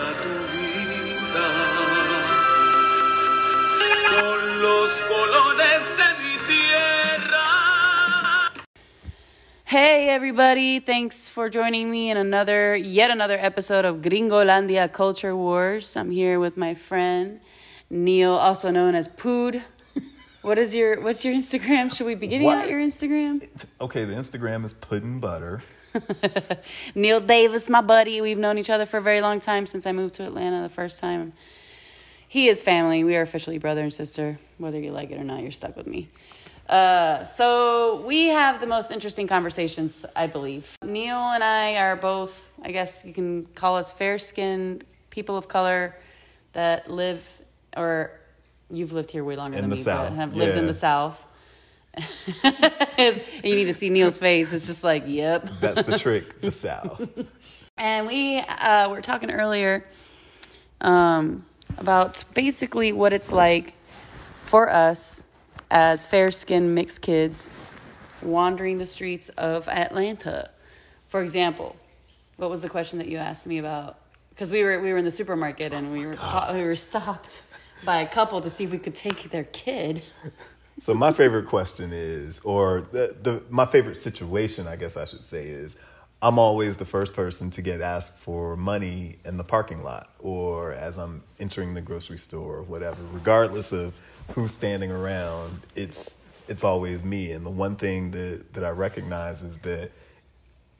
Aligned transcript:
Canta 0.00 0.22
tu 0.22 0.32
vida 0.56 1.48
con 4.08 4.62
los 4.62 5.00
colores 5.02 5.82
de 5.98 6.08
mi 6.22 6.34
tierra. 6.46 7.46
Hey 9.66 10.08
everybody, 10.08 10.80
thanks 10.80 11.28
for 11.28 11.50
joining 11.50 11.90
me 11.90 12.10
in 12.10 12.16
another 12.16 12.74
yet 12.76 13.10
another 13.10 13.36
episode 13.38 13.84
of 13.84 13.96
Gringolandia 13.96 14.90
Culture 14.90 15.36
Wars. 15.36 15.94
I'm 15.98 16.10
here 16.10 16.40
with 16.40 16.56
my 16.56 16.74
friend 16.74 17.40
Neill, 17.90 18.32
also 18.32 18.70
known 18.70 18.94
as 18.94 19.06
Pood. 19.06 19.60
What 20.42 20.56
is 20.56 20.74
your 20.74 20.98
what's 21.02 21.22
your 21.26 21.34
Instagram? 21.34 21.94
Should 21.94 22.06
we 22.06 22.14
be 22.14 22.26
giving 22.26 22.46
What? 22.46 22.56
out 22.58 22.70
your 22.70 22.80
Instagram? 22.80 23.46
Okay, 23.82 24.04
the 24.04 24.14
Instagram 24.14 24.64
is 24.64 24.72
pudding 24.72 25.20
butter. 25.20 25.62
Neill 26.94 27.20
Davis, 27.20 27.68
my 27.68 27.80
buddy. 27.80 28.20
We've 28.20 28.38
known 28.38 28.58
each 28.58 28.70
other 28.70 28.86
for 28.86 28.98
a 28.98 29.02
very 29.02 29.20
long 29.20 29.40
time 29.40 29.66
since 29.66 29.86
I 29.86 29.92
moved 29.92 30.14
to 30.14 30.26
Atlanta 30.26 30.62
the 30.62 30.68
first 30.68 31.00
time. 31.00 31.32
He 32.28 32.48
is 32.48 32.62
family. 32.62 33.02
We 33.02 33.16
are 33.16 33.22
officially 33.22 33.58
brother 33.58 33.82
and 33.82 33.92
sister. 33.92 34.38
Whether 34.58 34.78
you 34.78 34.92
like 34.92 35.10
it 35.10 35.18
or 35.18 35.24
not, 35.24 35.42
you're 35.42 35.50
stuck 35.50 35.76
with 35.76 35.86
me. 35.86 36.08
Uh, 36.68 37.24
so 37.24 38.02
we 38.06 38.26
have 38.26 38.60
the 38.60 38.66
most 38.66 38.92
interesting 38.92 39.26
conversations, 39.26 40.06
I 40.14 40.28
believe. 40.28 40.76
Neill 40.84 41.18
and 41.18 41.42
I 41.42 41.74
are 41.76 41.96
both, 41.96 42.52
I 42.62 42.70
guess 42.70 43.04
you 43.04 43.12
can 43.12 43.46
call 43.56 43.76
us 43.76 43.90
fair-skinned 43.90 44.84
people 45.10 45.36
of 45.36 45.48
color 45.48 45.96
that 46.52 46.88
live, 46.88 47.24
or 47.76 48.12
you've 48.70 48.92
lived 48.92 49.10
here 49.10 49.24
way 49.24 49.34
longer 49.34 49.56
In 49.56 49.62
than 49.62 49.70
the 49.70 49.76
me, 49.76 49.82
South, 49.82 50.10
but 50.10 50.16
have 50.16 50.36
lived 50.36 50.56
in 50.56 50.68
the 50.68 50.74
South. 50.74 51.26
you 52.44 53.54
need 53.54 53.64
to 53.64 53.74
see 53.74 53.90
Neill's 53.90 54.18
face. 54.18 54.52
It's 54.52 54.66
just 54.66 54.84
like, 54.84 55.04
yep. 55.06 55.48
That's 55.60 55.82
the 55.82 55.98
trick, 55.98 56.40
the 56.40 56.50
South. 56.50 57.08
And 57.78 58.06
we 58.06 58.36
uh, 58.36 58.90
were 58.90 59.00
talking 59.00 59.30
earlier 59.30 59.86
um, 60.82 61.46
about 61.78 62.22
basically 62.34 62.92
what 62.92 63.14
it's 63.14 63.32
like 63.32 63.72
for 64.42 64.70
us 64.70 65.24
as 65.70 66.06
fair 66.06 66.30
skinned 66.30 66.74
mixed 66.74 67.00
kids 67.00 67.50
wandering 68.20 68.76
the 68.76 68.84
streets 68.84 69.30
of 69.30 69.66
Atlanta. 69.66 70.50
For 71.08 71.22
example, 71.22 71.74
what 72.36 72.50
was 72.50 72.60
the 72.60 72.68
question 72.68 72.98
that 72.98 73.08
you 73.08 73.16
asked 73.16 73.46
me 73.46 73.56
about? 73.56 73.98
Because 74.28 74.52
we 74.52 74.62
were 74.62 74.78
we 74.82 74.92
were 74.92 74.98
in 74.98 75.06
the 75.06 75.10
supermarket 75.10 75.72
and 75.72 75.90
we 75.90 76.04
were 76.04 76.18
we 76.52 76.62
were 76.62 76.74
stopped 76.74 77.42
by 77.82 78.02
a 78.02 78.08
couple 78.08 78.42
to 78.42 78.50
see 78.50 78.64
if 78.64 78.72
we 78.72 78.78
could 78.78 78.94
take 78.94 79.30
their 79.30 79.44
kid. 79.44 80.02
So 80.80 80.94
my 80.94 81.12
favorite 81.12 81.46
question 81.46 81.92
is, 81.92 82.40
or 82.40 82.80
the, 82.80 83.14
the 83.22 83.42
my 83.50 83.66
favorite 83.66 83.96
situation, 83.96 84.66
I 84.66 84.76
guess 84.76 84.96
I 84.96 85.04
should 85.04 85.24
say, 85.24 85.44
is 85.44 85.76
I'm 86.22 86.38
always 86.38 86.78
the 86.78 86.86
first 86.86 87.14
person 87.14 87.50
to 87.52 87.62
get 87.62 87.82
asked 87.82 88.18
for 88.18 88.56
money 88.56 89.16
in 89.24 89.36
the 89.36 89.44
parking 89.44 89.82
lot 89.82 90.10
or 90.18 90.72
as 90.72 90.96
I'm 90.96 91.22
entering 91.38 91.74
the 91.74 91.82
grocery 91.82 92.16
store 92.16 92.56
or 92.56 92.62
whatever. 92.62 93.02
Regardless 93.12 93.72
of 93.72 93.92
who's 94.32 94.52
standing 94.52 94.90
around, 94.90 95.60
it's 95.76 96.26
it's 96.48 96.64
always 96.64 97.04
me. 97.04 97.30
And 97.30 97.44
the 97.44 97.50
one 97.50 97.76
thing 97.76 98.10
that, 98.12 98.54
that 98.54 98.64
I 98.64 98.70
recognize 98.70 99.42
is 99.42 99.58
that 99.58 99.90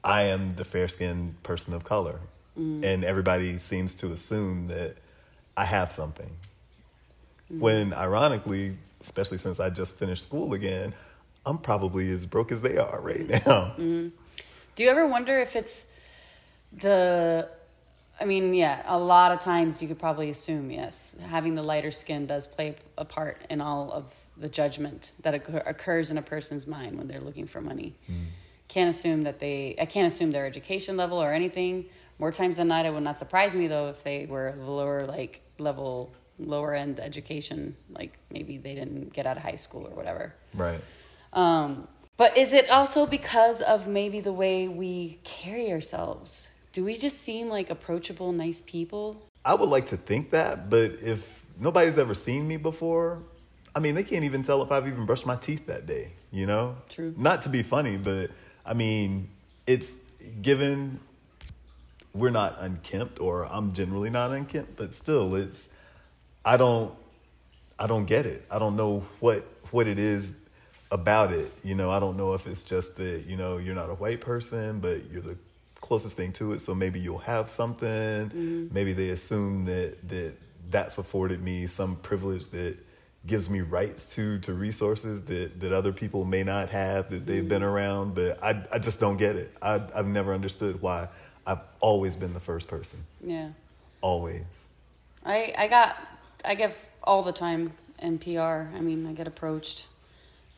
I 0.03 0.23
am 0.23 0.55
the 0.55 0.65
fair 0.65 0.87
skinned 0.87 1.41
person 1.43 1.75
of 1.75 1.83
color. 1.83 2.19
Mm. 2.59 2.83
And 2.83 3.03
everybody 3.05 3.57
seems 3.59 3.93
to 3.95 4.11
assume 4.11 4.67
that 4.67 4.97
I 5.55 5.65
have 5.65 5.91
something. 5.91 6.37
When 7.49 7.93
ironically, 7.93 8.77
especially 9.01 9.37
since 9.37 9.59
I 9.59 9.69
just 9.69 9.95
finished 9.95 10.23
school 10.23 10.53
again, 10.53 10.93
I'm 11.45 11.57
probably 11.57 12.09
as 12.11 12.25
broke 12.25 12.51
as 12.51 12.61
they 12.61 12.77
are 12.77 13.01
right 13.01 13.27
now. 13.27 13.75
Mm-hmm. 13.77 14.09
Do 14.73 14.83
you 14.83 14.89
ever 14.89 15.05
wonder 15.05 15.37
if 15.37 15.57
it's 15.57 15.93
the 16.71 17.49
I 18.21 18.25
mean, 18.25 18.53
yeah, 18.53 18.83
a 18.85 18.97
lot 18.97 19.31
of 19.31 19.39
times 19.39 19.81
you 19.81 19.87
could 19.87 19.97
probably 19.97 20.29
assume, 20.29 20.69
yes, 20.69 21.15
having 21.27 21.55
the 21.55 21.63
lighter 21.63 21.89
skin 21.89 22.27
does 22.27 22.45
play 22.45 22.75
a 22.95 23.03
part 23.03 23.41
in 23.49 23.61
all 23.61 23.91
of 23.91 24.05
the 24.37 24.47
judgment 24.47 25.13
that 25.23 25.33
occur- 25.33 25.63
occurs 25.65 26.11
in 26.11 26.19
a 26.19 26.21
person's 26.21 26.67
mind 26.67 26.97
when 26.97 27.07
they're 27.07 27.19
looking 27.19 27.47
for 27.47 27.61
money. 27.61 27.95
Mm-hmm. 28.03 28.25
Can't 28.67 28.89
assume 28.91 29.23
that 29.23 29.39
they, 29.39 29.75
I 29.79 29.85
can't 29.85 30.05
assume 30.05 30.31
their 30.31 30.45
education 30.45 30.97
level 30.97 31.21
or 31.21 31.33
anything. 31.33 31.85
More 32.19 32.31
times 32.31 32.57
than 32.57 32.67
not, 32.67 32.85
it 32.85 32.93
would 32.93 33.03
not 33.03 33.17
surprise 33.17 33.55
me 33.55 33.65
though 33.65 33.87
if 33.87 34.03
they 34.03 34.27
were 34.27 34.53
lower, 34.59 35.07
like 35.07 35.41
level, 35.57 36.13
lower 36.47 36.73
end 36.73 36.99
education, 36.99 37.75
like 37.89 38.17
maybe 38.31 38.57
they 38.57 38.75
didn't 38.75 39.13
get 39.13 39.25
out 39.25 39.37
of 39.37 39.43
high 39.43 39.55
school 39.55 39.87
or 39.87 39.95
whatever. 39.95 40.33
Right. 40.53 40.81
Um, 41.33 41.87
but 42.17 42.37
is 42.37 42.53
it 42.53 42.69
also 42.69 43.05
because 43.05 43.61
of 43.61 43.87
maybe 43.87 44.19
the 44.19 44.33
way 44.33 44.67
we 44.67 45.19
carry 45.23 45.71
ourselves? 45.71 46.49
Do 46.71 46.85
we 46.85 46.95
just 46.95 47.21
seem 47.21 47.49
like 47.49 47.69
approachable, 47.69 48.31
nice 48.31 48.61
people? 48.65 49.21
I 49.43 49.55
would 49.55 49.69
like 49.69 49.87
to 49.87 49.97
think 49.97 50.31
that, 50.31 50.69
but 50.69 50.91
if 51.01 51.45
nobody's 51.59 51.97
ever 51.97 52.13
seen 52.13 52.47
me 52.47 52.57
before, 52.57 53.23
I 53.75 53.79
mean, 53.79 53.95
they 53.95 54.03
can't 54.03 54.23
even 54.23 54.43
tell 54.43 54.61
if 54.61 54.71
I've 54.71 54.87
even 54.87 55.05
brushed 55.05 55.25
my 55.25 55.35
teeth 55.35 55.65
that 55.67 55.85
day, 55.85 56.11
you 56.31 56.45
know? 56.45 56.75
True. 56.89 57.13
Not 57.17 57.41
to 57.43 57.49
be 57.49 57.63
funny, 57.63 57.97
but 57.97 58.31
I 58.65 58.73
mean, 58.73 59.29
it's 59.65 60.11
given 60.41 60.99
we're 62.13 62.29
not 62.29 62.55
unkempt 62.59 63.19
or 63.19 63.45
I'm 63.45 63.73
generally 63.73 64.09
not 64.09 64.31
unkempt, 64.31 64.75
but 64.75 64.93
still 64.93 65.35
it's 65.35 65.80
I 66.43 66.57
don't 66.57 66.93
I 67.77 67.87
don't 67.87 68.05
get 68.05 68.25
it. 68.25 68.45
I 68.51 68.59
don't 68.59 68.75
know 68.75 69.05
what 69.19 69.45
what 69.71 69.87
it 69.87 69.99
is 69.99 70.47
about 70.91 71.31
it. 71.31 71.51
You 71.63 71.75
know, 71.75 71.89
I 71.89 71.99
don't 71.99 72.17
know 72.17 72.33
if 72.33 72.45
it's 72.45 72.63
just 72.63 72.97
that, 72.97 73.25
you 73.25 73.37
know, 73.37 73.57
you're 73.57 73.75
not 73.75 73.89
a 73.89 73.93
white 73.93 74.21
person, 74.21 74.79
but 74.79 75.09
you're 75.09 75.21
the 75.21 75.37
closest 75.79 76.17
thing 76.17 76.33
to 76.33 76.51
it, 76.51 76.61
so 76.61 76.75
maybe 76.75 76.99
you'll 76.99 77.17
have 77.19 77.49
something. 77.49 77.87
Mm-hmm. 77.89 78.67
Maybe 78.71 78.93
they 78.93 79.09
assume 79.09 79.65
that 79.65 80.07
that 80.09 80.33
that's 80.69 80.97
afforded 80.97 81.41
me 81.41 81.67
some 81.67 81.95
privilege 81.97 82.47
that 82.49 82.77
gives 83.25 83.49
me 83.49 83.61
rights 83.61 84.15
to 84.15 84.39
to 84.39 84.53
resources 84.53 85.23
that 85.25 85.59
that 85.59 85.71
other 85.71 85.93
people 85.93 86.25
may 86.25 86.43
not 86.43 86.69
have 86.69 87.09
that 87.09 87.25
they've 87.25 87.47
been 87.47 87.61
mm-hmm. 87.61 87.71
around, 87.71 88.15
but 88.15 88.43
I 88.43 88.63
I 88.71 88.79
just 88.79 88.99
don't 88.99 89.17
get 89.17 89.35
it. 89.35 89.55
I 89.61 89.81
I've 89.95 90.07
never 90.07 90.33
understood 90.33 90.81
why 90.81 91.07
I've 91.45 91.61
always 91.79 92.15
been 92.15 92.33
the 92.33 92.39
first 92.39 92.67
person. 92.67 92.99
Yeah. 93.23 93.49
Always. 94.01 94.65
I, 95.25 95.53
I 95.57 95.67
got, 95.67 95.95
I 96.43 96.55
get 96.55 96.75
all 97.03 97.23
the 97.23 97.31
time 97.31 97.73
in 97.99 98.17
PR. 98.17 98.39
I 98.75 98.79
mean, 98.81 99.05
I 99.07 99.13
get 99.13 99.27
approached. 99.27 99.87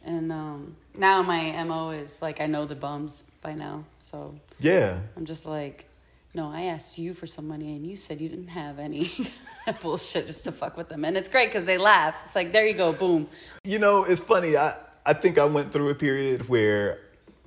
And 0.05 0.31
um, 0.31 0.75
now 0.97 1.21
my 1.21 1.63
MO 1.63 1.91
is 1.91 2.21
like, 2.21 2.41
I 2.41 2.45
know 2.47 2.65
the 2.65 2.75
bums 2.75 3.23
by 3.41 3.53
now. 3.53 3.85
So 3.99 4.35
Yeah. 4.59 4.99
I'm 5.15 5.25
just 5.25 5.45
like, 5.45 5.85
no, 6.33 6.49
I 6.51 6.63
asked 6.63 6.97
you 6.97 7.13
for 7.13 7.27
some 7.27 7.47
money 7.47 7.75
and 7.75 7.85
you 7.85 7.95
said 7.95 8.19
you 8.19 8.27
didn't 8.27 8.47
have 8.49 8.79
any 8.79 9.11
bullshit 9.81 10.25
just 10.27 10.43
to 10.45 10.51
fuck 10.51 10.75
with 10.75 10.89
them. 10.89 11.05
And 11.05 11.15
it's 11.15 11.29
great 11.29 11.47
because 11.49 11.65
they 11.65 11.77
laugh. 11.77 12.15
It's 12.25 12.35
like, 12.35 12.51
there 12.51 12.65
you 12.67 12.73
go, 12.73 12.91
boom. 12.91 13.27
You 13.63 13.79
know, 13.79 14.03
it's 14.03 14.19
funny. 14.19 14.57
I, 14.57 14.75
I 15.05 15.13
think 15.13 15.37
I 15.37 15.45
went 15.45 15.71
through 15.71 15.89
a 15.89 15.95
period 15.95 16.49
where 16.49 16.99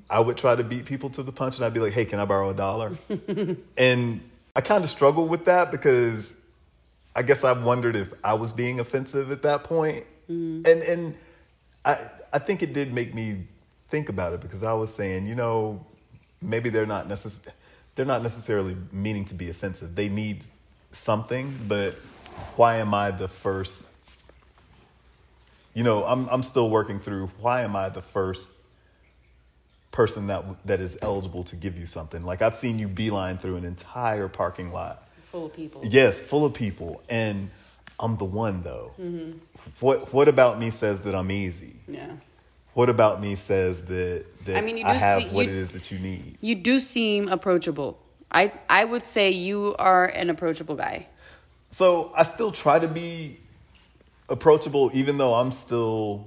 I 0.08 0.20
would 0.20 0.36
try 0.36 0.54
to 0.54 0.62
beat 0.62 0.84
people 0.84 1.10
to 1.10 1.22
the 1.22 1.32
punch 1.32 1.56
and 1.56 1.64
I'd 1.64 1.74
be 1.74 1.80
like, 1.80 1.92
hey, 1.92 2.04
can 2.04 2.20
I 2.20 2.24
borrow 2.24 2.50
a 2.50 2.54
dollar? 2.54 2.96
and 3.76 4.20
I 4.54 4.60
kind 4.60 4.84
of 4.84 4.88
struggled 4.88 5.28
with 5.28 5.46
that 5.46 5.70
because 5.72 6.35
I 7.16 7.22
guess 7.22 7.42
I 7.42 7.52
wondered 7.52 7.96
if 7.96 8.12
I 8.22 8.34
was 8.34 8.52
being 8.52 8.78
offensive 8.78 9.32
at 9.32 9.42
that 9.42 9.64
point. 9.64 10.04
Mm-hmm. 10.30 10.62
And, 10.66 10.82
and 10.82 11.14
I, 11.84 11.98
I 12.32 12.38
think 12.38 12.62
it 12.62 12.72
did 12.72 12.92
make 12.92 13.14
me 13.14 13.48
think 13.88 14.08
about 14.08 14.32
it 14.34 14.40
because 14.40 14.62
I 14.62 14.74
was 14.74 14.94
saying, 14.94 15.26
you 15.26 15.34
know, 15.34 15.84
maybe 16.42 16.68
they're 16.68 16.86
not 16.86 17.08
necess- 17.08 17.48
they're 17.94 18.06
not 18.06 18.22
necessarily 18.22 18.76
meaning 18.92 19.24
to 19.26 19.34
be 19.34 19.48
offensive. 19.48 19.96
They 19.96 20.10
need 20.10 20.44
something, 20.92 21.58
but 21.66 21.94
why 22.56 22.76
am 22.76 22.92
I 22.92 23.10
the 23.10 23.28
first 23.28 23.96
you 25.76 25.82
know, 25.82 26.04
I'm 26.04 26.26
I'm 26.30 26.42
still 26.42 26.70
working 26.70 27.00
through 27.00 27.30
why 27.38 27.60
am 27.60 27.76
I 27.76 27.90
the 27.90 28.00
first 28.00 28.50
person 29.90 30.26
that 30.28 30.42
that 30.64 30.80
is 30.80 30.98
eligible 31.02 31.44
to 31.44 31.56
give 31.56 31.78
you 31.78 31.84
something? 31.84 32.24
Like 32.24 32.40
I've 32.40 32.56
seen 32.56 32.78
you 32.78 32.88
beeline 32.88 33.36
through 33.36 33.56
an 33.56 33.64
entire 33.66 34.26
parking 34.26 34.72
lot. 34.72 35.05
Full 35.36 35.46
of 35.46 35.52
people. 35.52 35.82
Yes, 35.84 36.22
full 36.22 36.46
of 36.46 36.54
people, 36.54 37.02
and 37.10 37.50
I'm 38.00 38.16
the 38.16 38.24
one 38.24 38.62
though. 38.62 38.92
Mm-hmm. 38.98 39.32
What 39.80 40.10
what 40.14 40.28
about 40.28 40.58
me 40.58 40.70
says 40.70 41.02
that 41.02 41.14
I'm 41.14 41.30
easy? 41.30 41.76
Yeah. 41.86 42.12
What 42.72 42.88
about 42.88 43.20
me 43.20 43.34
says 43.34 43.84
that 43.84 44.24
that 44.46 44.56
I 44.56 44.58
I, 44.60 44.62
mean, 44.62 44.78
you 44.78 44.84
do 44.84 44.90
have 44.90 45.22
see- 45.22 45.28
what 45.28 45.44
you- 45.44 45.52
it 45.52 45.56
is 45.56 45.72
that 45.72 45.90
you 45.90 45.98
need? 45.98 46.38
You 46.40 46.54
do 46.54 46.80
seem 46.80 47.28
approachable. 47.28 47.98
I, 48.30 48.50
I 48.70 48.84
would 48.86 49.06
say 49.06 49.30
you 49.30 49.76
are 49.78 50.06
an 50.06 50.30
approachable 50.30 50.74
guy. 50.74 51.06
So 51.68 52.12
I 52.16 52.22
still 52.22 52.50
try 52.50 52.78
to 52.78 52.88
be 52.88 53.38
approachable, 54.30 54.90
even 54.94 55.18
though 55.18 55.34
I'm 55.34 55.52
still 55.52 56.26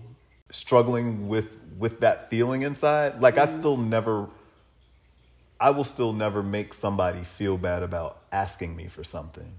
struggling 0.51 1.27
with 1.27 1.57
with 1.79 2.01
that 2.01 2.29
feeling 2.29 2.61
inside. 2.61 3.21
Like 3.21 3.39
I 3.39 3.47
mm-hmm. 3.47 3.59
still 3.59 3.77
never, 3.77 4.27
I 5.59 5.71
will 5.71 5.83
still 5.83 6.13
never 6.13 6.41
make 6.41 6.73
somebody 6.73 7.23
feel 7.23 7.57
bad 7.57 7.83
about 7.83 8.21
asking 8.31 8.75
me 8.75 8.87
for 8.87 9.03
something. 9.03 9.51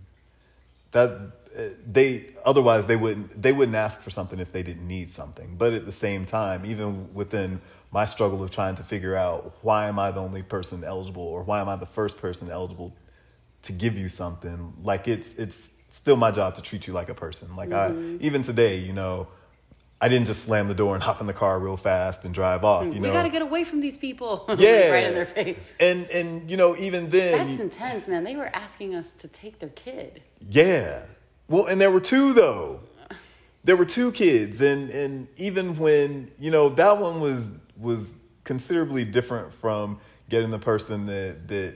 That 0.93 1.11
uh, 1.56 1.62
they 1.87 2.26
otherwise 2.44 2.87
they 2.87 2.97
wouldn't 2.97 3.41
they 3.41 3.52
wouldn't 3.52 3.76
ask 3.76 4.00
for 4.00 4.11
something 4.11 4.38
if 4.38 4.52
they 4.52 4.62
didn't 4.62 4.87
need 4.87 5.11
something. 5.11 5.56
But 5.56 5.73
at 5.75 5.87
the 5.87 5.93
same 5.93 6.25
time, 6.25 6.64
even 6.64 7.12
within 7.14 7.61
my 7.93 8.05
struggle 8.05 8.43
of 8.43 8.50
trying 8.50 8.76
to 8.76 8.82
figure 8.82 9.17
out 9.17 9.56
why 9.62 9.88
am 9.88 9.99
I 9.99 10.11
the 10.11 10.20
only 10.20 10.43
person 10.43 10.85
eligible 10.85 11.23
or 11.23 11.43
why 11.43 11.61
am 11.61 11.69
I 11.69 11.76
the 11.76 11.87
first 11.87 12.20
person 12.20 12.50
eligible 12.50 12.94
to 13.62 13.73
give 13.73 13.99
you 13.99 14.08
something, 14.08 14.73
like 14.82 15.06
it's 15.06 15.38
it's 15.38 15.85
still 15.91 16.17
my 16.17 16.31
job 16.31 16.55
to 16.55 16.62
treat 16.62 16.87
you 16.87 16.93
like 16.93 17.08
a 17.08 17.14
person. 17.14 17.55
Like 17.56 17.73
I 17.73 17.94
even 18.20 18.43
today, 18.43 18.79
you 18.79 18.93
know, 18.93 19.29
I 20.02 20.08
didn't 20.08 20.26
just 20.26 20.44
slam 20.44 20.69
the 20.69 20.75
door 20.75 20.94
and 20.94 21.02
hop 21.02 21.20
in 21.20 21.26
the 21.26 21.35
car 21.35 21.61
real 21.61 21.76
fast 21.76 22.25
and 22.25 22.32
drive 22.32 22.64
off. 22.64 22.85
You 22.85 22.93
we 22.93 23.00
know, 23.00 23.12
got 23.12 23.25
to 23.25 23.29
get 23.29 23.43
away 23.43 23.64
from 23.64 23.81
these 23.81 23.99
people. 23.99 24.47
yeah, 24.58 24.91
right 24.91 25.06
in 25.06 25.14
their 25.14 25.26
face. 25.26 25.58
And 25.79 26.08
and 26.11 26.50
you 26.50 26.56
know 26.56 26.75
even 26.76 27.11
then, 27.11 27.47
That's 27.47 27.61
intense, 27.61 28.08
man. 28.08 28.25
They 28.25 28.35
were 28.35 28.50
asking 28.55 28.94
us 28.94 29.11
to 29.20 29.29
take 29.29 29.58
their 29.58 29.69
kid. 29.70 30.23
Yeah. 30.49 31.05
Well, 31.49 31.67
and 31.67 31.81
there 31.81 31.91
were 31.91 32.00
two 32.00 32.32
though. 32.32 32.81
There 33.62 33.76
were 33.76 33.85
two 33.85 34.11
kids, 34.12 34.62
and 34.62 34.88
and 34.91 35.29
even 35.37 35.76
when 35.76 36.31
you 36.38 36.50
know 36.50 36.70
that 36.70 36.99
one 36.99 37.20
was 37.20 37.58
was 37.76 38.23
considerably 38.44 39.05
different 39.05 39.52
from 39.52 39.99
getting 40.31 40.50
the 40.50 40.58
person 40.58 41.06
that 41.06 41.47
that 41.49 41.75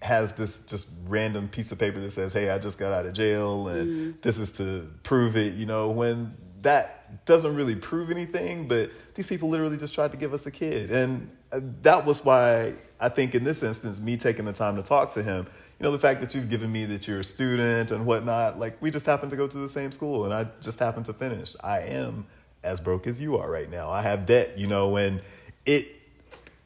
has 0.00 0.36
this 0.36 0.64
just 0.66 0.90
random 1.08 1.48
piece 1.48 1.72
of 1.72 1.78
paper 1.80 1.98
that 1.98 2.12
says, 2.12 2.32
"Hey, 2.32 2.50
I 2.50 2.58
just 2.58 2.78
got 2.78 2.92
out 2.92 3.04
of 3.04 3.14
jail, 3.14 3.66
and 3.66 3.88
mm-hmm. 3.88 4.20
this 4.22 4.38
is 4.38 4.52
to 4.58 4.88
prove 5.02 5.36
it." 5.36 5.54
You 5.54 5.66
know, 5.66 5.90
when 5.90 6.36
that 6.62 6.97
doesn't 7.24 7.54
really 7.54 7.74
prove 7.74 8.10
anything, 8.10 8.68
but 8.68 8.90
these 9.14 9.26
people 9.26 9.48
literally 9.48 9.76
just 9.76 9.94
tried 9.94 10.10
to 10.12 10.16
give 10.16 10.34
us 10.34 10.46
a 10.46 10.50
kid, 10.50 10.90
and 10.90 11.30
uh, 11.52 11.60
that 11.82 12.04
was 12.04 12.24
why 12.24 12.74
I 13.00 13.08
think 13.08 13.34
in 13.34 13.44
this 13.44 13.62
instance, 13.62 14.00
me 14.00 14.16
taking 14.16 14.44
the 14.44 14.52
time 14.52 14.76
to 14.76 14.82
talk 14.82 15.12
to 15.14 15.22
him, 15.22 15.46
you 15.78 15.84
know, 15.84 15.92
the 15.92 15.98
fact 15.98 16.20
that 16.20 16.34
you've 16.34 16.50
given 16.50 16.70
me 16.70 16.84
that 16.86 17.06
you're 17.06 17.20
a 17.20 17.24
student 17.24 17.90
and 17.90 18.04
whatnot, 18.04 18.58
like 18.58 18.80
we 18.82 18.90
just 18.90 19.06
happen 19.06 19.30
to 19.30 19.36
go 19.36 19.46
to 19.46 19.58
the 19.58 19.68
same 19.68 19.92
school, 19.92 20.24
and 20.24 20.34
I 20.34 20.46
just 20.60 20.78
happen 20.78 21.02
to 21.04 21.12
finish. 21.12 21.54
I 21.62 21.80
am 21.80 22.26
as 22.62 22.80
broke 22.80 23.06
as 23.06 23.20
you 23.20 23.36
are 23.38 23.50
right 23.50 23.70
now. 23.70 23.88
I 23.90 24.02
have 24.02 24.26
debt, 24.26 24.58
you 24.58 24.66
know, 24.66 24.96
and 24.96 25.20
it 25.64 25.86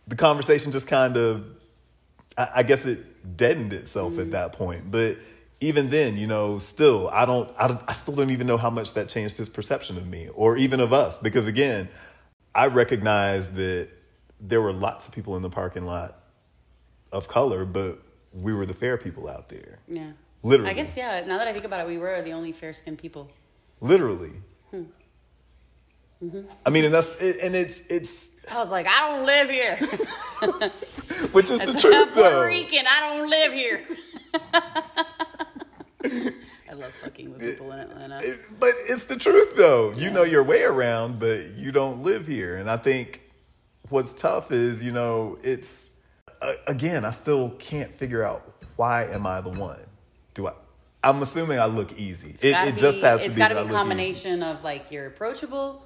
the 0.09 0.17
conversation 0.17 0.73
just 0.73 0.89
kind 0.89 1.17
of 1.17 1.44
I, 2.37 2.49
I 2.56 2.62
guess 2.62 2.87
it 2.87 2.99
deadened 3.37 3.73
itself 3.73 4.19
at 4.19 4.31
that 4.33 4.53
point. 4.53 4.91
But 4.91 5.19
even 5.62 5.91
then, 5.91 6.17
you 6.17 6.26
know, 6.26 6.59
still, 6.59 7.09
I 7.09 7.25
don't, 7.25 7.50
I 7.56 7.69
don't, 7.69 7.81
I 7.87 7.93
still 7.93 8.14
don't 8.14 8.31
even 8.31 8.47
know 8.47 8.56
how 8.56 8.69
much 8.69 8.94
that 8.94 9.09
changed 9.09 9.37
his 9.37 9.49
perception 9.49 9.97
of 9.97 10.06
me 10.06 10.29
or 10.35 10.56
even 10.56 10.81
of 10.81 10.93
us. 10.93 11.19
Because 11.19 11.47
again, 11.47 11.88
I 12.55 12.67
recognize 12.67 13.55
that 13.55 13.88
there 14.41 14.61
were 14.61 14.73
lots 14.73 15.06
of 15.06 15.14
people 15.14 15.37
in 15.37 15.43
the 15.43 15.50
parking 15.50 15.87
lot 15.87 16.19
of 17.12 17.29
color, 17.29 17.64
but 17.64 18.00
we 18.32 18.53
were 18.53 18.67
the 18.67 18.75
fair 18.75 18.99
people 18.99 19.29
out 19.29 19.49
there. 19.49 19.79
Yeah. 19.87 20.11
Literally. 20.43 20.70
I 20.73 20.75
guess, 20.75 20.97
yeah, 20.97 21.25
now 21.25 21.38
that 21.38 21.47
I 21.47 21.53
think 21.53 21.65
about 21.65 21.81
it, 21.81 21.87
we 21.87 21.97
were 21.97 22.20
the 22.23 22.32
only 22.32 22.50
fair 22.50 22.73
skinned 22.75 22.99
people. 22.99 23.31
Literally. 23.81 24.32
Hmm. 24.70 24.82
I 26.67 26.70
mean, 26.70 26.85
and 26.85 26.94
that's, 26.94 27.17
and 27.20 27.55
it's, 27.55 27.87
it's, 27.87 28.44
I 28.50 28.58
was 28.58 28.70
like, 28.70 28.87
I 28.88 29.08
don't 29.08 29.26
live 29.26 29.50
here. 29.50 29.76
which 31.32 31.50
is 31.50 31.61
the 31.61 31.73
truth 31.79 32.15
Puerto 32.15 32.31
though. 32.31 32.44
Rican. 32.47 32.85
I 32.88 33.00
don't 33.00 33.31
live 33.31 33.53
here. 33.53 33.85
I 36.73 36.75
love 36.75 36.93
fucking 36.95 37.31
with 37.31 37.41
people 37.43 37.71
in 37.73 37.81
Atlanta. 37.81 38.21
It- 38.23 38.59
but 38.59 38.71
it's 38.89 39.05
the 39.05 39.17
truth 39.17 39.55
though. 39.57 39.93
You 39.93 40.11
know 40.11 40.23
your 40.23 40.43
way 40.43 40.63
around, 40.63 41.19
but 41.19 41.51
you 41.57 41.71
don't 41.71 42.03
live 42.03 42.27
here. 42.27 42.57
And 42.57 42.71
I 42.71 42.79
think 42.79 43.21
what's 43.91 44.15
tough 44.15 44.51
is, 44.51 44.83
you 44.83 44.91
know, 44.93 45.39
it's 45.43 46.05
uh, 46.41 46.55
again, 46.67 47.05
I 47.05 47.11
still 47.11 47.51
can't 47.59 47.95
figure 47.95 48.25
out 48.25 48.51
why 48.77 49.05
am 49.05 49.27
I 49.27 49.43
the 49.43 49.51
one? 49.51 49.81
Do 50.35 50.49
I? 50.49 50.55
I'm 51.05 51.21
assuming 51.21 51.59
I 51.59 51.67
look 51.67 51.99
easy. 51.99 52.31
It, 52.49 52.55
it 52.69 52.77
just 52.79 53.01
be- 53.01 53.07
has 53.07 53.21
to 53.21 53.27
It's 53.27 53.35
be 53.35 53.39
got 53.41 53.49
to 53.49 53.55
be 53.57 53.61
a 53.61 53.65
easy. 53.65 53.75
combination 53.75 54.43
of 54.43 54.65
like 54.65 54.91
you're 54.91 55.07
approachable, 55.07 55.85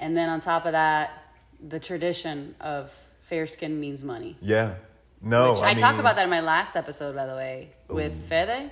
and 0.00 0.14
then 0.16 0.28
on 0.28 0.40
top 0.40 0.66
of 0.66 0.72
that, 0.72 1.24
the 1.66 1.80
tradition 1.80 2.54
of 2.60 2.92
fair 3.22 3.46
skin 3.46 3.80
means 3.80 4.02
money. 4.04 4.36
Yeah. 4.42 4.74
No, 5.22 5.52
Which 5.54 5.62
I, 5.62 5.70
I, 5.70 5.74
talk 5.74 5.98
about 5.98 6.14
that 6.16 6.24
in 6.24 6.30
my 6.30 6.40
last 6.40 6.76
episode, 6.76 7.16
by 7.16 7.26
the 7.26 7.34
way, 7.34 7.70
with 7.88 8.12
Fede, 8.28 8.70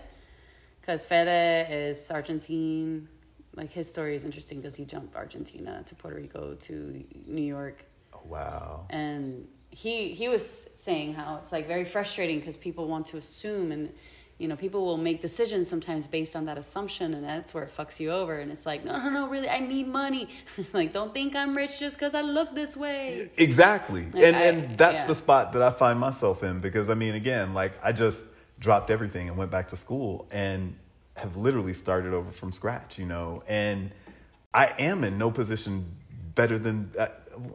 because 0.87 1.05
Fede 1.05 1.67
is 1.71 2.11
Argentine. 2.11 3.09
Like 3.56 3.73
his 3.73 3.91
story 3.91 4.15
is 4.15 4.25
interesting 4.25 4.61
because 4.61 4.75
he 4.77 4.85
jumped 4.85 5.17
Argentina 5.17 5.83
to 5.87 5.94
Puerto 5.94 6.17
Rico 6.19 6.55
to 6.55 7.05
New 7.27 7.43
York, 7.43 7.85
Oh, 8.12 8.21
wow. 8.27 8.87
and 8.91 9.49
he 9.71 10.11
he 10.11 10.29
was 10.29 10.69
saying 10.75 11.15
how 11.15 11.37
it's 11.37 11.53
like 11.53 11.67
very 11.67 11.85
frustrating 11.85 12.38
because 12.38 12.56
people 12.59 12.87
want 12.87 13.06
to 13.06 13.17
assume 13.17 13.73
and 13.73 13.91
you 14.38 14.47
know 14.47 14.56
people 14.56 14.85
will 14.85 14.99
make 14.99 15.23
decisions 15.23 15.69
sometimes 15.69 16.06
based 16.06 16.37
on 16.37 16.44
that 16.44 16.59
assumption 16.59 17.15
and 17.15 17.25
that's 17.25 17.55
where 17.55 17.65
it 17.65 17.75
fucks 17.75 17.99
you 17.99 18.11
over 18.11 18.38
and 18.38 18.53
it's 18.53 18.67
like 18.67 18.85
no 18.85 18.99
no 18.99 19.09
no 19.11 19.29
really 19.29 19.49
i 19.49 19.59
need 19.61 19.88
money 19.88 20.29
like 20.75 20.93
don't 20.93 21.12
think 21.15 21.35
i'm 21.35 21.56
rich 21.56 21.79
just 21.81 21.97
because 21.99 22.15
i 22.15 22.21
look 22.21 22.55
this 22.55 22.77
way 22.77 23.31
Exactly. 23.38 24.05
Like, 24.12 24.23
and 24.23 24.37
I- 24.37 24.43
and 24.43 24.79
that's 24.79 25.00
yeah. 25.00 25.06
the 25.09 25.15
spot 25.15 25.53
that 25.55 25.62
I 25.62 25.71
find 25.71 25.99
myself 25.99 26.43
in 26.43 26.61
because 26.61 26.91
I 26.91 26.94
mean 26.94 27.15
again, 27.15 27.55
like 27.55 27.73
I 27.83 27.93
just 27.93 28.36
dropped 28.58 28.91
everything 28.91 29.29
and 29.29 29.37
went 29.37 29.50
back 29.50 29.69
to 29.69 29.76
school 29.76 30.29
and 30.31 30.76
have 31.17 31.37
literally 31.37 31.73
started 31.73 32.12
over 32.12 32.31
from 32.31 32.53
scratch, 32.53 32.99
you 32.99 33.06
know. 33.06 33.43
And 33.49 33.91
I 34.53 34.73
am 34.79 35.05
in 35.05 35.19
no 35.19 35.31
position 35.31 35.97
better 36.35 36.58
than 36.58 36.91
I, 36.99 37.08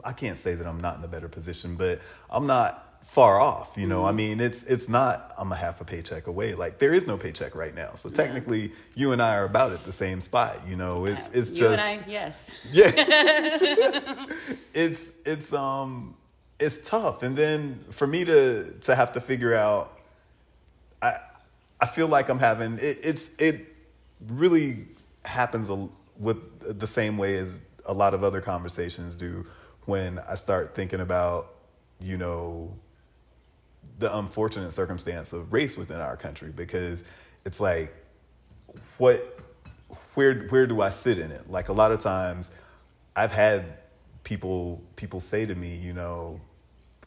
I 0.04 0.12
can't 0.12 0.38
say 0.38 0.54
that 0.54 0.66
I'm 0.66 0.80
not 0.80 0.98
in 0.98 1.04
a 1.04 1.08
better 1.08 1.28
position, 1.28 1.76
but 1.76 2.00
I'm 2.30 2.46
not 2.46 2.92
far 3.04 3.40
off, 3.40 3.76
you 3.76 3.86
know. 3.86 4.00
Mm-hmm. 4.00 4.08
I 4.08 4.12
mean, 4.12 4.40
it's 4.40 4.64
it's 4.64 4.88
not 4.88 5.34
I'm 5.38 5.52
a 5.52 5.56
half 5.56 5.80
a 5.80 5.84
paycheck 5.84 6.26
away. 6.26 6.54
Like 6.54 6.78
there 6.78 6.94
is 6.94 7.06
no 7.06 7.16
paycheck 7.16 7.54
right 7.54 7.74
now. 7.74 7.94
So 7.94 8.10
technically 8.10 8.72
you 8.94 9.12
and 9.12 9.22
I 9.22 9.36
are 9.36 9.44
about 9.44 9.72
at 9.72 9.84
the 9.84 9.92
same 9.92 10.20
spot, 10.20 10.62
you 10.68 10.76
know. 10.76 11.06
It's 11.06 11.32
it's 11.34 11.50
you 11.52 11.58
just 11.58 11.84
and 11.84 12.00
i 12.00 12.10
yes 12.10 12.50
yeah. 12.72 12.90
it's 14.74 15.20
it's 15.26 15.52
um 15.52 16.16
it's 16.58 16.88
tough. 16.88 17.22
And 17.22 17.36
then 17.36 17.84
for 17.90 18.06
me 18.06 18.24
to 18.24 18.72
to 18.82 18.94
have 18.94 19.12
to 19.14 19.20
figure 19.20 19.54
out 19.54 19.98
I 21.02 21.18
I 21.80 21.86
feel 21.86 22.06
like 22.06 22.28
I'm 22.28 22.38
having 22.38 22.74
it, 22.74 22.98
it's 23.02 23.34
it 23.36 23.74
really 24.28 24.86
happens 25.24 25.68
a, 25.68 25.88
with 26.18 26.78
the 26.78 26.86
same 26.86 27.18
way 27.18 27.36
as 27.36 27.62
a 27.86 27.92
lot 27.92 28.14
of 28.14 28.22
other 28.22 28.40
conversations 28.40 29.14
do 29.14 29.44
when 29.86 30.20
I 30.20 30.36
start 30.36 30.74
thinking 30.76 31.00
about, 31.00 31.54
you 32.00 32.16
know, 32.16 32.72
the 33.98 34.16
unfortunate 34.16 34.72
circumstance 34.72 35.32
of 35.32 35.52
race 35.52 35.76
within 35.76 36.00
our 36.00 36.16
country 36.16 36.52
because 36.54 37.04
it's 37.44 37.60
like 37.60 37.92
what 38.98 39.40
where 40.14 40.44
where 40.44 40.66
do 40.66 40.80
I 40.80 40.90
sit 40.90 41.18
in 41.18 41.30
it? 41.30 41.50
Like 41.50 41.68
a 41.68 41.72
lot 41.72 41.90
of 41.90 41.98
times 41.98 42.52
I've 43.16 43.32
had 43.32 43.78
people 44.24 44.82
people 44.96 45.20
say 45.20 45.46
to 45.46 45.54
me, 45.54 45.76
you 45.76 45.92
know, 45.92 46.40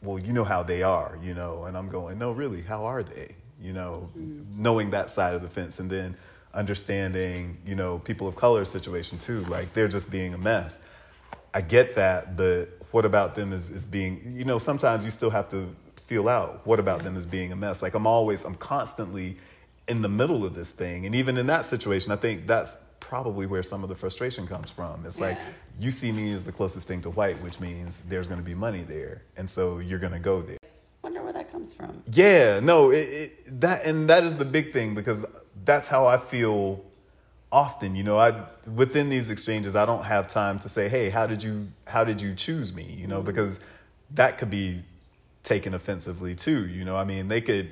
well, 0.02 0.18
you 0.18 0.32
know 0.32 0.44
how 0.44 0.62
they 0.62 0.82
are, 0.82 1.18
you 1.22 1.34
know, 1.34 1.64
and 1.64 1.76
I'm 1.76 1.88
going, 1.88 2.18
no, 2.18 2.32
really, 2.32 2.62
how 2.62 2.84
are 2.84 3.02
they? 3.02 3.34
You 3.60 3.72
know, 3.72 4.10
knowing 4.54 4.90
that 4.90 5.10
side 5.10 5.34
of 5.34 5.42
the 5.42 5.48
fence 5.48 5.80
and 5.80 5.90
then 5.90 6.16
understanding, 6.52 7.58
you 7.66 7.74
know, 7.74 7.98
people 8.00 8.26
of 8.26 8.36
color 8.36 8.64
situation 8.64 9.18
too, 9.18 9.40
like 9.44 9.72
they're 9.74 9.88
just 9.88 10.10
being 10.10 10.34
a 10.34 10.38
mess. 10.38 10.86
I 11.54 11.60
get 11.60 11.94
that, 11.96 12.36
but 12.36 12.66
what 12.90 13.04
about 13.04 13.34
them 13.34 13.52
is, 13.52 13.70
is 13.70 13.84
being, 13.84 14.20
you 14.26 14.44
know, 14.44 14.58
sometimes 14.58 15.04
you 15.04 15.10
still 15.10 15.30
have 15.30 15.48
to 15.50 15.68
feel 15.96 16.28
out 16.28 16.66
what 16.66 16.78
about 16.78 17.02
them 17.02 17.16
as 17.16 17.26
being 17.26 17.52
a 17.52 17.56
mess. 17.56 17.82
Like 17.82 17.94
I'm 17.94 18.06
always, 18.06 18.44
I'm 18.44 18.54
constantly 18.54 19.36
in 19.88 20.02
the 20.02 20.08
middle 20.08 20.44
of 20.44 20.54
this 20.54 20.72
thing. 20.72 21.06
And 21.06 21.14
even 21.14 21.36
in 21.36 21.46
that 21.46 21.66
situation, 21.66 22.12
I 22.12 22.16
think 22.16 22.46
that's 22.46 22.76
probably 23.00 23.46
where 23.46 23.62
some 23.62 23.82
of 23.82 23.88
the 23.88 23.94
frustration 23.94 24.46
comes 24.46 24.70
from. 24.70 25.04
It's 25.06 25.20
like 25.20 25.38
you 25.78 25.90
see 25.90 26.10
me 26.12 26.32
as 26.32 26.44
the 26.44 26.52
closest 26.52 26.88
thing 26.88 27.02
to 27.02 27.10
white, 27.10 27.40
which 27.42 27.60
means 27.60 27.98
there's 28.04 28.28
going 28.28 28.40
to 28.40 28.44
be 28.44 28.54
money 28.54 28.82
there. 28.82 29.22
And 29.36 29.48
so 29.48 29.78
you're 29.78 29.98
going 29.98 30.12
to 30.12 30.18
go 30.18 30.42
there. 30.42 30.58
Wonder 31.06 31.22
where 31.22 31.32
that 31.32 31.52
comes 31.52 31.72
from 31.72 32.02
Yeah, 32.12 32.58
no, 32.58 32.90
it, 32.90 32.96
it, 33.22 33.60
that 33.60 33.86
and 33.86 34.10
that 34.10 34.24
is 34.24 34.36
the 34.36 34.44
big 34.44 34.72
thing 34.72 34.96
because 34.96 35.24
that's 35.64 35.86
how 35.86 36.06
I 36.06 36.16
feel 36.16 36.84
often. 37.52 37.94
You 37.94 38.02
know, 38.02 38.18
I 38.18 38.42
within 38.74 39.08
these 39.08 39.30
exchanges, 39.30 39.76
I 39.76 39.86
don't 39.86 40.02
have 40.02 40.26
time 40.26 40.58
to 40.60 40.68
say, 40.68 40.88
"Hey, 40.88 41.10
how 41.10 41.28
did 41.28 41.44
you 41.44 41.68
how 41.86 42.02
did 42.02 42.20
you 42.20 42.34
choose 42.34 42.72
me?" 42.74 42.82
You 42.82 43.06
know, 43.06 43.22
because 43.22 43.60
that 44.14 44.36
could 44.38 44.50
be 44.50 44.82
taken 45.44 45.74
offensively 45.74 46.34
too. 46.34 46.66
You 46.66 46.84
know, 46.84 46.96
I 46.96 47.04
mean, 47.04 47.28
they 47.28 47.40
could. 47.40 47.70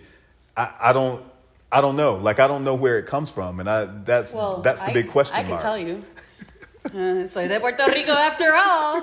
I, 0.57 0.73
I 0.81 0.93
don't. 0.93 1.21
I 1.73 1.81
don't 1.81 1.97
know. 1.97 2.15
Like 2.15 2.39
I 2.39 2.47
don't 2.47 2.63
know 2.63 2.77
where 2.77 3.01
it 3.01 3.07
comes 3.07 3.33
from, 3.33 3.59
and 3.59 3.69
I 3.69 3.87
that's 3.87 4.33
well 4.33 4.63
that's 4.63 4.83
the 4.83 4.91
I, 4.91 5.01
big 5.01 5.09
question 5.09 5.35
i 5.35 5.41
can 5.41 5.51
mark. 5.51 5.63
tell 5.63 5.77
you 5.77 6.05
uh, 6.95 7.27
soy 7.27 7.49
de 7.49 7.59
puerto 7.59 7.85
rico 7.91 8.13
after 8.13 8.55
all 8.55 9.03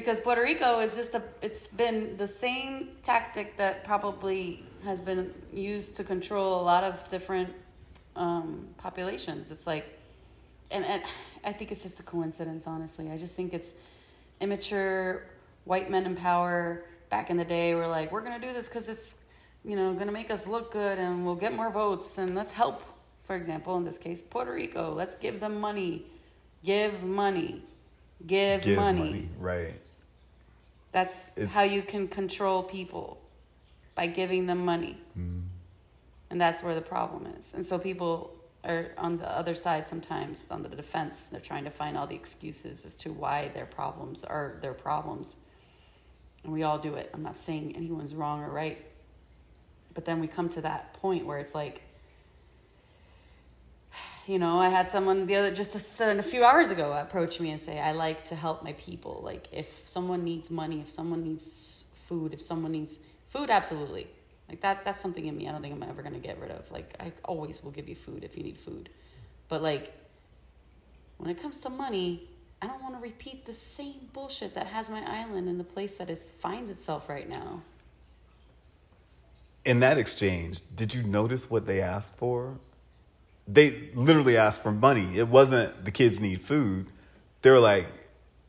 because 0.00 0.20
puerto 0.20 0.42
rico 0.42 0.80
is 0.80 0.94
just 0.94 1.14
a 1.14 1.22
it's 1.42 1.66
been 1.66 2.16
the 2.16 2.26
same 2.26 2.88
tactic 3.02 3.56
that 3.56 3.84
probably 3.84 4.64
has 4.84 5.00
been 5.00 5.32
used 5.52 5.96
to 5.96 6.04
control 6.04 6.60
a 6.60 6.64
lot 6.72 6.84
of 6.84 7.08
different 7.08 7.50
um, 8.16 8.68
populations 8.78 9.50
it's 9.50 9.66
like 9.66 9.98
and, 10.70 10.84
and 10.84 11.02
I 11.44 11.52
think 11.52 11.72
it's 11.72 11.82
just 11.82 12.00
a 12.00 12.02
coincidence, 12.02 12.66
honestly. 12.66 13.10
I 13.10 13.16
just 13.16 13.34
think 13.34 13.54
it's 13.54 13.74
immature 14.40 15.24
white 15.64 15.90
men 15.90 16.04
in 16.04 16.16
power 16.16 16.84
back 17.10 17.30
in 17.30 17.36
the 17.36 17.44
day 17.44 17.74
were 17.74 17.86
like, 17.86 18.10
we're 18.10 18.22
going 18.22 18.38
to 18.38 18.44
do 18.46 18.52
this 18.52 18.68
because 18.68 18.88
it's, 18.88 19.16
you 19.64 19.76
know, 19.76 19.92
going 19.94 20.06
to 20.06 20.12
make 20.12 20.30
us 20.30 20.46
look 20.46 20.72
good 20.72 20.98
and 20.98 21.24
we'll 21.24 21.36
get 21.36 21.54
more 21.54 21.70
votes 21.70 22.18
and 22.18 22.34
let's 22.34 22.52
help, 22.52 22.82
for 23.22 23.36
example, 23.36 23.76
in 23.76 23.84
this 23.84 23.98
case, 23.98 24.20
Puerto 24.20 24.52
Rico. 24.52 24.92
Let's 24.92 25.16
give 25.16 25.40
them 25.40 25.60
money. 25.60 26.06
Give 26.64 27.02
money. 27.04 27.62
Give, 28.26 28.62
Give 28.62 28.76
money. 28.76 28.98
money, 28.98 29.28
right? 29.38 29.74
That's 30.94 31.36
It's- 31.36 31.52
how 31.52 31.64
you 31.64 31.82
can 31.82 32.06
control 32.06 32.62
people 32.62 33.20
by 33.96 34.06
giving 34.06 34.46
them 34.46 34.64
money. 34.64 34.96
Mm. 35.18 35.48
And 36.30 36.40
that's 36.40 36.62
where 36.62 36.74
the 36.76 36.86
problem 36.96 37.26
is. 37.26 37.52
And 37.52 37.66
so 37.66 37.80
people 37.80 38.32
are 38.62 38.92
on 38.96 39.18
the 39.18 39.28
other 39.28 39.56
side 39.56 39.88
sometimes, 39.88 40.44
on 40.52 40.62
the 40.62 40.68
defense, 40.68 41.26
they're 41.26 41.40
trying 41.40 41.64
to 41.64 41.70
find 41.70 41.98
all 41.98 42.06
the 42.06 42.14
excuses 42.14 42.84
as 42.86 42.94
to 42.98 43.12
why 43.12 43.48
their 43.48 43.66
problems 43.66 44.22
are 44.22 44.56
their 44.62 44.72
problems. 44.72 45.36
And 46.44 46.52
we 46.52 46.62
all 46.62 46.78
do 46.78 46.94
it. 46.94 47.10
I'm 47.12 47.24
not 47.24 47.36
saying 47.36 47.74
anyone's 47.74 48.14
wrong 48.14 48.44
or 48.44 48.50
right. 48.50 48.78
But 49.94 50.04
then 50.04 50.20
we 50.20 50.28
come 50.28 50.48
to 50.50 50.60
that 50.60 50.94
point 50.94 51.26
where 51.26 51.38
it's 51.38 51.56
like, 51.56 51.82
you 54.26 54.38
know, 54.38 54.58
I 54.58 54.68
had 54.68 54.90
someone 54.90 55.26
the 55.26 55.36
other 55.36 55.54
just 55.54 56.00
a, 56.00 56.18
a 56.18 56.22
few 56.22 56.44
hours 56.44 56.70
ago 56.70 56.92
approach 56.92 57.40
me 57.40 57.50
and 57.50 57.60
say, 57.60 57.78
I 57.78 57.92
like 57.92 58.24
to 58.24 58.34
help 58.34 58.62
my 58.62 58.72
people. 58.74 59.20
Like, 59.22 59.48
if 59.52 59.82
someone 59.84 60.24
needs 60.24 60.50
money, 60.50 60.80
if 60.80 60.90
someone 60.90 61.22
needs 61.22 61.84
food, 62.04 62.32
if 62.32 62.40
someone 62.40 62.72
needs 62.72 62.98
food, 63.28 63.50
absolutely. 63.50 64.06
Like 64.48 64.60
that 64.60 64.84
that's 64.84 65.00
something 65.00 65.26
in 65.26 65.36
me 65.36 65.48
I 65.48 65.52
don't 65.52 65.62
think 65.62 65.74
I'm 65.74 65.82
ever 65.82 66.02
gonna 66.02 66.18
get 66.18 66.38
rid 66.40 66.50
of. 66.50 66.70
Like 66.70 66.94
I 67.00 67.12
always 67.24 67.62
will 67.62 67.70
give 67.70 67.88
you 67.88 67.94
food 67.94 68.24
if 68.24 68.36
you 68.36 68.42
need 68.42 68.58
food. 68.58 68.88
But 69.48 69.62
like 69.62 69.92
when 71.18 71.30
it 71.30 71.40
comes 71.40 71.60
to 71.62 71.70
money, 71.70 72.28
I 72.60 72.66
don't 72.66 72.82
want 72.82 72.94
to 72.94 73.00
repeat 73.00 73.46
the 73.46 73.54
same 73.54 74.08
bullshit 74.12 74.54
that 74.54 74.68
has 74.68 74.90
my 74.90 75.02
island 75.06 75.48
in 75.48 75.58
the 75.58 75.64
place 75.64 75.94
that 75.94 76.10
it 76.10 76.18
finds 76.18 76.70
itself 76.70 77.08
right 77.08 77.28
now. 77.28 77.62
In 79.64 79.80
that 79.80 79.96
exchange, 79.96 80.60
did 80.74 80.94
you 80.94 81.02
notice 81.02 81.50
what 81.50 81.66
they 81.66 81.80
asked 81.80 82.18
for? 82.18 82.58
They 83.46 83.90
literally 83.94 84.36
asked 84.36 84.62
for 84.62 84.72
money. 84.72 85.18
It 85.18 85.28
wasn't 85.28 85.84
the 85.84 85.90
kids 85.90 86.20
need 86.20 86.40
food. 86.40 86.86
They 87.42 87.50
were 87.50 87.60
like, 87.60 87.86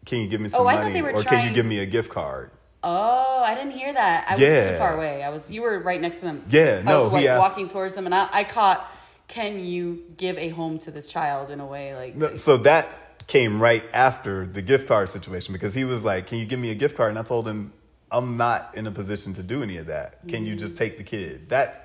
"Can 0.06 0.20
you 0.20 0.28
give 0.28 0.40
me 0.40 0.46
oh, 0.46 0.50
some 0.50 0.62
Oh, 0.62 0.66
money, 0.66 0.94
they 0.94 1.02
were 1.02 1.14
or 1.14 1.24
can 1.24 1.48
you 1.48 1.54
give 1.54 1.66
me 1.66 1.80
a 1.80 1.86
gift 1.86 2.12
card?" 2.12 2.52
Oh, 2.88 3.44
I 3.44 3.56
didn't 3.56 3.72
hear 3.72 3.92
that. 3.92 4.26
I 4.30 4.36
was 4.36 4.66
too 4.66 4.78
far 4.78 4.96
away. 4.96 5.24
I 5.24 5.30
was 5.30 5.50
you 5.52 5.64
were 5.64 5.80
right 5.80 6.00
next 6.00 6.20
to 6.20 6.26
them. 6.26 6.46
Yeah, 6.50 6.82
I 6.86 6.90
no, 6.90 7.06
was 7.06 7.14
like 7.14 7.26
asked- 7.26 7.42
walking 7.42 7.68
towards 7.68 7.96
them 7.96 8.06
and 8.06 8.14
I, 8.14 8.30
I 8.32 8.44
caught 8.44 8.86
can 9.28 9.66
you 9.66 10.04
give 10.18 10.38
a 10.38 10.50
home 10.50 10.78
to 10.80 10.92
this 10.92 11.08
child 11.08 11.50
in 11.50 11.60
a 11.60 11.66
way 11.66 11.96
like 11.96 12.16
No, 12.16 12.36
so 12.36 12.58
that 12.58 12.88
came 13.28 13.60
right 13.60 13.84
after 13.92 14.46
the 14.46 14.62
gift 14.62 14.88
card 14.88 15.10
situation 15.10 15.52
because 15.52 15.74
he 15.74 15.84
was 15.84 16.06
like, 16.06 16.28
"Can 16.28 16.38
you 16.38 16.46
give 16.46 16.60
me 16.60 16.70
a 16.70 16.76
gift 16.76 16.96
card?" 16.96 17.10
And 17.10 17.20
I 17.20 17.24
told 17.24 17.48
him, 17.48 17.74
"I'm 18.12 18.38
not 18.38 18.76
in 18.76 18.86
a 18.86 18.92
position 18.92 19.34
to 19.34 19.44
do 19.44 19.64
any 19.64 19.78
of 19.78 19.88
that. 19.88 20.28
Can 20.28 20.46
you 20.46 20.56
just 20.56 20.76
mm. 20.76 20.78
take 20.78 20.98
the 20.98 21.04
kid?" 21.04 21.50
That 21.50 21.85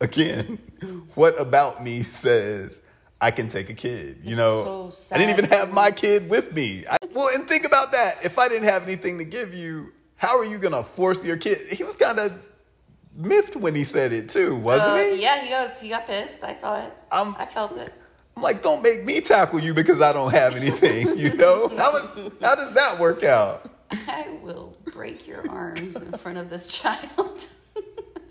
again, 0.00 0.58
what 1.14 1.40
about 1.40 1.82
me 1.82 2.02
says 2.02 2.86
I 3.20 3.30
can 3.30 3.48
take 3.48 3.70
a 3.70 3.74
kid? 3.74 4.18
You 4.22 4.36
know, 4.36 4.90
so 4.90 5.14
I 5.14 5.18
didn't 5.18 5.38
even 5.38 5.50
have 5.50 5.72
my 5.72 5.90
kid 5.90 6.28
with 6.28 6.52
me. 6.52 6.84
I, 6.88 6.96
well, 7.12 7.28
and 7.34 7.48
think 7.48 7.64
about 7.64 7.92
that. 7.92 8.24
If 8.24 8.38
I 8.38 8.48
didn't 8.48 8.68
have 8.68 8.82
anything 8.84 9.18
to 9.18 9.24
give 9.24 9.54
you, 9.54 9.92
how 10.16 10.38
are 10.38 10.44
you 10.44 10.58
gonna 10.58 10.82
force 10.82 11.24
your 11.24 11.36
kid? 11.36 11.58
He 11.72 11.84
was 11.84 11.96
kind 11.96 12.18
of 12.18 12.32
miffed 13.16 13.56
when 13.56 13.74
he 13.74 13.84
said 13.84 14.12
it 14.12 14.28
too, 14.28 14.56
wasn't 14.56 14.92
Uh, 14.92 15.04
he? 15.14 15.22
yeah, 15.22 15.40
he 15.42 15.48
goes 15.50 15.80
he 15.80 15.88
got 15.88 16.06
pissed. 16.06 16.42
I 16.44 16.54
saw 16.54 16.84
it. 16.86 16.94
Um, 17.12 17.36
I 17.38 17.46
felt 17.46 17.76
it. 17.76 17.92
I'm 18.36 18.42
like, 18.42 18.62
don't 18.64 18.82
make 18.82 19.04
me 19.04 19.20
tackle 19.20 19.60
you 19.60 19.72
because 19.74 20.00
I 20.00 20.12
don't 20.12 20.32
have 20.32 20.56
anything. 20.56 21.16
You 21.16 21.34
know 21.34 21.68
how 21.76 21.96
is 21.96 22.10
how 22.40 22.56
does 22.56 22.72
that 22.74 22.98
work 22.98 23.22
out? 23.22 23.70
I 24.08 24.26
will 24.42 24.76
break 24.86 25.28
your 25.28 25.48
arms 25.48 25.94
in 25.96 26.10
front 26.14 26.38
of 26.38 26.50
this 26.50 26.78
child. 26.78 27.46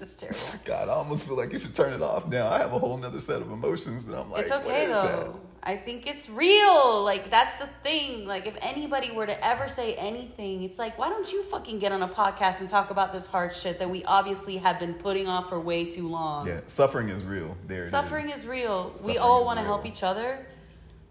That's 0.03 0.15
terrible. 0.15 0.59
God, 0.65 0.89
I 0.89 0.93
almost 0.93 1.25
feel 1.25 1.37
like 1.37 1.53
you 1.53 1.59
should 1.59 1.75
turn 1.75 1.93
it 1.93 2.01
off 2.01 2.27
now. 2.27 2.49
I 2.49 2.57
have 2.57 2.73
a 2.73 2.79
whole 2.79 2.97
nother 2.97 3.21
set 3.21 3.41
of 3.41 3.49
emotions 3.49 4.03
that 4.05 4.19
I'm 4.19 4.29
like, 4.29 4.41
it's 4.41 4.51
okay 4.51 4.83
is 4.83 4.89
though. 4.89 5.39
I 5.65 5.77
think 5.77 6.07
it's 6.07 6.29
real. 6.29 7.03
Like 7.05 7.29
that's 7.29 7.57
the 7.59 7.67
thing. 7.83 8.27
Like 8.27 8.45
if 8.45 8.57
anybody 8.61 9.11
were 9.11 9.25
to 9.25 9.45
ever 9.45 9.69
say 9.69 9.95
anything, 9.95 10.63
it's 10.63 10.77
like, 10.77 10.97
why 10.97 11.07
don't 11.07 11.31
you 11.31 11.41
fucking 11.43 11.79
get 11.79 11.93
on 11.93 12.01
a 12.01 12.07
podcast 12.09 12.59
and 12.59 12.67
talk 12.67 12.91
about 12.91 13.13
this 13.13 13.25
hard 13.25 13.55
shit 13.55 13.79
that 13.79 13.89
we 13.89 14.03
obviously 14.03 14.57
have 14.57 14.77
been 14.77 14.93
putting 14.93 15.27
off 15.27 15.47
for 15.47 15.59
way 15.61 15.85
too 15.85 16.09
long? 16.09 16.47
Yeah, 16.47 16.59
suffering 16.67 17.07
is 17.07 17.23
real. 17.23 17.55
There, 17.65 17.79
it 17.79 17.85
Suffering 17.85 18.29
is 18.29 18.45
real. 18.45 18.93
we 19.05 19.17
all 19.17 19.45
want 19.45 19.57
to 19.57 19.63
help 19.63 19.85
each 19.85 20.03
other, 20.03 20.45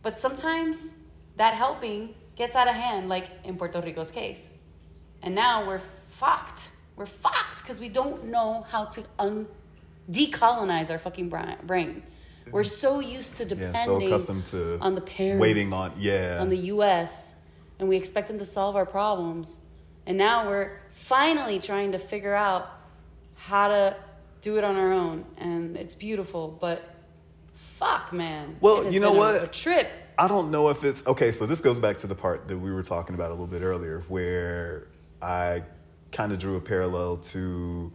but 0.03 0.19
sometimes 0.19 0.95
that 1.37 1.55
helping 1.55 2.15
gets 2.37 2.55
out 2.55 2.69
of 2.69 2.75
hand, 2.75 3.09
like 3.09 3.29
in 3.45 3.57
Puerto 3.57 3.81
Rico's 3.81 4.11
case. 4.11 4.59
And 5.23 5.35
now 5.35 5.67
we're 5.67 5.81
fucked. 6.09 6.69
We're 6.97 7.07
fucked 7.07 7.59
because 7.59 7.81
we 7.81 7.89
don't 7.89 8.25
know 8.27 8.67
how 8.69 8.85
to 8.87 9.05
un- 9.19 9.47
decolonize 10.11 10.91
our 10.91 10.99
fucking 10.99 11.29
brain. 11.29 12.03
We're 12.51 12.65
so 12.65 13.01
used 13.01 13.37
to 13.37 13.45
depending 13.45 14.11
Yeah, 14.11 14.19
so 14.19 14.41
to 14.41 14.79
on 14.81 14.93
the 14.95 15.01
parents, 15.01 15.41
waiting 15.41 15.73
on 15.73 15.93
yeah. 15.99 16.39
on 16.41 16.49
the 16.49 16.57
U.S. 16.75 17.37
and 17.79 17.89
we 17.89 17.97
expect 17.97 18.29
them 18.29 18.39
to 18.39 18.45
solve 18.45 18.77
our 18.77 18.85
problems. 18.87 19.61
And 20.07 20.19
now 20.19 20.49
we're 20.49 20.81
finally 20.91 21.61
trying 21.61 21.93
to 21.93 21.99
figure 21.99 22.35
out 22.35 22.69
how 23.37 23.69
to 23.69 23.97
do 24.41 24.59
it 24.59 24.65
on 24.65 24.77
our 24.77 24.93
own, 24.93 25.25
and 25.39 25.77
it's 25.77 25.95
beautiful. 25.95 26.59
But 26.61 26.83
fuck, 27.55 28.13
man. 28.13 28.57
Well, 28.61 28.93
you 28.93 29.01
know 29.01 29.11
been 29.13 29.17
a- 29.17 29.19
what? 29.19 29.43
A 29.45 29.47
trip. 29.47 29.89
I 30.19 30.29
don't 30.29 30.51
know 30.51 30.69
if 30.69 30.85
it's 30.85 31.07
okay. 31.07 31.33
So 31.33 31.47
this 31.47 31.61
goes 31.61 31.79
back 31.79 31.99
to 31.99 32.07
the 32.07 32.15
part 32.15 32.49
that 32.49 32.59
we 32.59 32.71
were 32.71 32.83
talking 32.83 33.15
about 33.15 33.31
a 33.31 33.35
little 33.35 33.47
bit 33.47 33.63
earlier, 33.63 34.05
where 34.09 34.89
I 35.23 35.63
kind 36.13 36.33
of 36.33 36.39
drew 36.39 36.57
a 36.57 36.61
parallel 36.61 37.17
to 37.19 37.93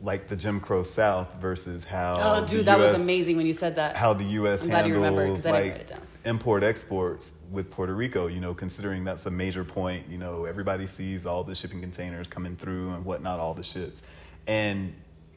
like 0.00 0.26
the 0.28 0.34
Jim 0.36 0.58
Crow 0.60 0.82
South 0.82 1.32
versus 1.40 1.84
how. 1.84 2.18
Oh, 2.20 2.44
dude, 2.46 2.64
that 2.66 2.78
was 2.78 3.00
amazing 3.02 3.36
when 3.36 3.46
you 3.46 3.52
said 3.52 3.76
that. 3.76 3.96
how 3.96 4.12
the 4.14 4.24
U.S. 4.24 4.64
I'm 4.64 4.70
glad 4.70 4.86
you 4.86 4.94
remembered, 4.94 5.20
handles 5.22 5.42
'cause 5.44 5.46
I 5.46 5.62
didn't 5.62 5.64
like 5.64 5.72
write 5.72 5.80
it 5.82 5.86
down. 5.94 6.00
import 6.24 6.62
exports 6.64 7.40
with 7.52 7.70
Puerto 7.70 7.94
Rico. 7.94 8.26
You 8.26 8.40
know, 8.40 8.54
considering 8.54 9.04
that's 9.04 9.26
a 9.26 9.30
major 9.30 9.62
point. 9.64 10.08
You 10.08 10.18
know, 10.18 10.44
everybody 10.44 10.86
sees 10.88 11.24
all 11.26 11.44
the 11.44 11.54
shipping 11.54 11.80
containers 11.80 12.28
coming 12.28 12.56
through 12.56 12.90
and 12.90 13.04
whatnot, 13.04 13.38
all 13.38 13.54
the 13.54 13.62
ships, 13.62 14.02
and 14.46 14.92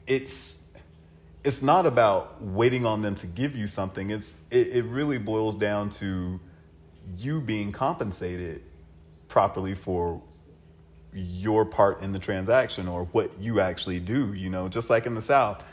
it's 0.06 0.64
it's 1.44 1.62
not 1.62 1.86
about 1.86 2.42
waiting 2.42 2.84
on 2.84 3.02
them 3.02 3.14
to 3.16 3.26
give 3.28 3.56
you 3.56 3.68
something. 3.68 4.10
It's 4.10 4.42
it, 4.50 4.68
it 4.78 4.84
really 4.86 5.18
boils 5.18 5.54
down 5.54 5.90
to 5.90 6.40
you 7.16 7.40
being 7.40 7.70
compensated 7.70 8.62
properly 9.28 9.74
for 9.74 10.20
your 11.16 11.64
part 11.64 12.02
in 12.02 12.12
the 12.12 12.18
transaction 12.18 12.86
or 12.88 13.04
what 13.06 13.38
you 13.40 13.60
actually 13.60 13.98
do 13.98 14.34
you 14.34 14.50
know 14.50 14.68
just 14.68 14.90
like 14.90 15.06
in 15.06 15.14
the 15.14 15.22
south. 15.22 15.64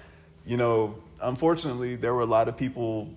You 0.46 0.58
know 0.58 0.96
unfortunately 1.22 1.96
there 1.96 2.14
were 2.14 2.22
a 2.22 2.26
lot 2.26 2.48
of 2.48 2.58
people 2.58 3.10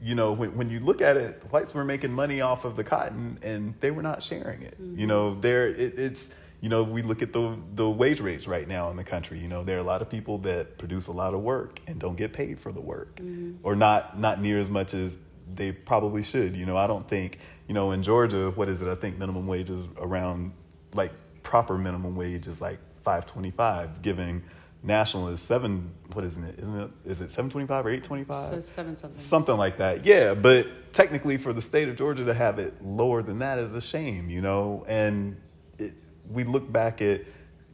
you 0.00 0.14
know 0.14 0.32
when, 0.32 0.56
when 0.56 0.70
you 0.70 0.80
look 0.80 1.00
at 1.00 1.16
it 1.16 1.42
whites 1.50 1.74
were 1.74 1.84
making 1.84 2.12
money 2.12 2.40
off 2.40 2.64
of 2.64 2.76
the 2.76 2.84
cotton 2.84 3.38
and 3.42 3.74
they 3.80 3.90
were 3.90 4.02
not 4.02 4.22
sharing 4.22 4.62
it. 4.62 4.76
You 4.78 4.86
mm-hmm. 4.86 5.06
know 5.06 5.34
there 5.34 5.68
it, 5.68 5.98
it's 5.98 6.48
you 6.60 6.68
know 6.68 6.84
we 6.84 7.02
look 7.02 7.22
at 7.22 7.32
the 7.32 7.56
the 7.74 7.88
wage 7.88 8.20
rates 8.20 8.46
right 8.46 8.66
now 8.66 8.90
in 8.90 8.96
the 8.96 9.04
country. 9.04 9.38
You 9.38 9.48
know 9.48 9.64
there 9.64 9.76
are 9.76 9.80
a 9.80 9.84
lot 9.84 10.02
of 10.02 10.08
people 10.08 10.38
that 10.38 10.78
produce 10.78 11.08
a 11.08 11.12
lot 11.12 11.34
of 11.34 11.40
work 11.40 11.80
and 11.86 11.98
don't 11.98 12.16
get 12.16 12.32
paid 12.32 12.60
for 12.60 12.70
the 12.70 12.80
work 12.80 13.16
mm-hmm. 13.16 13.54
or 13.62 13.74
not 13.74 14.18
not 14.18 14.40
near 14.40 14.58
as 14.58 14.70
much 14.70 14.94
as 14.94 15.18
they 15.52 15.72
probably 15.72 16.22
should. 16.22 16.54
You 16.56 16.66
know 16.66 16.76
i 16.76 16.86
don't 16.86 17.08
think 17.08 17.38
you 17.68 17.74
know 17.74 17.92
in 17.92 18.02
georgia 18.02 18.50
what 18.50 18.68
is 18.68 18.82
it? 18.82 18.88
I 18.88 18.94
think 18.94 19.18
minimum 19.18 19.46
wage 19.46 19.70
is 19.70 19.86
around 19.98 20.52
like 20.94 21.12
proper 21.42 21.76
minimum 21.78 22.16
wage 22.16 22.46
is 22.46 22.60
like 22.60 22.78
525 23.02 24.02
giving 24.02 24.42
national 24.82 25.28
is 25.28 25.40
seven 25.40 25.90
what 26.12 26.24
isn't 26.24 26.44
it 26.44 26.58
isn't 26.58 26.78
it 26.80 26.90
is 27.04 27.20
it 27.20 27.30
725 27.30 27.86
or 27.86 27.88
825 27.90 28.36
So 28.50 28.60
seven 28.60 28.96
something. 28.96 29.18
something 29.18 29.56
like 29.56 29.78
that 29.78 30.04
yeah 30.04 30.34
but 30.34 30.92
technically 30.92 31.36
for 31.36 31.52
the 31.52 31.62
state 31.62 31.88
of 31.88 31.96
georgia 31.96 32.24
to 32.24 32.34
have 32.34 32.58
it 32.58 32.82
lower 32.84 33.22
than 33.22 33.38
that 33.40 33.58
is 33.58 33.74
a 33.74 33.80
shame 33.80 34.28
you 34.30 34.40
know? 34.40 34.84
And 34.88 35.40
it, 35.78 35.94
we 36.30 36.44
look 36.44 36.70
back 36.72 37.00
at 37.02 37.22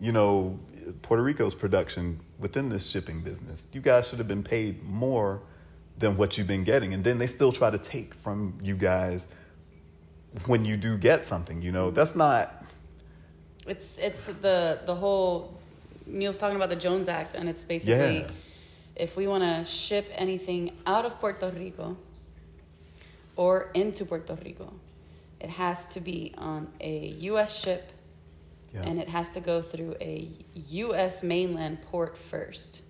you 0.00 0.12
know 0.12 0.58
puerto 1.02 1.22
rico's 1.22 1.54
production 1.54 2.18
within 2.38 2.68
this 2.68 2.88
shipping 2.90 3.20
business. 3.20 3.68
You 3.72 3.80
guys 3.80 4.08
should 4.08 4.18
have 4.18 4.26
been 4.26 4.42
paid 4.42 4.82
more 4.82 5.40
than 5.98 6.16
what 6.16 6.36
you've 6.36 6.48
been 6.48 6.64
getting 6.64 6.92
and 6.92 7.04
then 7.04 7.18
they 7.18 7.26
still 7.28 7.52
try 7.52 7.70
to 7.70 7.78
take 7.78 8.14
from 8.14 8.58
you 8.62 8.74
guys 8.74 9.32
when 10.46 10.64
you 10.64 10.76
do 10.76 10.96
get 10.96 11.24
something 11.24 11.62
you 11.62 11.72
know? 11.72 11.90
That's 11.90 12.16
not 12.16 12.61
It's 13.66 13.98
it's 13.98 14.26
the 14.26 14.80
the 14.86 14.94
whole 14.94 15.58
Neill's 16.06 16.38
talking 16.38 16.56
about 16.56 16.68
the 16.68 16.76
Jones 16.76 17.08
Act, 17.08 17.34
and 17.34 17.48
it's 17.48 17.64
basically 17.64 18.18
Yeah. 18.20 18.28
if 18.96 19.16
we 19.16 19.26
want 19.26 19.44
to 19.44 19.64
ship 19.64 20.06
anything 20.14 20.72
out 20.86 21.04
of 21.04 21.18
Puerto 21.20 21.50
Rico 21.50 21.96
or 23.36 23.70
into 23.74 24.04
Puerto 24.04 24.36
Rico, 24.44 24.72
it 25.40 25.50
has 25.50 25.88
to 25.94 26.00
be 26.00 26.34
on 26.36 26.68
a 26.80 27.14
U.S. 27.30 27.58
ship, 27.62 27.92
yeah. 28.74 28.82
and 28.82 28.98
it 29.00 29.08
has 29.08 29.30
to 29.30 29.40
go 29.40 29.62
through 29.62 29.94
a 30.00 30.28
U.S. 30.54 31.22
mainland 31.22 31.82
port 31.82 32.16
first. 32.18 32.82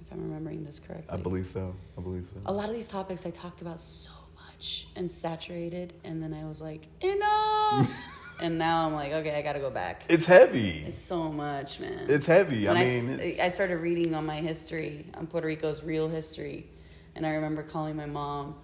If 0.00 0.10
I'm 0.12 0.22
remembering 0.22 0.64
this 0.64 0.78
correctly, 0.78 1.10
i 1.10 1.18
believe 1.18 1.46
so 1.46 1.74
i 1.98 2.00
believe 2.00 2.26
so 2.32 2.40
a 2.46 2.52
lot 2.52 2.70
of 2.70 2.74
these 2.74 2.88
topics 2.88 3.26
I 3.26 3.30
talked 3.30 3.60
about 3.60 3.78
so 3.78 4.12
much 4.46 4.88
and 4.96 5.12
saturated, 5.12 5.92
and 6.04 6.22
then 6.22 6.32
I 6.32 6.44
was 6.46 6.62
like, 6.62 6.86
enough. 7.02 7.90
and 8.40 8.58
now 8.58 8.86
I'm 8.86 8.94
like, 8.94 9.12
okay, 9.12 9.34
I 9.36 9.42
gotta 9.42 9.58
go 9.58 9.70
back. 9.70 10.04
it's 10.08 10.26
heavy 10.26 10.84
It's 10.86 10.98
so 10.98 11.30
much, 11.30 11.80
man. 11.80 12.06
it's 12.08 12.26
heavy 12.26 12.66
When 12.66 12.76
i 12.76 12.80
I, 12.82 12.84
mean 12.84 13.20
it's- 13.20 13.40
I 13.40 13.48
started 13.48 13.78
reading 13.78 14.14
on 14.14 14.24
my 14.26 14.40
history, 14.40 15.06
on 15.14 15.26
Puerto 15.26 15.46
Rico's 15.46 15.82
real 15.82 16.08
history, 16.08 16.66
and 17.14 17.26
I 17.26 17.30
remember 17.34 17.62
calling 17.62 17.96
my 17.96 18.06
mom 18.06 18.54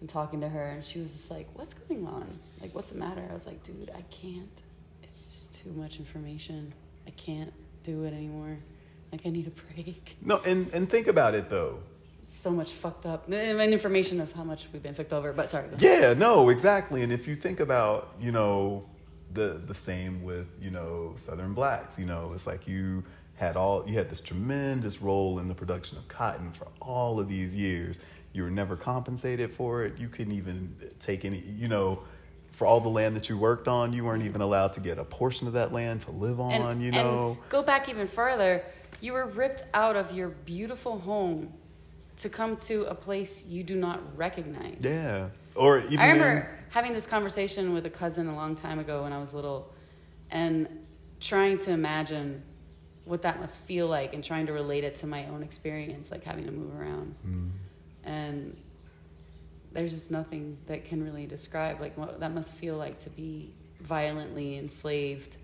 and 0.00 0.08
talking 0.08 0.40
to 0.42 0.48
her, 0.48 0.66
and 0.70 0.84
she 0.84 0.98
was 1.00 1.12
just 1.12 1.30
like, 1.30 1.46
"What's 1.54 1.72
going 1.74 2.06
on? 2.06 2.26
Like, 2.60 2.74
what's 2.74 2.90
the 2.90 2.98
matter?" 2.98 3.22
I 3.30 3.32
was 3.32 3.46
like, 3.46 3.62
"Dude, 3.62 3.90
I 3.96 4.02
can't. 4.10 4.62
It's 5.02 5.32
just 5.34 5.54
too 5.64 5.70
much 5.72 5.98
information. 5.98 6.72
I 7.06 7.10
can't 7.10 7.52
do 7.84 8.04
it 8.04 8.12
anymore. 8.12 8.58
Like 9.12 9.24
I 9.26 9.30
need 9.30 9.46
a 9.46 9.50
break. 9.50 10.16
No, 10.22 10.38
and 10.44 10.70
and 10.74 10.90
think 10.90 11.06
about 11.06 11.34
it 11.34 11.48
though. 11.48 11.78
So 12.28 12.50
much 12.50 12.72
fucked 12.72 13.06
up 13.06 13.28
and 13.30 13.60
information 13.72 14.20
of 14.20 14.32
how 14.32 14.42
much 14.42 14.66
we've 14.72 14.82
been 14.82 14.94
fucked 14.94 15.12
over. 15.12 15.32
But 15.32 15.48
sorry. 15.50 15.68
Yeah, 15.78 16.14
no, 16.14 16.48
exactly. 16.48 17.02
And 17.02 17.12
if 17.12 17.28
you 17.28 17.36
think 17.36 17.60
about, 17.60 18.12
you 18.20 18.32
know, 18.32 18.84
the 19.34 19.60
the 19.66 19.74
same 19.74 20.22
with, 20.22 20.46
you 20.60 20.70
know, 20.70 21.12
Southern 21.16 21.54
blacks, 21.54 21.98
you 21.98 22.06
know, 22.06 22.32
it's 22.34 22.46
like 22.46 22.66
you 22.66 23.04
had 23.36 23.56
all 23.56 23.86
you 23.88 23.94
had 23.94 24.08
this 24.08 24.20
tremendous 24.20 25.02
role 25.02 25.38
in 25.40 25.48
the 25.48 25.54
production 25.54 25.98
of 25.98 26.06
cotton 26.08 26.52
for 26.52 26.68
all 26.80 27.18
of 27.20 27.28
these 27.28 27.54
years. 27.54 27.98
You 28.32 28.42
were 28.44 28.50
never 28.50 28.76
compensated 28.76 29.52
for 29.52 29.84
it. 29.84 29.98
You 29.98 30.08
couldn't 30.08 30.32
even 30.34 30.74
take 30.98 31.24
any, 31.24 31.38
you 31.38 31.68
know, 31.68 32.00
for 32.50 32.66
all 32.66 32.80
the 32.80 32.88
land 32.88 33.14
that 33.16 33.28
you 33.28 33.36
worked 33.38 33.68
on, 33.68 33.92
you 33.92 34.04
weren't 34.04 34.24
even 34.24 34.40
allowed 34.40 34.72
to 34.74 34.80
get 34.80 34.98
a 34.98 35.04
portion 35.04 35.46
of 35.46 35.52
that 35.54 35.72
land 35.72 36.00
to 36.02 36.10
live 36.12 36.40
on, 36.40 36.52
And, 36.52 36.80
you 36.80 36.86
and 36.88 36.96
know. 36.96 37.38
go 37.48 37.62
back 37.62 37.88
even 37.88 38.06
further. 38.08 38.62
You 39.00 39.12
were 39.12 39.26
ripped 39.26 39.64
out 39.74 39.96
of 39.96 40.12
your 40.12 40.28
beautiful 40.30 40.98
home 40.98 41.52
to 42.18 42.28
come 42.28 42.56
to 42.56 42.84
a 42.84 42.94
place 42.94 43.46
you 43.46 43.64
do 43.64 43.74
not 43.76 44.00
recognize. 44.16 44.78
yeah. 44.80 45.28
Or 45.54 45.78
even 45.80 45.98
I 45.98 46.10
remember 46.10 46.38
in- 46.38 46.64
having 46.70 46.92
this 46.92 47.06
conversation 47.06 47.72
with 47.72 47.86
a 47.86 47.90
cousin 47.90 48.28
a 48.28 48.34
long 48.34 48.56
time 48.56 48.78
ago 48.78 49.04
when 49.04 49.12
I 49.12 49.18
was 49.18 49.32
little 49.34 49.72
and 50.30 50.68
trying 51.20 51.58
to 51.58 51.70
imagine 51.70 52.42
what 53.04 53.22
that 53.22 53.40
must 53.40 53.60
feel 53.60 53.86
like 53.86 54.14
and 54.14 54.24
trying 54.24 54.46
to 54.46 54.52
relate 54.52 54.84
it 54.84 54.96
to 54.96 55.06
my 55.06 55.26
own 55.26 55.42
experience, 55.42 56.10
like 56.10 56.24
having 56.24 56.46
to 56.46 56.52
move 56.52 56.74
around. 56.78 57.14
Hmm. 57.22 57.48
And 58.04 58.56
there's 59.72 59.92
just 59.92 60.10
nothing 60.10 60.56
that 60.66 60.84
can 60.84 61.04
really 61.04 61.26
describe 61.26 61.80
like 61.80 61.96
what 61.98 62.20
that 62.20 62.32
must 62.32 62.54
feel 62.54 62.76
like 62.76 62.98
to 63.00 63.10
be 63.10 63.52
violently 63.80 64.56
enslaved 64.56 65.36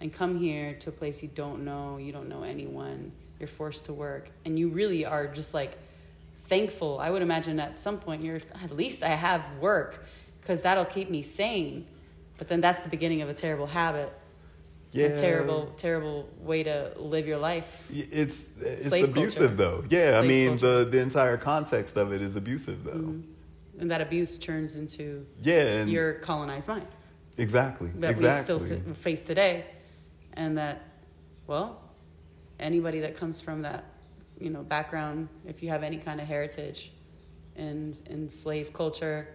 and 0.00 0.12
come 0.12 0.38
here 0.38 0.74
to 0.74 0.90
a 0.90 0.92
place 0.92 1.22
you 1.22 1.28
don't 1.28 1.64
know, 1.64 1.96
you 1.96 2.12
don't 2.12 2.28
know 2.28 2.42
anyone, 2.42 3.12
you're 3.38 3.48
forced 3.48 3.86
to 3.86 3.94
work, 3.94 4.28
and 4.44 4.58
you 4.58 4.68
really 4.68 5.04
are 5.04 5.26
just 5.26 5.54
like 5.54 5.78
thankful. 6.48 6.98
I 7.00 7.10
would 7.10 7.22
imagine 7.22 7.58
at 7.60 7.78
some 7.78 7.98
point 7.98 8.22
you're 8.22 8.40
at 8.62 8.70
least 8.76 9.02
I 9.02 9.10
have 9.10 9.42
work 9.60 10.04
because 10.40 10.62
that'll 10.62 10.84
keep 10.84 11.10
me 11.10 11.22
sane. 11.22 11.86
But 12.38 12.48
then 12.48 12.60
that's 12.60 12.80
the 12.80 12.88
beginning 12.88 13.22
of 13.22 13.28
a 13.30 13.34
terrible 13.34 13.66
habit, 13.66 14.12
yeah. 14.92 15.06
a 15.06 15.16
terrible, 15.18 15.72
terrible 15.76 16.28
way 16.38 16.62
to 16.64 16.92
live 16.98 17.26
your 17.26 17.38
life. 17.38 17.86
It's 17.90 18.60
it's 18.62 18.86
Slave 18.86 19.10
abusive 19.10 19.56
culture. 19.56 19.82
though. 19.82 19.84
Yeah, 19.88 20.20
I 20.22 20.26
mean 20.26 20.48
culture. 20.58 20.84
the 20.84 20.90
the 20.90 21.00
entire 21.00 21.38
context 21.38 21.96
of 21.96 22.12
it 22.12 22.20
is 22.20 22.36
abusive 22.36 22.84
though. 22.84 22.92
Mm-hmm. 22.92 23.80
And 23.80 23.90
that 23.90 24.00
abuse 24.00 24.38
turns 24.38 24.76
into 24.76 25.26
Yeah, 25.42 25.84
your 25.84 26.14
colonized 26.14 26.68
mind. 26.68 26.86
exactly, 27.36 27.90
that 27.96 28.10
exactly. 28.10 28.54
we 28.54 28.60
still 28.60 28.94
face 28.94 29.22
today, 29.22 29.66
and 30.32 30.56
that, 30.56 30.82
well, 31.46 31.82
anybody 32.58 33.00
that 33.00 33.16
comes 33.18 33.38
from 33.40 33.62
that, 33.62 33.84
you 34.40 34.50
know, 34.50 34.62
background, 34.62 35.28
if 35.46 35.62
you 35.62 35.68
have 35.70 35.82
any 35.82 35.98
kind 35.98 36.20
of 36.20 36.26
heritage 36.26 36.92
in 37.56 37.94
in 38.10 38.28
slave 38.28 38.72
culture, 38.72 39.28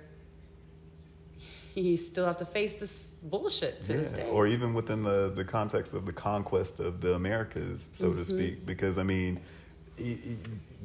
you 1.76 1.98
still 1.98 2.26
have 2.26 2.38
to 2.38 2.46
face 2.46 2.76
this 2.76 3.16
bullshit 3.24 3.82
to 3.84 3.94
this 3.94 4.12
Yeah, 4.12 4.24
day. 4.26 4.30
or 4.30 4.48
even 4.48 4.74
within 4.74 5.04
the 5.04 5.32
the 5.36 5.46
context 5.46 5.94
of 5.94 6.06
the 6.06 6.14
conquest 6.14 6.80
of 6.80 7.02
the 7.02 7.14
Americas, 7.16 7.90
so 7.94 8.08
Mm-hmm. 8.08 8.18
to 8.18 8.26
speak. 8.26 8.66
Because 8.66 8.98
I 8.98 9.04
mean, 9.04 9.40
y- 9.98 10.18
y- 10.26 10.38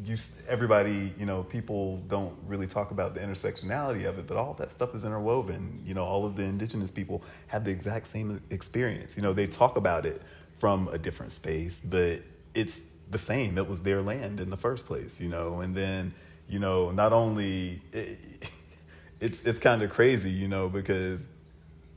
you 0.05 0.17
everybody, 0.49 1.13
you 1.19 1.27
know, 1.27 1.43
people 1.43 1.99
don't 2.09 2.35
really 2.47 2.67
talk 2.67 2.91
about 2.91 3.15
the 3.15 3.21
intersectionality 3.21 4.07
of 4.07 4.19
it, 4.19 4.27
but 4.27 4.37
all 4.37 4.55
that 4.55 4.71
stuff 4.71 4.95
is 4.95 5.05
interwoven. 5.05 5.83
You 5.85 5.95
know, 5.95 6.05
all 6.05 6.25
of 6.25 6.37
the 6.37 6.43
indigenous 6.45 6.91
people 6.91 7.23
have 7.49 7.65
the 7.65 7.71
exact 7.73 8.07
same 8.07 8.41
experience. 8.51 9.17
You 9.17 9.23
know, 9.23 9.33
they 9.33 9.47
talk 9.47 9.77
about 9.77 10.07
it 10.07 10.23
from 10.59 10.89
a 10.89 10.99
different 10.99 11.33
space, 11.33 11.81
but 11.81 12.23
it's 12.55 12.96
the 13.11 13.19
same. 13.19 13.59
It 13.59 13.69
was 13.69 13.83
their 13.83 14.03
land 14.03 14.41
in 14.41 14.51
the 14.51 14.57
first 14.57 14.87
place. 14.87 15.21
You 15.21 15.29
know, 15.29 15.61
and 15.61 15.75
then 15.75 16.13
you 16.49 16.59
know, 16.59 16.91
not 16.91 17.13
only. 17.13 17.81
Eh, 17.93 18.15
it's 19.21 19.45
it's 19.47 19.59
kind 19.59 19.83
of 19.83 19.91
crazy, 19.91 20.31
you 20.31 20.49
know, 20.49 20.69
because 20.69 21.29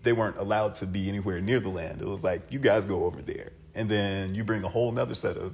they 0.04 0.14
weren't 0.14 0.38
allowed 0.38 0.76
to 0.76 0.86
be 0.86 1.10
anywhere 1.10 1.42
near 1.42 1.60
the 1.60 1.70
land. 1.70 2.02
It 2.02 2.08
was 2.08 2.24
like 2.24 2.42
you 2.50 2.60
guys 2.60 2.86
go 2.86 3.04
over 3.06 3.22
there, 3.22 3.52
and 3.76 3.90
then 3.90 4.34
you 4.36 4.44
bring 4.44 4.64
a 4.64 4.70
whole 4.70 4.92
nother 4.92 5.16
set 5.16 5.36
of 5.38 5.54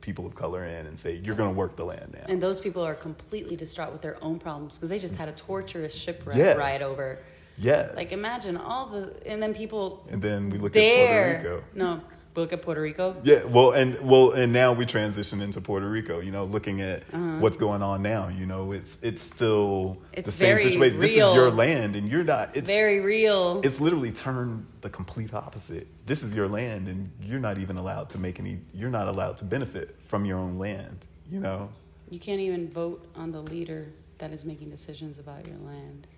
people 0.00 0.24
of 0.24 0.34
color 0.34 0.64
in 0.64 0.86
and 0.86 0.98
say 0.98 1.16
you're 1.22 1.34
going 1.34 1.50
to 1.50 1.54
work 1.54 1.76
the 1.76 1.84
land 1.84 2.10
now. 2.14 2.24
and 2.32 2.40
those 2.42 2.58
people 2.58 2.82
are 2.82 2.94
completely 2.94 3.54
distraught 3.54 3.92
with 3.92 4.00
their 4.00 4.16
own 4.24 4.38
problems 4.38 4.76
because 4.76 4.88
they 4.88 4.98
just 4.98 5.14
had 5.16 5.28
a 5.28 5.32
torturous 5.32 5.94
shipwreck 5.94 6.38
Yes. 6.38 6.56
ride 6.56 6.80
over. 6.80 7.18
yes, 7.58 7.94
Like 7.94 8.10
imagine 8.10 8.56
all 8.56 8.86
the 8.86 9.12
and 9.26 9.42
then 9.42 9.52
people 9.52 10.06
And 10.10 10.22
then 10.22 10.48
we 10.48 10.56
look 10.56 10.72
there. 10.72 11.36
at 11.36 11.42
Puerto 11.42 11.50
Rico. 11.58 11.64
No, 11.74 12.00
look 12.36 12.52
at 12.52 12.62
Puerto 12.62 12.80
Rico. 12.80 13.16
Yeah, 13.24 13.44
well, 13.44 13.72
and 13.72 13.98
well, 14.00 14.32
and 14.32 14.52
now 14.52 14.72
we 14.72 14.86
transition 14.86 15.40
into 15.40 15.60
Puerto 15.60 15.88
Rico. 15.88 16.20
You 16.20 16.30
know, 16.30 16.44
looking 16.44 16.80
at 16.80 17.02
what's 17.40 17.56
going 17.56 17.82
on 17.82 18.02
now. 18.02 18.28
You 18.28 18.46
know, 18.46 18.72
it's 18.72 19.02
it's 19.02 19.22
still 19.22 19.98
Uh-huh. 20.00 20.06
It's 20.14 20.26
the 20.30 20.32
same 20.36 20.58
situation. 20.58 20.98
This 21.00 21.10
is 21.10 21.16
your 21.16 21.50
land, 21.50 21.96
and 21.96 22.08
you're 22.08 22.24
not. 22.24 22.56
It's 22.56 22.70
Very 22.70 23.00
real. 23.00 23.60
it's 23.64 23.80
literally 23.80 24.12
turned 24.12 24.66
the 24.80 24.90
complete 24.90 25.34
opposite. 25.34 25.86
This 26.06 26.22
is 26.22 26.34
your 26.34 26.48
land, 26.48 26.88
and 26.88 27.10
you're 27.22 27.40
not 27.40 27.58
even 27.58 27.76
allowed 27.76 28.10
to 28.10 28.18
make 28.18 28.38
any. 28.40 28.58
You're 28.74 28.90
not 28.90 29.08
allowed 29.08 29.36
to 29.38 29.44
benefit 29.44 29.96
from 30.02 30.24
your 30.24 30.38
own 30.38 30.58
land. 30.58 31.06
You 31.30 31.40
know. 31.40 31.68
You 32.08 32.18
can't 32.18 32.40
even 32.40 32.68
vote 32.68 33.06
on 33.14 33.30
the 33.30 33.40
leader 33.40 33.86
that 34.18 34.32
is 34.32 34.44
making 34.44 34.68
decisions 34.70 35.18
about 35.20 35.46
your 35.46 35.58
land. 35.58 36.08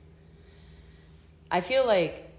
I 1.50 1.60
feel 1.60 1.86
like 1.86 2.31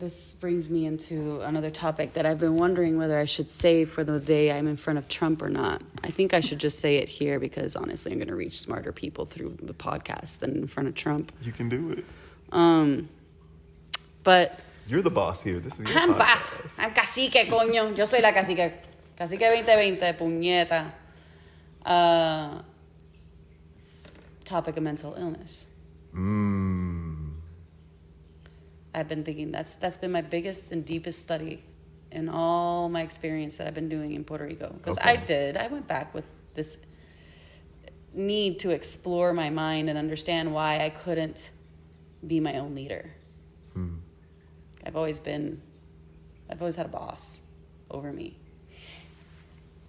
this 0.00 0.32
brings 0.34 0.70
me 0.70 0.86
into 0.86 1.40
another 1.42 1.70
topic 1.70 2.14
that 2.14 2.24
I've 2.24 2.38
been 2.38 2.56
wondering 2.56 2.96
whether 2.96 3.18
I 3.18 3.26
should 3.26 3.48
say 3.50 3.84
for 3.84 4.02
the 4.02 4.18
day 4.18 4.50
I'm 4.50 4.66
in 4.66 4.76
front 4.76 4.98
of 4.98 5.08
Trump 5.08 5.42
or 5.42 5.50
not. 5.50 5.82
I 6.02 6.10
think 6.10 6.32
I 6.32 6.40
should 6.40 6.58
just 6.58 6.78
say 6.78 6.96
it 6.96 7.08
here 7.08 7.38
because 7.38 7.76
honestly, 7.76 8.10
I'm 8.10 8.18
going 8.18 8.28
to 8.28 8.34
reach 8.34 8.58
smarter 8.58 8.92
people 8.92 9.26
through 9.26 9.58
the 9.62 9.74
podcast 9.74 10.38
than 10.38 10.56
in 10.56 10.66
front 10.66 10.88
of 10.88 10.94
Trump. 10.94 11.32
You 11.42 11.52
can 11.52 11.68
do 11.68 11.92
it. 11.92 12.04
Um, 12.50 13.08
but 14.22 14.58
You're 14.88 15.02
the 15.02 15.10
boss 15.10 15.42
here. 15.42 15.60
This 15.60 15.78
is 15.78 15.86
your 15.86 15.98
I'm 15.98 16.14
podcast. 16.14 16.62
paz. 16.62 16.78
I'm 16.80 16.92
cacique, 16.92 17.46
coño. 17.48 17.96
Yo 17.96 18.06
soy 18.06 18.20
la 18.20 18.32
cacique. 18.32 18.72
Cacique 19.16 19.40
2020, 19.40 20.14
puñeta. 20.14 20.92
Uh, 21.84 22.62
topic 24.44 24.76
of 24.78 24.82
mental 24.82 25.14
illness. 25.14 25.66
Mm. 26.14 26.89
I've 28.94 29.08
been 29.08 29.24
thinking 29.24 29.50
that's 29.50 29.76
that's 29.76 29.96
been 29.96 30.12
my 30.12 30.22
biggest 30.22 30.72
and 30.72 30.84
deepest 30.84 31.20
study 31.20 31.62
in 32.10 32.28
all 32.28 32.88
my 32.88 33.02
experience 33.02 33.56
that 33.56 33.66
I've 33.66 33.74
been 33.74 33.88
doing 33.88 34.14
in 34.14 34.24
Puerto 34.24 34.44
Rico. 34.44 34.72
Because 34.72 34.98
I 35.00 35.16
did. 35.16 35.56
I 35.56 35.68
went 35.68 35.86
back 35.86 36.12
with 36.12 36.24
this 36.54 36.76
need 38.12 38.58
to 38.60 38.70
explore 38.70 39.32
my 39.32 39.50
mind 39.50 39.88
and 39.88 39.96
understand 39.96 40.52
why 40.52 40.84
I 40.84 40.90
couldn't 40.90 41.50
be 42.26 42.40
my 42.40 42.58
own 42.58 42.74
leader. 42.74 43.10
Hmm. 43.74 43.96
I've 44.84 44.96
always 44.96 45.20
been, 45.20 45.60
I've 46.50 46.60
always 46.60 46.76
had 46.76 46.86
a 46.86 46.90
boss 46.90 47.42
over 47.90 48.12
me. 48.12 48.36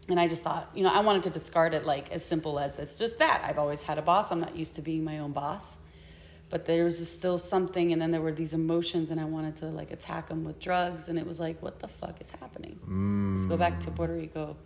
And 0.07 0.19
I 0.19 0.27
just 0.27 0.43
thought, 0.43 0.69
you 0.75 0.83
know, 0.83 0.89
I 0.89 0.99
wanted 0.99 1.23
to 1.23 1.29
discard 1.29 1.73
it 1.73 1.85
like 1.85 2.11
as 2.11 2.23
simple 2.23 2.59
as 2.59 2.79
it's 2.79 2.99
just 2.99 3.19
that. 3.19 3.43
I've 3.45 3.57
always 3.57 3.81
had 3.81 3.97
a 3.97 4.01
boss. 4.01 4.31
I'm 4.31 4.41
not 4.41 4.55
used 4.55 4.75
to 4.75 4.81
being 4.81 5.03
my 5.03 5.19
own 5.19 5.31
boss. 5.31 5.79
But 6.51 6.65
there 6.65 6.83
was 6.83 7.09
still 7.09 7.37
something, 7.37 7.93
and 7.93 8.01
then 8.01 8.11
there 8.11 8.19
were 8.19 8.33
these 8.33 8.53
emotions, 8.53 9.09
and 9.09 9.21
I 9.21 9.23
wanted 9.23 9.55
to 9.57 9.67
like 9.67 9.91
attack 9.91 10.27
them 10.27 10.43
with 10.43 10.59
drugs, 10.59 11.07
and 11.07 11.17
it 11.17 11.25
was 11.25 11.39
like, 11.39 11.61
what 11.61 11.79
the 11.79 11.87
fuck 11.87 12.19
is 12.19 12.29
happening? 12.29 12.77
Let's 13.33 13.45
go 13.45 13.55
back 13.55 13.79
to 13.79 13.89
mm. 13.89 13.95
Puerto 13.95 14.13
Rico 14.13 14.57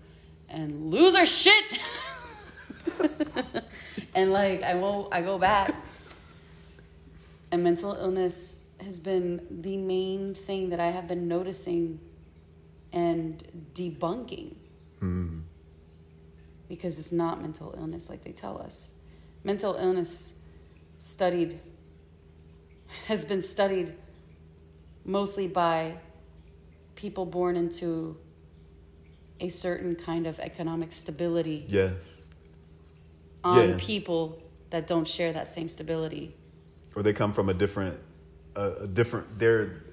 and 0.50 0.90
lose 0.90 1.14
our 1.14 1.28
shit. 1.28 1.64
and 4.16 4.34
like 4.34 4.64
I 4.64 4.74
will, 4.74 5.10
I 5.12 5.22
go 5.22 5.38
back, 5.38 5.76
and 7.52 7.64
mental 7.64 7.94
illness 7.94 8.64
has 8.84 9.00
been 9.00 9.46
the 9.50 9.78
main 9.78 10.34
thing 10.34 10.70
that 10.72 10.80
I 10.80 10.88
have 10.88 11.08
been 11.08 11.28
noticing 11.28 12.00
and 12.92 13.44
debunking 13.76 14.56
mm. 15.02 15.42
because 16.68 16.98
it's 16.98 17.12
not 17.12 17.44
mental 17.44 17.76
illness 17.78 18.10
like 18.10 18.24
they 18.24 18.32
tell 18.32 18.60
us. 18.60 18.90
Mental 19.44 19.76
illness 19.76 20.34
studied 21.00 21.60
has 23.08 23.26
been 23.26 23.42
studied 23.42 23.94
mostly 25.04 25.48
by 25.48 25.98
people 26.96 27.26
born 27.26 27.56
into 27.56 28.18
a 29.40 29.50
certain 29.50 29.96
kind 29.96 30.26
of 30.28 30.40
economic 30.40 30.94
stability 30.94 31.66
Yes. 31.68 32.28
on 33.44 33.70
Yeah. 33.70 33.76
people 33.78 34.42
that 34.70 34.88
don't 34.88 35.08
share 35.08 35.34
that 35.34 35.48
same 35.48 35.70
stability. 35.70 36.36
Or 36.96 37.04
they 37.04 37.14
come 37.14 37.34
from 37.34 37.50
a 37.50 37.54
different, 37.54 38.00
a 38.56 38.84
a 38.84 38.88
different. 38.88 39.38
Their 39.38 39.84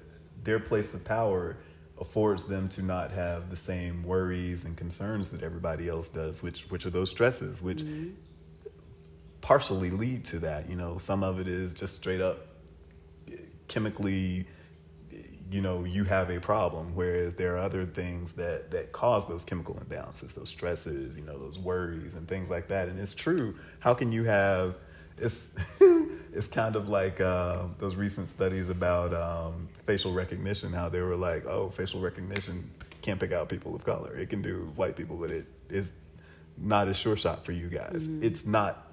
their 0.43 0.59
place 0.59 0.93
of 0.93 1.05
power 1.05 1.57
affords 1.99 2.45
them 2.45 2.67
to 2.69 2.81
not 2.81 3.11
have 3.11 3.49
the 3.49 3.55
same 3.55 4.03
worries 4.03 4.65
and 4.65 4.75
concerns 4.75 5.29
that 5.31 5.43
everybody 5.43 5.87
else 5.87 6.07
does, 6.09 6.41
which 6.41 6.63
which 6.69 6.85
are 6.85 6.89
those 6.89 7.09
stresses, 7.09 7.61
which 7.61 7.79
mm-hmm. 7.83 8.09
partially 9.41 9.89
lead 9.89 10.23
to 10.25 10.39
that. 10.39 10.69
You 10.69 10.75
know, 10.77 10.97
some 10.97 11.23
of 11.23 11.39
it 11.39 11.47
is 11.47 11.73
just 11.73 11.97
straight 11.97 12.21
up 12.21 12.47
chemically 13.67 14.47
you 15.51 15.61
know 15.61 15.83
you 15.83 16.03
have 16.03 16.31
a 16.31 16.39
problem 16.39 16.95
whereas 16.95 17.35
there 17.35 17.53
are 17.53 17.59
other 17.59 17.85
things 17.85 18.33
that 18.33 18.71
that 18.71 18.91
cause 18.91 19.27
those 19.27 19.43
chemical 19.43 19.75
imbalances 19.75 20.33
those 20.33 20.49
stresses 20.49 21.15
you 21.15 21.23
know 21.23 21.37
those 21.37 21.59
worries 21.59 22.15
and 22.15 22.27
things 22.27 22.49
like 22.49 22.67
that. 22.67 22.87
And 22.87 22.99
it's 22.99 23.13
true. 23.13 23.55
How 23.79 23.93
can 23.93 24.11
you 24.11 24.23
have 24.23 24.75
it's 25.17 25.57
it's 26.33 26.47
kind 26.47 26.75
of 26.75 26.89
like 26.89 27.21
uh, 27.21 27.63
those 27.77 27.95
recent 27.95 28.27
studies 28.29 28.69
about 28.69 29.13
um, 29.13 29.69
facial 29.85 30.11
recognition 30.11 30.73
how 30.73 30.89
they 30.89 31.01
were 31.01 31.15
like 31.15 31.45
oh 31.45 31.69
facial 31.69 31.99
recognition 31.99 32.69
can't 33.01 33.19
pick 33.19 33.31
out 33.31 33.49
people 33.49 33.75
of 33.75 33.83
color. 33.83 34.15
It 34.15 34.29
can 34.29 34.41
do 34.41 34.71
white 34.75 34.95
people 34.95 35.17
but 35.17 35.29
it 35.29 35.45
is 35.69 35.91
not 36.57 36.87
a 36.87 36.93
sure 36.93 37.17
shot 37.17 37.45
for 37.45 37.51
you 37.51 37.69
guys. 37.69 38.09
It's 38.21 38.47
not 38.47 38.91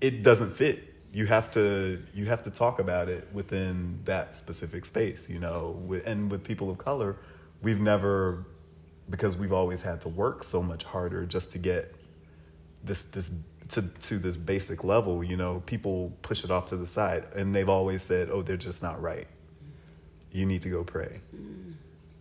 it 0.00 0.22
doesn't 0.22 0.52
fit 0.52 0.91
you 1.12 1.26
have 1.26 1.50
to 1.50 2.02
you 2.14 2.24
have 2.26 2.42
to 2.42 2.50
talk 2.50 2.78
about 2.78 3.08
it 3.08 3.28
within 3.32 4.00
that 4.04 4.36
specific 4.36 4.84
space 4.84 5.28
you 5.28 5.38
know 5.38 5.80
and 6.06 6.30
with 6.30 6.42
people 6.42 6.70
of 6.70 6.78
color 6.78 7.16
we've 7.62 7.80
never 7.80 8.46
because 9.10 9.36
we've 9.36 9.52
always 9.52 9.82
had 9.82 10.00
to 10.00 10.08
work 10.08 10.42
so 10.42 10.62
much 10.62 10.84
harder 10.84 11.26
just 11.26 11.52
to 11.52 11.58
get 11.58 11.94
this 12.82 13.02
this 13.02 13.42
to 13.68 13.82
to 14.00 14.18
this 14.18 14.36
basic 14.36 14.84
level 14.84 15.22
you 15.22 15.36
know 15.36 15.62
people 15.66 16.12
push 16.22 16.44
it 16.44 16.50
off 16.50 16.66
to 16.66 16.76
the 16.76 16.86
side 16.86 17.24
and 17.34 17.54
they've 17.54 17.68
always 17.68 18.02
said 18.02 18.28
oh 18.30 18.42
they're 18.42 18.56
just 18.56 18.82
not 18.82 19.00
right. 19.00 19.26
You 20.32 20.46
need 20.46 20.62
to 20.62 20.70
go 20.70 20.82
pray. 20.82 21.20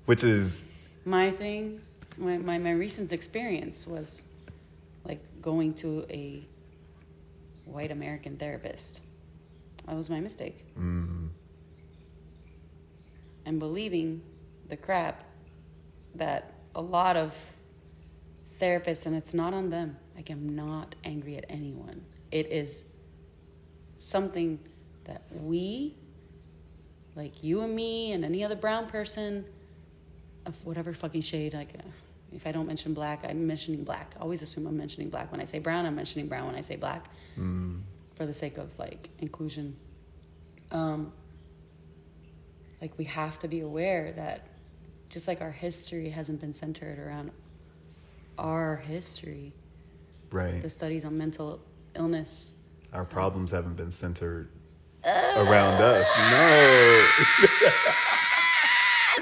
Which 0.06 0.24
is 0.24 0.70
My 1.06 1.32
thing, 1.32 1.82
my, 2.18 2.38
my, 2.38 2.58
my 2.58 2.72
recent 2.72 3.14
experience 3.14 3.88
was 3.88 4.26
like 5.06 5.22
going 5.42 5.74
to 5.76 6.06
a 6.10 6.46
white 7.66 7.92
American 7.92 8.38
therapist. 8.38 9.02
That 9.86 9.96
was 9.96 10.10
my 10.10 10.20
mistake. 10.20 10.66
And 13.46 13.60
believing 13.60 14.22
the 14.70 14.78
crap 14.78 15.24
that 16.16 16.54
a 16.76 16.82
lot 16.82 17.18
of 17.18 17.38
therapists, 18.60 19.06
and 19.06 19.16
it's 19.16 19.34
not 19.34 19.54
on 19.54 19.70
them. 19.70 19.98
Like, 20.16 20.30
I'm 20.30 20.56
not 20.56 20.96
angry 21.04 21.38
at 21.38 21.46
anyone. 21.50 22.06
It 22.32 22.48
is 22.52 22.86
something 23.98 24.60
that 25.06 25.24
we, 25.32 25.96
like 27.16 27.44
you 27.44 27.62
and 27.62 27.76
me 27.76 28.12
and 28.14 28.24
any 28.24 28.44
other 28.44 28.56
brown 28.56 28.88
person 28.88 29.46
of 30.46 30.64
whatever 30.66 30.94
fucking 30.94 31.22
shade, 31.22 31.54
like, 31.54 31.70
uh, 31.78 31.82
if 32.34 32.48
I 32.48 32.52
don't 32.52 32.68
mention 32.68 32.94
black, 32.94 33.24
I'm 33.28 33.46
mentioning 33.48 33.84
black. 33.84 34.14
I 34.18 34.22
always 34.22 34.42
assume 34.42 34.66
I'm 34.68 34.78
mentioning 34.78 35.10
black. 35.10 35.32
When 35.32 35.42
I 35.42 35.46
say 35.46 35.60
brown, 35.60 35.86
I'm 35.86 35.96
mentioning 35.96 36.28
brown 36.28 36.48
when 36.48 36.56
I 36.56 36.62
say 36.62 36.76
black 36.76 37.06
for 38.16 38.26
the 38.26 38.34
sake 38.34 38.58
of 38.58 38.78
like 38.80 39.10
inclusion. 39.20 39.76
Um, 40.72 41.12
like 42.82 42.98
we 42.98 43.04
have 43.06 43.38
to 43.40 43.48
be 43.48 43.60
aware 43.62 44.12
that 44.14 44.48
just 45.10 45.28
like 45.28 45.42
our 45.42 45.52
history 45.52 46.10
hasn't 46.10 46.40
been 46.40 46.54
centered 46.54 46.98
around 47.00 47.32
our 48.38 48.78
history, 48.78 49.54
right 50.32 50.62
the 50.62 50.70
studies 50.70 51.04
on 51.06 51.18
mental 51.18 51.60
illness. 51.96 52.52
our 52.94 53.04
problems 53.06 53.52
haven't 53.52 53.76
been 53.76 53.92
centered 53.92 54.50
around 55.06 55.82
us 55.82 56.08
no 56.32 57.06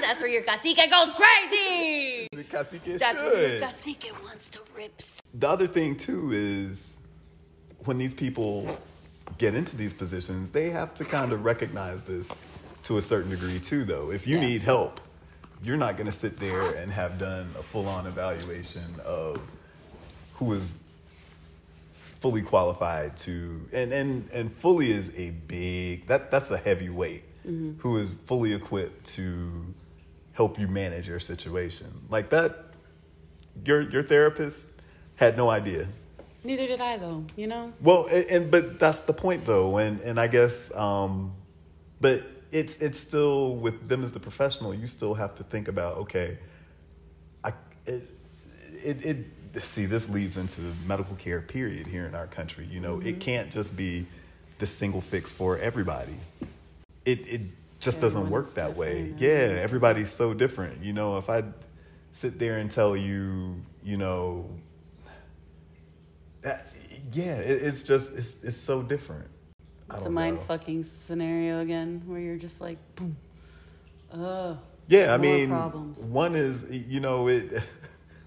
that's 0.00 0.20
where 0.20 0.30
your 0.30 0.42
cacique 0.42 0.76
goes 0.90 1.12
crazy. 1.12 2.09
The 2.40 2.56
cacique 2.56 2.98
That's 2.98 3.20
should. 3.20 3.50
your 3.52 3.60
cacique 3.60 4.12
wants 4.24 4.48
to 4.50 4.60
rip. 4.76 5.02
the 5.34 5.48
other 5.48 5.66
thing 5.66 5.96
too 5.96 6.30
is 6.32 6.98
when 7.84 7.98
these 7.98 8.14
people 8.14 8.78
get 9.38 9.54
into 9.54 9.76
these 9.76 9.92
positions, 9.92 10.50
they 10.50 10.70
have 10.70 10.94
to 10.94 11.04
kind 11.04 11.32
of 11.32 11.44
recognize 11.44 12.02
this 12.02 12.56
to 12.84 12.96
a 12.98 13.02
certain 13.02 13.30
degree 13.30 13.58
too. 13.58 13.84
Though, 13.84 14.10
if 14.10 14.26
you 14.26 14.36
Yeah. 14.36 14.48
need 14.48 14.62
help, 14.62 15.00
you're 15.62 15.76
not 15.76 15.96
going 15.96 16.06
to 16.06 16.16
sit 16.16 16.38
there 16.38 16.74
and 16.76 16.90
have 16.90 17.18
done 17.18 17.48
a 17.58 17.62
full-on 17.62 18.06
evaluation 18.06 18.84
of 19.04 19.40
who 20.34 20.52
is 20.54 20.84
fully 22.20 22.42
qualified 22.42 23.16
to 23.16 23.66
and 23.72 23.92
and 23.92 24.28
and 24.32 24.52
fully 24.52 24.90
is 24.90 25.18
a 25.18 25.30
big 25.48 26.06
that 26.06 26.30
that's 26.30 26.50
a 26.50 26.56
heavy 26.58 26.90
weight 26.90 27.24
mm-hmm. 27.46 27.78
who 27.78 27.96
is 27.96 28.12
fully 28.12 28.52
equipped 28.52 29.04
to 29.06 29.64
help 30.40 30.58
you 30.58 30.68
manage 30.68 31.06
your 31.12 31.20
situation 31.20 31.88
like 32.08 32.30
that 32.30 32.50
your 33.68 33.80
your 33.94 34.04
therapist 34.12 34.80
had 35.16 35.36
no 35.36 35.46
idea 35.50 35.86
Neither 36.42 36.66
did 36.66 36.80
I, 36.80 36.96
though. 36.96 37.24
You 37.36 37.46
know. 37.46 37.72
well, 37.80 38.06
and, 38.06 38.26
and 38.26 38.50
but 38.50 38.78
that's 38.78 39.02
the 39.02 39.12
point 39.12 39.44
though, 39.44 39.76
and 39.78 40.00
and 40.00 40.18
I 40.18 40.26
guess, 40.26 40.74
um, 40.74 41.32
but 42.00 42.24
it's 42.50 42.80
it's 42.80 42.98
still 42.98 43.56
with 43.56 43.88
them 43.88 44.02
as 44.02 44.12
the 44.12 44.20
professional. 44.20 44.74
You 44.74 44.86
still 44.86 45.14
have 45.14 45.34
to 45.36 45.44
think 45.44 45.68
about 45.68 45.98
okay, 45.98 46.38
I 47.44 47.52
it 47.86 48.02
it, 48.82 49.04
it 49.04 49.64
see 49.64 49.84
this 49.84 50.08
leads 50.08 50.36
into 50.36 50.62
medical 50.86 51.16
care 51.16 51.42
period 51.42 51.86
here 51.86 52.06
in 52.06 52.14
our 52.14 52.26
country. 52.26 52.66
You 52.70 52.80
know, 52.80 53.00
it 53.00 53.20
can't 53.20 53.50
just 53.52 53.76
be 53.76 54.06
the 54.58 54.66
single 54.66 55.00
fix 55.02 55.30
for 55.30 55.58
everybody. 55.58 56.16
It 57.04 57.20
it 57.28 57.40
just 57.80 58.00
doesn't 58.00 58.30
work 58.30 58.48
that 58.54 58.76
way. 58.76 59.14
Yeah, 59.18 59.58
everybody's 59.60 60.12
so 60.12 60.34
different. 60.34 60.84
You 60.84 60.92
know, 60.92 61.18
if 61.18 61.28
I 61.30 61.44
sit 62.12 62.38
there 62.38 62.58
and 62.58 62.70
tell 62.70 62.96
you, 62.96 63.56
you 63.82 63.96
know, 63.96 64.50
that, 66.42 66.68
yeah, 67.12 67.36
it, 67.36 67.62
it's 67.62 67.82
just 67.82 68.16
it's 68.16 68.44
it's 68.44 68.56
so 68.56 68.82
different. 68.82 69.28
It's 69.94 70.06
a 70.06 70.10
mind 70.10 70.36
know. 70.36 70.42
fucking 70.42 70.84
scenario 70.84 71.60
again, 71.60 72.02
where 72.06 72.20
you're 72.20 72.36
just 72.36 72.60
like, 72.60 72.78
boom, 72.94 73.16
oh, 74.14 74.56
Yeah, 74.86 75.12
I 75.12 75.16
mean, 75.16 75.48
problems. 75.48 75.98
one 75.98 76.36
is 76.36 76.70
you 76.70 77.00
know 77.00 77.28
it. 77.28 77.62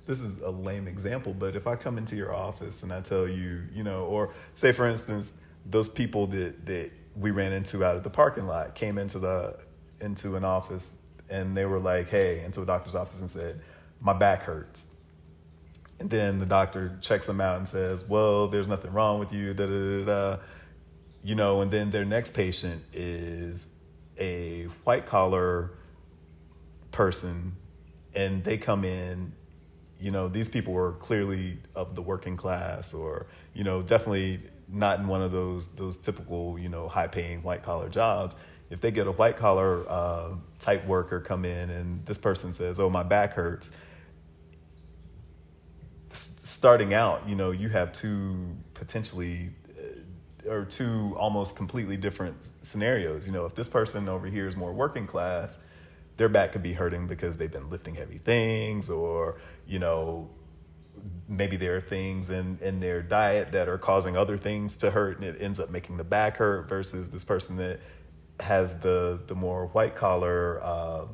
This 0.05 0.21
is 0.21 0.41
a 0.41 0.49
lame 0.49 0.89
example, 0.89 1.33
but 1.33 1.55
if 1.55 1.65
I 1.65 1.77
come 1.77 1.97
into 1.97 2.17
your 2.17 2.35
office 2.35 2.83
and 2.83 2.91
I 2.91 2.99
tell 2.99 3.25
you, 3.25 3.61
you 3.73 3.85
know, 3.85 4.03
or 4.03 4.33
say 4.53 4.73
for 4.73 4.85
instance, 4.85 5.31
those 5.65 5.87
people 5.87 6.27
that 6.27 6.65
that 6.65 6.91
we 7.15 7.31
ran 7.31 7.53
into 7.53 7.83
out 7.83 7.95
of 7.95 8.03
the 8.03 8.09
parking 8.09 8.47
lot 8.47 8.75
came 8.75 8.97
into 8.97 9.19
the 9.19 9.57
into 10.01 10.35
an 10.35 10.43
office 10.43 11.05
and 11.29 11.55
they 11.55 11.65
were 11.65 11.79
like, 11.79 12.09
"Hey," 12.09 12.43
into 12.43 12.61
a 12.61 12.65
doctor's 12.65 12.95
office 12.95 13.19
and 13.19 13.29
said, 13.29 13.61
"My 14.01 14.13
back 14.13 14.43
hurts." 14.43 15.01
And 15.99 16.09
then 16.09 16.39
the 16.39 16.45
doctor 16.45 16.97
checks 17.01 17.27
them 17.27 17.39
out 17.39 17.57
and 17.57 17.67
says, 17.67 18.07
"Well, 18.07 18.47
there's 18.47 18.67
nothing 18.67 18.93
wrong 18.93 19.19
with 19.19 19.31
you." 19.31 19.53
Da 19.53 19.65
da 19.65 19.71
da 19.71 20.05
da. 20.05 20.37
You 21.23 21.35
know, 21.35 21.61
and 21.61 21.71
then 21.71 21.91
their 21.91 22.05
next 22.05 22.33
patient 22.33 22.83
is 22.91 23.79
a 24.19 24.65
white 24.83 25.05
collar 25.05 25.71
person, 26.91 27.53
and 28.13 28.43
they 28.43 28.57
come 28.57 28.83
in. 28.83 29.33
You 29.99 30.11
know, 30.11 30.27
these 30.27 30.49
people 30.49 30.73
were 30.73 30.93
clearly 30.93 31.59
of 31.75 31.95
the 31.95 32.01
working 32.01 32.35
class, 32.35 32.93
or 32.93 33.27
you 33.53 33.63
know, 33.63 33.81
definitely 33.81 34.41
not 34.73 34.99
in 34.99 35.07
one 35.07 35.21
of 35.21 35.31
those 35.31 35.67
those 35.75 35.95
typical 35.97 36.57
you 36.57 36.69
know 36.69 36.87
high 36.87 37.07
paying 37.07 37.43
white 37.43 37.63
collar 37.63 37.89
jobs. 37.89 38.35
If 38.69 38.81
they 38.81 38.91
get 38.91 39.05
a 39.07 39.11
white 39.11 39.37
collar 39.37 39.85
uh, 39.87 40.29
type 40.59 40.85
worker 40.85 41.19
come 41.19 41.45
in 41.45 41.69
and 41.69 42.05
this 42.05 42.17
person 42.17 42.53
says, 42.53 42.79
"Oh, 42.79 42.89
my 42.89 43.03
back 43.03 43.33
hurts," 43.33 43.75
starting 46.09 46.93
out, 46.93 47.27
you 47.27 47.35
know, 47.35 47.51
you 47.51 47.69
have 47.69 47.93
two 47.93 48.55
potentially 48.73 49.49
uh, 49.77 50.49
or 50.49 50.65
two 50.65 51.15
almost 51.17 51.55
completely 51.55 51.97
different 51.97 52.37
scenarios. 52.61 53.27
You 53.27 53.33
know, 53.33 53.45
if 53.45 53.55
this 53.55 53.67
person 53.67 54.07
over 54.07 54.27
here 54.27 54.47
is 54.47 54.55
more 54.55 54.73
working 54.73 55.05
class, 55.05 55.59
their 56.17 56.29
back 56.29 56.51
could 56.51 56.63
be 56.63 56.73
hurting 56.73 57.07
because 57.07 57.37
they've 57.37 57.51
been 57.51 57.69
lifting 57.69 57.95
heavy 57.95 58.19
things 58.19 58.89
or, 58.89 59.39
you 59.67 59.79
know, 59.79 60.29
maybe 61.27 61.57
there 61.57 61.75
are 61.75 61.81
things 61.81 62.29
in, 62.29 62.57
in 62.61 62.79
their 62.79 63.01
diet 63.01 63.51
that 63.51 63.67
are 63.67 63.77
causing 63.77 64.15
other 64.15 64.37
things 64.37 64.77
to 64.77 64.91
hurt 64.91 65.17
and 65.17 65.25
it 65.25 65.41
ends 65.41 65.59
up 65.59 65.69
making 65.69 65.97
the 65.97 66.03
back 66.03 66.37
hurt 66.37 66.69
versus 66.69 67.09
this 67.09 67.23
person 67.23 67.57
that 67.57 67.79
has 68.39 68.81
the 68.81 69.19
the 69.27 69.35
more 69.35 69.67
white 69.67 69.95
collar 69.95 70.59
uh, 70.63 71.05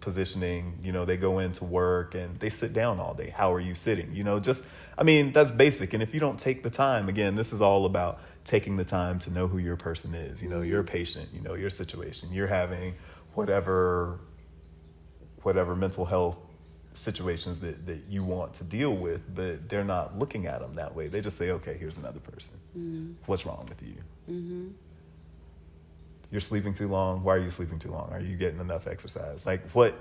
positioning 0.00 0.78
you 0.82 0.92
know 0.92 1.04
they 1.04 1.16
go 1.16 1.38
into 1.38 1.64
work 1.64 2.14
and 2.14 2.38
they 2.40 2.50
sit 2.50 2.72
down 2.72 3.00
all 3.00 3.14
day. 3.14 3.30
How 3.30 3.52
are 3.52 3.60
you 3.60 3.74
sitting? 3.74 4.14
You 4.14 4.24
know 4.24 4.38
just 4.40 4.66
i 4.98 5.02
mean 5.02 5.32
that's 5.32 5.50
basic. 5.50 5.94
And 5.94 6.02
if 6.02 6.12
you 6.12 6.20
don't 6.20 6.38
take 6.38 6.62
the 6.62 6.70
time 6.70 7.08
again 7.08 7.34
this 7.34 7.52
is 7.52 7.62
all 7.62 7.86
about 7.86 8.20
taking 8.44 8.76
the 8.76 8.84
time 8.84 9.18
to 9.20 9.30
know 9.30 9.46
who 9.46 9.58
your 9.58 9.76
person 9.76 10.14
is. 10.14 10.42
You 10.42 10.48
know 10.48 10.60
your 10.60 10.82
patient 10.82 11.28
you 11.32 11.40
know 11.40 11.54
your 11.54 11.70
situation 11.70 12.32
you're 12.32 12.46
having 12.46 12.94
whatever 13.34 14.20
whatever 15.42 15.74
mental 15.74 16.04
health 16.04 16.38
situations 16.94 17.58
that, 17.60 17.86
that 17.86 17.98
you 18.08 18.22
want 18.22 18.54
to 18.54 18.64
deal 18.64 18.94
with 18.96 19.22
but 19.34 19.68
they're 19.68 19.84
not 19.84 20.18
looking 20.18 20.46
at 20.46 20.60
them 20.60 20.74
that 20.74 20.94
way 20.94 21.08
they 21.08 21.20
just 21.20 21.36
say 21.36 21.50
okay 21.50 21.76
here's 21.78 21.98
another 21.98 22.20
person 22.20 22.56
mm-hmm. 22.76 23.12
what's 23.26 23.44
wrong 23.44 23.66
with 23.68 23.82
you 23.82 23.96
mm-hmm. 24.30 24.68
you're 26.30 26.40
sleeping 26.40 26.74
too 26.74 26.88
long. 26.88 27.22
Why 27.22 27.34
are 27.34 27.38
you 27.38 27.50
sleeping 27.50 27.78
too 27.78 27.90
long? 27.90 28.10
Are 28.12 28.20
you 28.20 28.36
getting 28.36 28.60
enough 28.60 28.86
exercise? 28.86 29.46
Like 29.46 29.70
what 29.70 29.94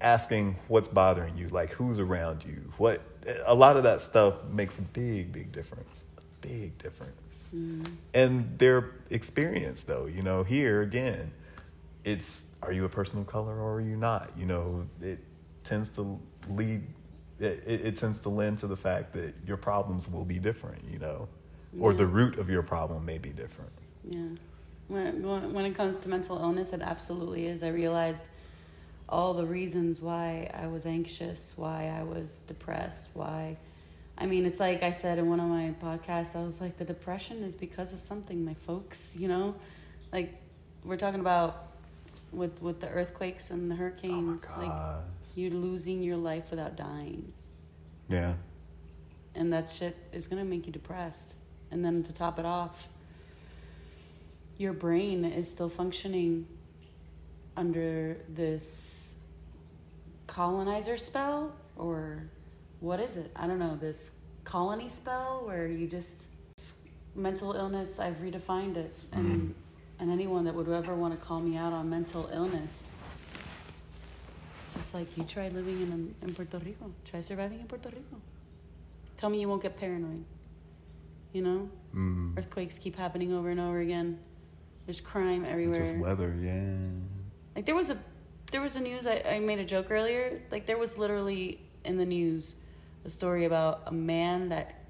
asking 0.00 0.56
what's 0.68 0.88
bothering 0.88 1.36
you, 1.36 1.48
like 1.48 1.72
who's 1.72 1.98
around 1.98 2.44
you. 2.44 2.72
What 2.78 3.00
a 3.46 3.54
lot 3.54 3.76
of 3.76 3.82
that 3.84 4.00
stuff 4.00 4.44
makes 4.50 4.78
a 4.78 4.82
big 4.82 5.32
big 5.32 5.52
difference. 5.52 6.04
A 6.18 6.46
big 6.46 6.76
difference. 6.78 7.44
Mm-hmm. 7.54 7.92
And 8.12 8.58
their 8.58 8.90
experience 9.10 9.84
though, 9.84 10.06
you 10.06 10.22
know, 10.22 10.42
here 10.42 10.82
again, 10.82 11.32
it's 12.04 12.58
are 12.62 12.72
you 12.72 12.84
a 12.84 12.88
person 12.88 13.20
of 13.20 13.26
color 13.26 13.58
or 13.58 13.76
are 13.76 13.80
you 13.80 13.96
not? 13.96 14.30
You 14.36 14.46
know, 14.46 14.86
it 15.00 15.18
tends 15.64 15.88
to 15.90 16.20
lead. 16.50 16.82
It, 17.40 17.62
it, 17.66 17.96
tends 17.96 18.20
to 18.20 18.28
lend 18.28 18.58
to 18.58 18.68
the 18.68 18.76
fact 18.76 19.12
that 19.14 19.34
your 19.46 19.56
problems 19.56 20.08
will 20.08 20.24
be 20.24 20.38
different. 20.38 20.82
You 20.90 20.98
know, 21.00 21.28
or 21.80 21.90
Yeah. 21.90 21.98
the 21.98 22.06
root 22.06 22.38
of 22.38 22.48
your 22.48 22.62
problem 22.62 23.04
may 23.04 23.18
be 23.18 23.30
different. 23.30 23.72
Yeah. 24.08 24.20
When, 24.88 25.22
when 25.22 25.52
when 25.52 25.64
it 25.64 25.74
comes 25.74 25.98
to 25.98 26.08
mental 26.08 26.38
illness, 26.38 26.72
it 26.72 26.82
absolutely 26.82 27.46
is. 27.46 27.62
I 27.62 27.68
realized 27.70 28.26
all 29.08 29.34
the 29.34 29.46
reasons 29.46 30.00
why 30.00 30.50
I 30.54 30.66
was 30.66 30.86
anxious, 30.86 31.54
why 31.56 31.94
I 31.98 32.02
was 32.02 32.42
depressed, 32.46 33.10
why. 33.14 33.56
I 34.16 34.26
mean, 34.26 34.46
it's 34.46 34.60
like 34.60 34.82
I 34.82 34.92
said 34.92 35.18
in 35.18 35.28
one 35.28 35.40
of 35.40 35.48
my 35.48 35.74
podcasts, 35.82 36.36
I 36.36 36.44
was 36.44 36.60
like, 36.60 36.76
the 36.76 36.84
depression 36.84 37.42
is 37.42 37.54
because 37.54 37.92
of 37.92 37.98
something, 37.98 38.44
my 38.44 38.54
folks, 38.54 39.16
you 39.18 39.28
know? 39.28 39.56
Like, 40.12 40.34
we're 40.84 40.96
talking 40.96 41.20
about 41.20 41.68
with, 42.32 42.62
with 42.62 42.80
the 42.80 42.88
earthquakes 42.88 43.50
and 43.50 43.70
the 43.70 43.74
oh 43.74 43.78
hurricanes, 43.78 44.46
like, 44.56 44.70
Gosh. 45.34 45.42
you 45.42 45.50
losing 45.50 46.02
your 46.02 46.16
life 46.16 46.50
without 46.50 46.76
dying. 46.76 47.32
Yeah. 48.08 48.34
and 49.34 49.52
that 49.52 49.68
shit 49.68 49.96
is 50.12 50.26
gonna 50.28 50.44
make 50.44 50.66
you 50.66 50.72
depressed. 50.72 51.34
And 51.70 51.84
then 51.84 52.02
to 52.04 52.12
top 52.12 52.38
it 52.38 52.44
off, 52.44 52.86
your 54.58 54.72
brain 54.72 55.24
is 55.24 55.50
still 55.50 55.68
functioning 55.68 56.46
under 57.56 58.16
this 58.28 59.16
colonizer 60.28 60.96
spell, 60.96 61.52
or 61.76 62.24
what 62.80 63.00
is 63.00 63.16
it? 63.16 63.32
I 63.34 63.46
don't 63.46 63.58
know. 63.58 63.76
This 63.80 64.10
colony 64.44 64.88
spell 64.88 65.42
where 65.46 65.66
you 65.66 65.88
just 65.88 66.24
mental 67.16 67.52
illness. 67.54 67.98
I've 67.98 68.16
redefined 68.18 68.76
it, 68.76 68.96
and 69.12 69.26
mm-hmm. 69.26 69.52
and 70.00 70.10
anyone 70.12 70.44
that 70.44 70.54
would 70.54 70.68
ever 70.68 70.94
want 70.94 71.18
to 71.18 71.26
call 71.26 71.40
me 71.40 71.56
out 71.56 71.72
on 71.72 71.90
mental 71.90 72.28
illness. 72.32 72.92
It's 74.74 74.82
just 74.82 74.94
like 74.94 75.06
you 75.16 75.22
try 75.24 75.48
living 75.50 75.80
in 75.82 76.14
in 76.22 76.34
Puerto 76.34 76.58
Rico. 76.58 76.90
Try 77.04 77.20
surviving 77.20 77.60
in 77.60 77.66
Puerto 77.66 77.88
Rico. 77.88 78.16
Tell 79.16 79.30
me 79.30 79.40
you 79.40 79.48
won't 79.48 79.62
get 79.62 79.76
paranoid. 79.76 80.24
You 81.32 81.42
know, 81.42 81.68
Mm. 81.94 82.36
earthquakes 82.36 82.78
keep 82.78 82.96
happening 82.96 83.32
over 83.32 83.50
and 83.50 83.60
over 83.60 83.78
again. 83.78 84.18
There's 84.86 85.00
crime 85.00 85.44
everywhere. 85.46 85.76
Just 85.80 85.96
weather. 85.96 86.34
Yeah. 86.40 86.74
Like 87.54 87.66
there 87.66 87.74
was 87.76 87.90
a 87.90 87.98
there 88.50 88.60
was 88.60 88.74
a 88.76 88.80
news 88.80 89.06
I, 89.06 89.22
I 89.24 89.38
made 89.38 89.60
a 89.60 89.64
joke 89.64 89.90
earlier. 89.90 90.40
Like 90.50 90.66
there 90.66 90.78
was 90.78 90.98
literally 90.98 91.60
in 91.84 91.96
the 91.96 92.04
news 92.06 92.56
a 93.04 93.10
story 93.10 93.44
about 93.44 93.82
a 93.86 93.92
man 93.92 94.48
that 94.48 94.80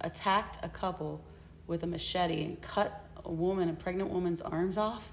attacked 0.00 0.64
a 0.64 0.68
couple 0.68 1.20
with 1.68 1.82
a 1.84 1.86
machete 1.86 2.44
and 2.44 2.60
cut 2.60 3.04
a 3.24 3.30
woman, 3.30 3.68
a 3.68 3.74
pregnant 3.74 4.10
woman's 4.10 4.40
arms 4.40 4.76
off 4.76 5.12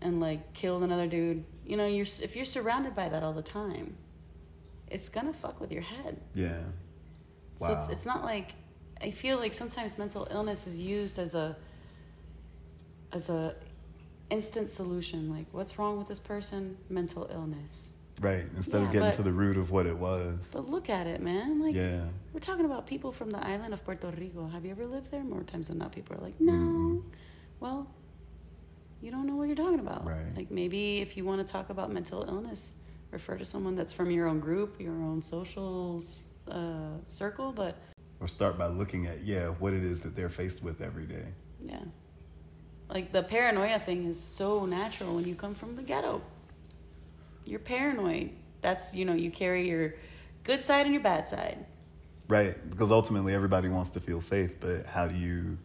and 0.00 0.18
like 0.18 0.54
killed 0.54 0.82
another 0.82 1.06
dude. 1.06 1.44
You 1.70 1.76
know, 1.76 1.86
you're 1.86 2.06
if 2.28 2.34
you're 2.34 2.44
surrounded 2.44 2.96
by 2.96 3.08
that 3.08 3.22
all 3.22 3.32
the 3.32 3.42
time, 3.60 3.94
it's 4.88 5.08
gonna 5.08 5.32
fuck 5.32 5.60
with 5.60 5.70
your 5.70 5.82
head. 5.82 6.20
Yeah. 6.34 6.58
wow. 7.60 7.68
So 7.68 7.72
it's 7.74 7.88
it's 7.90 8.06
not 8.06 8.24
like 8.24 8.48
I 9.00 9.12
feel 9.12 9.36
like 9.38 9.54
sometimes 9.54 9.96
mental 9.96 10.26
illness 10.32 10.66
is 10.66 10.80
used 10.80 11.20
as 11.20 11.36
a 11.36 11.56
as 13.12 13.28
a 13.28 13.54
instant 14.30 14.68
solution. 14.70 15.30
Like, 15.30 15.46
what's 15.52 15.78
wrong 15.78 15.96
with 15.96 16.08
this 16.08 16.18
person? 16.18 16.76
Mental 16.88 17.28
illness. 17.32 17.92
Right. 18.20 18.44
Instead 18.56 18.80
Yeah, 18.80 18.86
of 18.86 18.92
getting 18.92 19.08
but- 19.10 19.14
to 19.16 19.22
the 19.22 19.32
root 19.32 19.56
of 19.56 19.70
what 19.70 19.86
it 19.86 19.96
was. 19.96 20.50
But 20.52 20.68
look 20.68 20.90
at 20.90 21.06
it, 21.06 21.20
man. 21.22 21.60
Like, 21.60 21.76
Yeah. 21.76 22.02
we're 22.32 22.40
talking 22.40 22.64
about 22.64 22.84
people 22.86 23.12
from 23.12 23.30
the 23.30 23.38
island 23.46 23.72
of 23.74 23.84
Puerto 23.84 24.08
Rico. 24.10 24.48
Have 24.48 24.64
you 24.64 24.72
ever 24.72 24.86
lived 24.86 25.10
there? 25.12 25.22
More 25.22 25.44
times 25.44 25.68
than 25.68 25.78
not, 25.78 25.92
people 25.92 26.16
are 26.16 26.20
like, 26.20 26.38
no. 26.40 26.52
Mm-mm. 26.52 27.02
Well, 27.60 27.86
you 29.00 29.10
don't 29.10 29.26
know 29.26 29.36
what 29.36 29.46
you're 29.46 29.56
talking 29.56 29.80
about. 29.80 30.04
Right. 30.04 30.36
Like, 30.36 30.50
maybe 30.50 30.98
if 30.98 31.16
you 31.16 31.24
want 31.24 31.46
to 31.46 31.50
talk 31.50 31.70
about 31.70 31.92
mental 31.92 32.24
illness, 32.28 32.74
refer 33.10 33.36
to 33.36 33.44
someone 33.44 33.74
that's 33.74 33.92
from 33.92 34.10
your 34.10 34.28
own 34.28 34.40
group, 34.40 34.80
your 34.80 34.92
own 34.92 35.22
social 35.22 36.02
uh, 36.48 36.98
circle. 37.08 37.52
But 37.52 37.76
Or 38.20 38.28
start 38.28 38.58
by 38.58 38.66
looking 38.66 39.06
at 39.06 39.22
yeah 39.22 39.48
what 39.48 39.72
it 39.72 39.84
is 39.84 40.00
that 40.00 40.14
they're 40.14 40.28
faced 40.28 40.62
with 40.62 40.80
every 40.80 41.06
day. 41.06 41.24
Yeah. 41.64 41.80
Like 42.88 43.12
the 43.12 43.22
paranoia 43.22 43.78
thing 43.78 44.06
is 44.06 44.20
so 44.20 44.66
natural 44.66 45.14
when 45.14 45.24
you 45.24 45.34
come 45.34 45.54
from 45.54 45.76
the 45.76 45.82
ghetto. 45.82 46.22
You're 47.44 47.60
paranoid. 47.60 48.30
That's, 48.62 48.94
you 48.94 49.04
know, 49.04 49.14
you 49.14 49.30
carry 49.30 49.68
your 49.68 49.94
good 50.44 50.62
side 50.62 50.86
and 50.86 50.94
your 50.94 51.02
bad 51.02 51.28
side. 51.28 51.64
Right. 52.28 52.54
Because 52.70 52.90
ultimately 52.90 53.34
everybody 53.34 53.68
wants 53.68 53.90
to 53.90 54.00
feel 54.00 54.20
safe, 54.20 54.60
but 54.60 54.86
how 54.86 55.06
do 55.06 55.16
you 55.16 55.56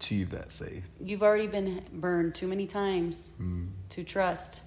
achieve 0.00 0.30
that 0.30 0.52
safe? 0.52 0.82
You've 0.98 1.22
already 1.22 1.46
been 1.46 1.82
burned 1.92 2.34
too 2.34 2.48
many 2.48 2.66
times 2.66 3.34
mm. 3.40 3.68
to 3.90 4.02
trust 4.02 4.62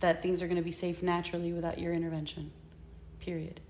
that 0.00 0.22
things 0.22 0.42
are 0.42 0.46
going 0.46 0.58
to 0.58 0.62
be 0.62 0.72
safe 0.72 1.02
naturally 1.02 1.52
without 1.52 1.78
your 1.78 1.94
intervention. 1.94 2.50
Period. 3.20 3.60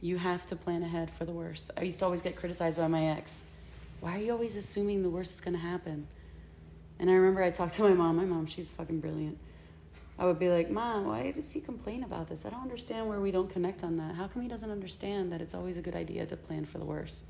You 0.00 0.18
have 0.18 0.44
to 0.46 0.56
plan 0.56 0.82
ahead 0.82 1.08
for 1.10 1.24
the 1.24 1.32
worst. 1.32 1.70
I 1.76 1.82
used 1.82 2.00
to 2.00 2.04
always 2.04 2.20
get 2.20 2.36
criticized 2.36 2.78
by 2.78 2.88
my 2.88 3.10
ex. 3.10 3.44
Why 4.00 4.16
are 4.16 4.20
you 4.20 4.32
always 4.32 4.56
assuming 4.56 5.02
the 5.02 5.08
worst 5.08 5.32
is 5.32 5.40
going 5.40 5.54
to 5.54 5.62
happen? 5.62 6.08
And 6.98 7.08
I 7.08 7.14
remember 7.14 7.42
I 7.42 7.50
talked 7.50 7.76
to 7.76 7.82
my 7.82 7.94
mom. 7.94 8.16
My 8.16 8.24
mom, 8.24 8.46
she's 8.46 8.68
fucking 8.70 9.00
brilliant. 9.00 9.38
I 10.18 10.24
would 10.24 10.38
be 10.38 10.48
like, 10.48 10.70
Mom, 10.70 11.06
why 11.06 11.30
does 11.30 11.52
he 11.52 11.60
complain 11.60 12.02
about 12.02 12.28
this? 12.28 12.46
I 12.46 12.50
don't 12.50 12.62
understand 12.62 13.06
where 13.06 13.20
we 13.20 13.30
don't 13.30 13.50
connect 13.50 13.84
on 13.84 13.98
that. 13.98 14.14
How 14.14 14.26
come 14.28 14.42
he 14.42 14.48
doesn't 14.48 14.70
understand 14.70 15.30
that 15.32 15.42
it's 15.42 15.54
always 15.54 15.76
a 15.76 15.82
good 15.82 15.94
idea 15.94 16.24
to 16.24 16.36
plan 16.36 16.64
for 16.64 16.78
the 16.78 16.86
worst? 16.86 17.24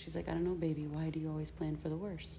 She's 0.00 0.14
like, 0.16 0.28
I 0.28 0.32
don't 0.32 0.44
know, 0.44 0.54
baby. 0.54 0.86
Why 0.86 1.10
do 1.10 1.20
you 1.20 1.28
always 1.28 1.50
plan 1.50 1.76
for 1.76 1.90
the 1.90 1.96
worst? 1.96 2.38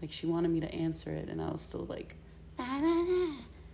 Like, 0.00 0.10
she 0.10 0.26
wanted 0.26 0.50
me 0.50 0.60
to 0.60 0.74
answer 0.74 1.10
it, 1.10 1.28
and 1.28 1.38
I 1.42 1.50
was 1.50 1.60
still 1.60 1.84
like, 1.84 2.16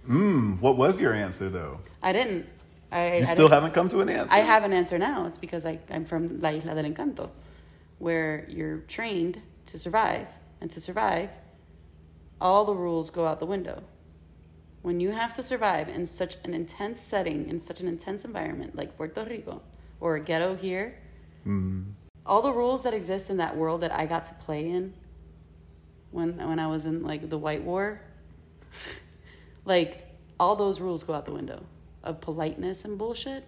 Mm, 0.09 0.61
what 0.61 0.77
was 0.77 1.01
your 1.01 1.13
answer 1.13 1.49
though? 1.49 1.81
I 2.03 2.13
didn't. 2.13 2.47
I, 2.93 3.07
You 3.07 3.19
I 3.19 3.23
still 3.23 3.37
didn't- 3.49 3.51
haven't 3.53 3.75
come 3.75 3.89
to 3.91 4.01
an 4.01 4.09
answer. 4.09 4.35
I 4.35 4.39
have 4.39 4.63
an 4.65 4.73
answer 4.73 4.99
now. 4.99 5.27
It's 5.27 5.39
because 5.39 5.67
I, 5.67 5.79
I'm 5.91 6.05
from 6.05 6.41
La 6.41 6.51
Isla 6.51 6.75
del 6.75 6.85
Encanto, 6.85 7.31
where 7.99 8.47
you're 8.49 8.79
trained 8.89 9.41
to 9.67 9.79
survive. 9.79 10.27
And 10.61 10.71
to 10.71 10.81
survive, 10.81 11.31
all 12.41 12.65
the 12.65 12.75
rules 12.75 13.11
go 13.11 13.27
out 13.27 13.41
the 13.41 13.47
window. 13.47 13.83
When 14.83 15.01
you 15.01 15.11
have 15.11 15.35
to 15.35 15.43
survive 15.43 15.89
in 15.89 16.07
such 16.07 16.37
an 16.45 16.55
intense 16.55 17.01
setting, 17.01 17.49
in 17.49 17.59
such 17.61 17.81
an 17.81 17.89
intense 17.89 18.25
environment 18.25 18.75
like 18.77 18.97
Puerto 18.97 19.25
Rico 19.29 19.61
or 20.01 20.17
a 20.17 20.21
ghetto 20.21 20.55
here, 20.57 20.95
all 22.27 22.43
the 22.43 22.53
rules 22.53 22.83
that 22.83 22.93
exist 22.93 23.31
in 23.31 23.39
that 23.39 23.57
world 23.57 23.81
that 23.83 23.93
I 23.93 24.07
got 24.07 24.25
to 24.25 24.35
play 24.35 24.69
in 24.69 24.93
when 26.11 26.37
when 26.37 26.59
I 26.59 26.67
was 26.67 26.85
in 26.85 27.03
like 27.03 27.29
the 27.29 27.39
White 27.39 27.63
War, 27.63 28.01
like 29.65 30.07
all 30.39 30.57
those 30.57 30.81
rules 30.81 31.05
go 31.05 31.15
out 31.15 31.25
the 31.25 31.33
window 31.33 31.65
of 32.03 32.21
politeness 32.21 32.85
and 32.85 32.99
bullshit. 32.99 33.45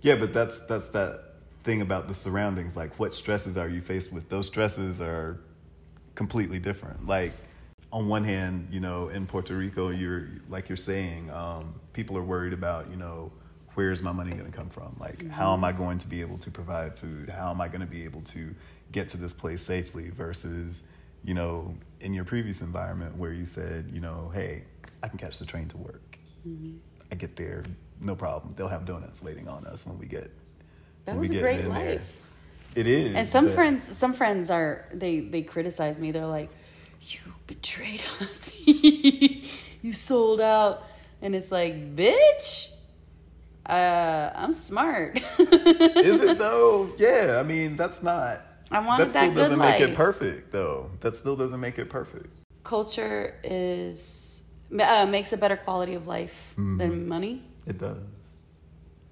Yeah, 0.00 0.16
but 0.16 0.32
that's 0.32 0.66
that's 0.66 0.88
that 0.88 1.28
thing 1.64 1.80
about 1.80 2.08
the 2.08 2.14
surroundings. 2.14 2.76
Like, 2.76 2.98
what 2.98 3.14
stresses 3.14 3.56
are 3.56 3.68
you 3.68 3.80
faced 3.80 4.12
with? 4.12 4.28
Those 4.28 4.46
stresses 4.46 5.00
are 5.00 5.38
completely 6.14 6.58
different. 6.58 7.06
Like, 7.06 7.32
on 7.92 8.08
one 8.08 8.24
hand, 8.24 8.68
you 8.70 8.80
know, 8.80 9.08
in 9.08 9.26
Puerto 9.26 9.54
Rico, 9.54 9.90
you're 9.90 10.28
like 10.48 10.68
you're 10.68 10.76
saying, 10.76 11.30
um, 11.30 11.74
people 11.92 12.16
are 12.16 12.22
worried 12.22 12.52
about, 12.52 12.90
you 12.90 12.96
know, 12.96 13.32
where's 13.78 14.02
my 14.02 14.10
money 14.10 14.32
going 14.32 14.50
to 14.50 14.56
come 14.56 14.68
from? 14.68 14.96
Like, 14.98 15.28
how 15.28 15.52
mm-hmm. 15.52 15.64
am 15.64 15.64
I 15.64 15.70
going 15.70 15.98
to 15.98 16.08
be 16.08 16.20
able 16.20 16.36
to 16.38 16.50
provide 16.50 16.98
food? 16.98 17.28
How 17.28 17.52
am 17.52 17.60
I 17.60 17.68
going 17.68 17.80
to 17.80 17.86
be 17.86 18.02
able 18.02 18.22
to 18.22 18.52
get 18.90 19.08
to 19.10 19.16
this 19.16 19.32
place 19.32 19.62
safely? 19.62 20.10
Versus, 20.10 20.82
you 21.22 21.32
know, 21.32 21.72
in 22.00 22.12
your 22.12 22.24
previous 22.24 22.60
environment 22.60 23.16
where 23.16 23.32
you 23.32 23.46
said, 23.46 23.88
you 23.92 24.00
know, 24.00 24.32
hey, 24.34 24.64
I 25.00 25.06
can 25.06 25.16
catch 25.16 25.38
the 25.38 25.46
train 25.46 25.68
to 25.68 25.76
work. 25.76 26.18
Mm-hmm. 26.46 26.78
I 27.12 27.14
get 27.14 27.36
there, 27.36 27.62
no 28.00 28.16
problem. 28.16 28.52
They'll 28.56 28.66
have 28.66 28.84
donuts 28.84 29.22
waiting 29.22 29.46
on 29.46 29.64
us 29.64 29.86
when 29.86 29.96
we 29.96 30.06
get. 30.06 30.32
That 31.04 31.12
when 31.12 31.20
was 31.20 31.28
we 31.28 31.36
a 31.36 31.38
get 31.38 31.42
great 31.42 31.60
in 31.60 31.72
there. 31.72 31.90
life. 31.92 32.16
It 32.74 32.88
is. 32.88 33.14
And 33.14 33.28
some 33.28 33.44
but- 33.44 33.54
friends, 33.54 33.96
some 33.96 34.12
friends 34.12 34.50
are 34.50 34.86
they 34.92 35.20
they 35.20 35.42
criticize 35.42 36.00
me. 36.00 36.10
They're 36.10 36.26
like, 36.26 36.50
"You 37.02 37.20
betrayed 37.46 38.02
us. 38.20 38.52
you 38.66 39.92
sold 39.92 40.40
out." 40.40 40.82
And 41.22 41.34
it's 41.34 41.50
like, 41.50 41.96
"Bitch, 41.96 42.72
uh, 43.68 44.32
I'm 44.34 44.52
smart. 44.52 45.20
Is 45.38 46.20
it 46.20 46.38
though? 46.44 46.90
Yeah, 46.98 47.38
I 47.38 47.42
mean 47.42 47.76
that's 47.76 48.02
not. 48.02 48.40
I 48.70 48.80
wanted 48.80 49.04
that 49.04 49.10
still 49.10 49.20
that 49.22 49.28
good 49.34 49.34
doesn't 49.40 49.58
make 49.58 49.80
it 49.80 49.94
perfect 49.94 50.52
though. 50.52 50.90
That 51.00 51.16
still 51.16 51.36
doesn't 51.36 51.60
make 51.60 51.78
it 51.78 51.88
perfect. 51.90 52.28
Culture 52.64 53.34
is 53.44 54.50
uh, 54.78 55.06
makes 55.06 55.32
a 55.32 55.36
better 55.36 55.56
quality 55.56 55.94
of 55.94 56.06
life 56.06 56.54
Mm-hmm. 56.58 56.78
than 56.78 57.08
money. 57.08 57.42
It 57.66 57.78
does. 57.78 57.98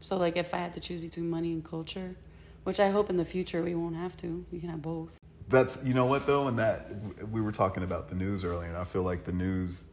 So, 0.01 0.17
like, 0.17 0.37
if 0.37 0.53
I 0.55 0.59
had 0.59 0.73
to 0.75 0.81
choose 0.81 1.01
between 1.01 1.29
money 1.31 1.53
and 1.53 1.65
culture, 1.65 2.17
which 2.65 2.79
I 2.81 2.91
hope 2.91 3.09
in 3.11 3.17
the 3.17 3.25
future 3.25 3.63
we 3.63 3.75
won't 3.75 3.97
have 3.97 4.17
to, 4.19 4.45
we 4.53 4.61
can 4.61 4.69
have 4.69 4.83
both. 4.83 5.19
That's 5.49 5.79
you 5.85 5.95
know 5.95 6.07
what 6.07 6.27
though, 6.27 6.49
and 6.49 6.59
that 6.59 6.91
we 7.31 7.41
were 7.41 7.53
talking 7.53 7.83
about 7.85 8.09
the 8.09 8.15
news 8.17 8.45
earlier, 8.45 8.69
and 8.69 8.77
I 8.77 8.85
feel 8.85 9.03
like 9.03 9.25
the 9.25 9.33
news 9.33 9.93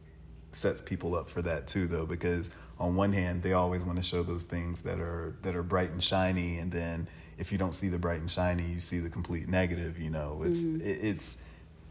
sets 0.56 0.80
people 0.80 1.14
up 1.14 1.28
for 1.28 1.42
that 1.42 1.66
too, 1.66 1.86
though, 1.86 2.06
because 2.06 2.50
on 2.78 2.96
one 2.96 3.12
hand 3.12 3.42
they 3.42 3.52
always 3.52 3.82
want 3.82 3.96
to 3.96 4.02
show 4.02 4.22
those 4.22 4.44
things 4.44 4.82
that 4.82 4.98
are 4.98 5.34
that 5.42 5.54
are 5.54 5.62
bright 5.62 5.90
and 5.90 6.02
shiny, 6.02 6.58
and 6.58 6.72
then 6.72 7.08
if 7.38 7.52
you 7.52 7.58
don't 7.58 7.74
see 7.74 7.88
the 7.88 7.98
bright 7.98 8.20
and 8.20 8.30
shiny, 8.30 8.64
you 8.64 8.80
see 8.80 8.98
the 8.98 9.10
complete 9.10 9.48
negative. 9.48 9.98
You 9.98 10.10
know, 10.10 10.42
it's 10.44 10.62
mm-hmm. 10.62 10.86
it, 10.86 10.98
it's 11.02 11.42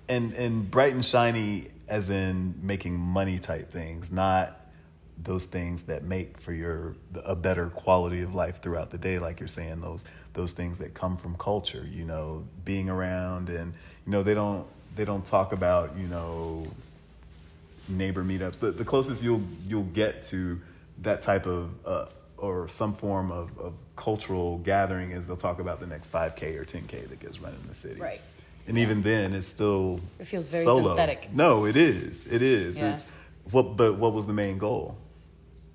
and 0.10 0.34
and 0.34 0.70
bright 0.70 0.94
and 0.94 1.06
shiny 1.06 1.68
as 1.88 2.10
in 2.10 2.56
making 2.62 2.98
money 2.98 3.40
type 3.40 3.72
things, 3.72 4.12
not 4.12 4.60
those 5.22 5.46
things 5.46 5.84
that 5.84 6.04
make 6.04 6.40
for 6.40 6.54
your 6.54 6.96
a 7.24 7.36
better 7.36 7.68
quality 7.68 8.22
of 8.22 8.34
life 8.34 8.62
throughout 8.62 8.90
the 8.92 8.98
day 8.98 9.20
like 9.20 9.40
you're 9.40 9.48
saying 9.48 9.80
those 9.82 10.06
those 10.34 10.54
things 10.54 10.80
that 10.80 10.94
come 10.94 11.16
from 11.16 11.36
culture 11.36 11.88
you 11.90 12.04
know 12.04 12.44
being 12.66 12.90
around 12.90 13.50
and 13.50 13.74
you 14.06 14.12
know 14.12 14.24
they 14.24 14.34
don't 14.34 14.68
they 14.96 15.06
don't 15.06 15.26
talk 15.26 15.54
about 15.54 15.96
you 15.98 16.08
know 16.08 16.68
neighbor 17.90 18.24
meetups 18.24 18.60
the, 18.60 18.72
the 18.72 18.86
closest 18.86 19.24
you'll 19.24 19.42
you'll 19.68 19.84
get 19.84 20.24
to 20.24 20.60
that 21.02 21.22
type 21.22 21.46
of 21.46 21.70
uh, 21.86 22.06
or 22.38 22.68
some 22.68 22.94
form 22.94 23.32
of, 23.32 23.58
of 23.60 23.74
cultural 23.96 24.58
gathering 24.60 25.12
is 25.12 25.28
they'll 25.28 25.36
talk 25.36 25.60
about 25.60 25.80
the 25.80 25.88
next 25.88 26.12
5k 26.12 26.58
or 26.58 26.66
10k 26.66 27.08
that 27.10 27.20
gets 27.20 27.40
run 27.40 27.54
in 27.62 27.68
the 27.68 27.76
city 27.76 28.00
Right. 28.00 28.22
and 28.68 28.78
even 28.78 29.02
then 29.02 29.34
it's 29.34 29.48
still 29.48 30.00
It 30.20 30.26
feels 30.28 30.50
very 30.50 30.64
solo. 30.64 30.90
synthetic. 30.90 31.34
no 31.34 31.66
it 31.66 31.76
is 31.76 32.26
it 32.28 32.42
is 32.42 32.80
Yeah. 32.80 32.94
it's 32.94 33.12
what 33.52 33.76
but 33.78 33.96
what 33.98 34.14
was 34.14 34.26
the 34.28 34.34
main 34.34 34.58
goal 34.58 34.98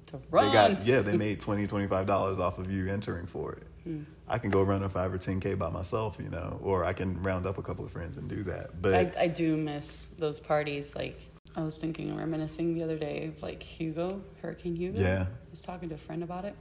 To 0.07 0.19
run. 0.31 0.47
they 0.47 0.53
got 0.53 0.87
yeah, 0.87 1.01
they 1.01 1.17
made 1.27 1.41
20 1.41 1.67
25 1.67 2.07
dollars 2.07 2.39
off 2.39 2.59
of 2.59 2.71
you 2.71 2.89
entering 2.89 3.27
for 3.27 3.53
it. 3.53 3.63
Hmm. 3.85 4.03
I 4.31 4.37
can 4.39 4.51
go 4.51 4.63
run 4.63 4.83
a 4.83 4.89
5 4.91 5.15
or 5.15 5.19
10k 5.19 5.59
by 5.59 5.71
myself, 5.71 6.19
you 6.23 6.29
know, 6.29 6.59
or 6.63 6.85
I 6.85 6.93
can 6.93 7.23
round 7.23 7.47
up 7.47 7.57
a 7.57 7.63
couple 7.63 7.85
of 7.87 7.91
friends 7.91 8.19
and 8.19 8.29
do 8.29 8.43
that. 8.45 8.83
But 8.83 8.95
I, 8.95 9.13
I 9.25 9.27
do 9.29 9.57
miss 9.57 10.11
those 10.19 10.39
parties. 10.39 10.95
Like 10.95 11.19
I 11.59 11.63
was 11.65 11.75
thinking, 11.75 12.17
reminiscing 12.17 12.75
the 12.75 12.85
other 12.85 12.97
day 12.97 13.27
of 13.27 13.43
like 13.43 13.61
Hugo, 13.61 14.23
Hurricane 14.41 14.77
Hugo. 14.77 15.01
Yeah. 15.01 15.23
I 15.23 15.51
was 15.51 15.61
talking 15.61 15.89
to 15.89 15.97
a 15.97 15.99
friend 15.99 16.23
about 16.23 16.45
it, 16.45 16.55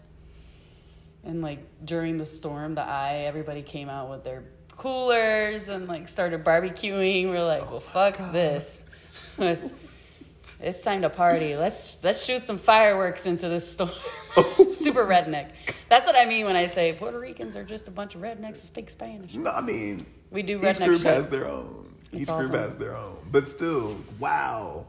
and 1.23 1.43
like 1.43 1.59
during 1.85 2.17
the 2.17 2.25
storm, 2.25 2.73
the 2.73 2.81
eye, 2.81 3.25
everybody 3.27 3.61
came 3.61 3.89
out 3.89 4.09
with 4.09 4.23
their 4.23 4.43
coolers 4.75 5.69
and 5.69 5.87
like 5.87 6.07
started 6.07 6.43
barbecuing. 6.43 7.29
We're 7.29 7.45
like, 7.45 7.61
oh 7.67 7.73
well, 7.73 7.79
fuck 7.79 8.17
this. 8.31 8.85
it's 9.37 10.81
time 10.83 11.03
to 11.03 11.11
party. 11.11 11.55
Let's 11.55 12.03
let's 12.03 12.25
shoot 12.25 12.41
some 12.41 12.57
fireworks 12.57 13.27
into 13.27 13.49
this 13.49 13.71
storm. 13.71 13.91
Super 14.67 15.05
redneck. 15.05 15.51
That's 15.89 16.07
what 16.07 16.15
I 16.15 16.25
mean 16.25 16.45
when 16.47 16.55
I 16.55 16.65
say 16.65 16.93
Puerto 16.93 17.19
Ricans 17.19 17.55
are 17.55 17.63
just 17.63 17.87
a 17.87 17.91
bunch 17.91 18.15
of 18.15 18.21
rednecks 18.21 18.53
that 18.53 18.65
speak 18.65 18.89
Spanish. 18.89 19.35
no, 19.35 19.51
I 19.51 19.61
mean, 19.61 20.07
We 20.31 20.41
do 20.41 20.57
redneck. 20.57 20.71
each 20.71 20.85
group 20.85 21.01
shit. 21.01 21.13
has 21.13 21.29
their 21.29 21.47
own. 21.47 21.93
It's 22.11 22.21
each 22.23 22.29
awesome. 22.29 22.49
group 22.51 22.61
has 22.61 22.75
their 22.75 22.95
own. 22.95 23.17
But 23.31 23.47
still, 23.49 23.97
wow. 24.19 24.85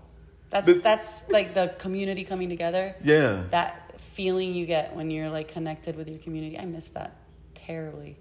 That's 0.50 0.66
But- 0.66 0.82
that's 0.82 1.28
like 1.30 1.54
the 1.54 1.74
community 1.78 2.24
coming 2.24 2.48
together. 2.48 2.94
Yeah. 3.02 3.44
That 3.50 4.00
feeling 4.12 4.54
you 4.54 4.66
get 4.66 4.94
when 4.96 5.10
you're 5.10 5.28
like 5.30 5.48
connected 5.48 5.96
with 5.96 6.08
your 6.08 6.18
community. 6.18 6.58
I 6.58 6.64
miss 6.64 6.88
that 6.90 7.16
terribly. 7.54 8.16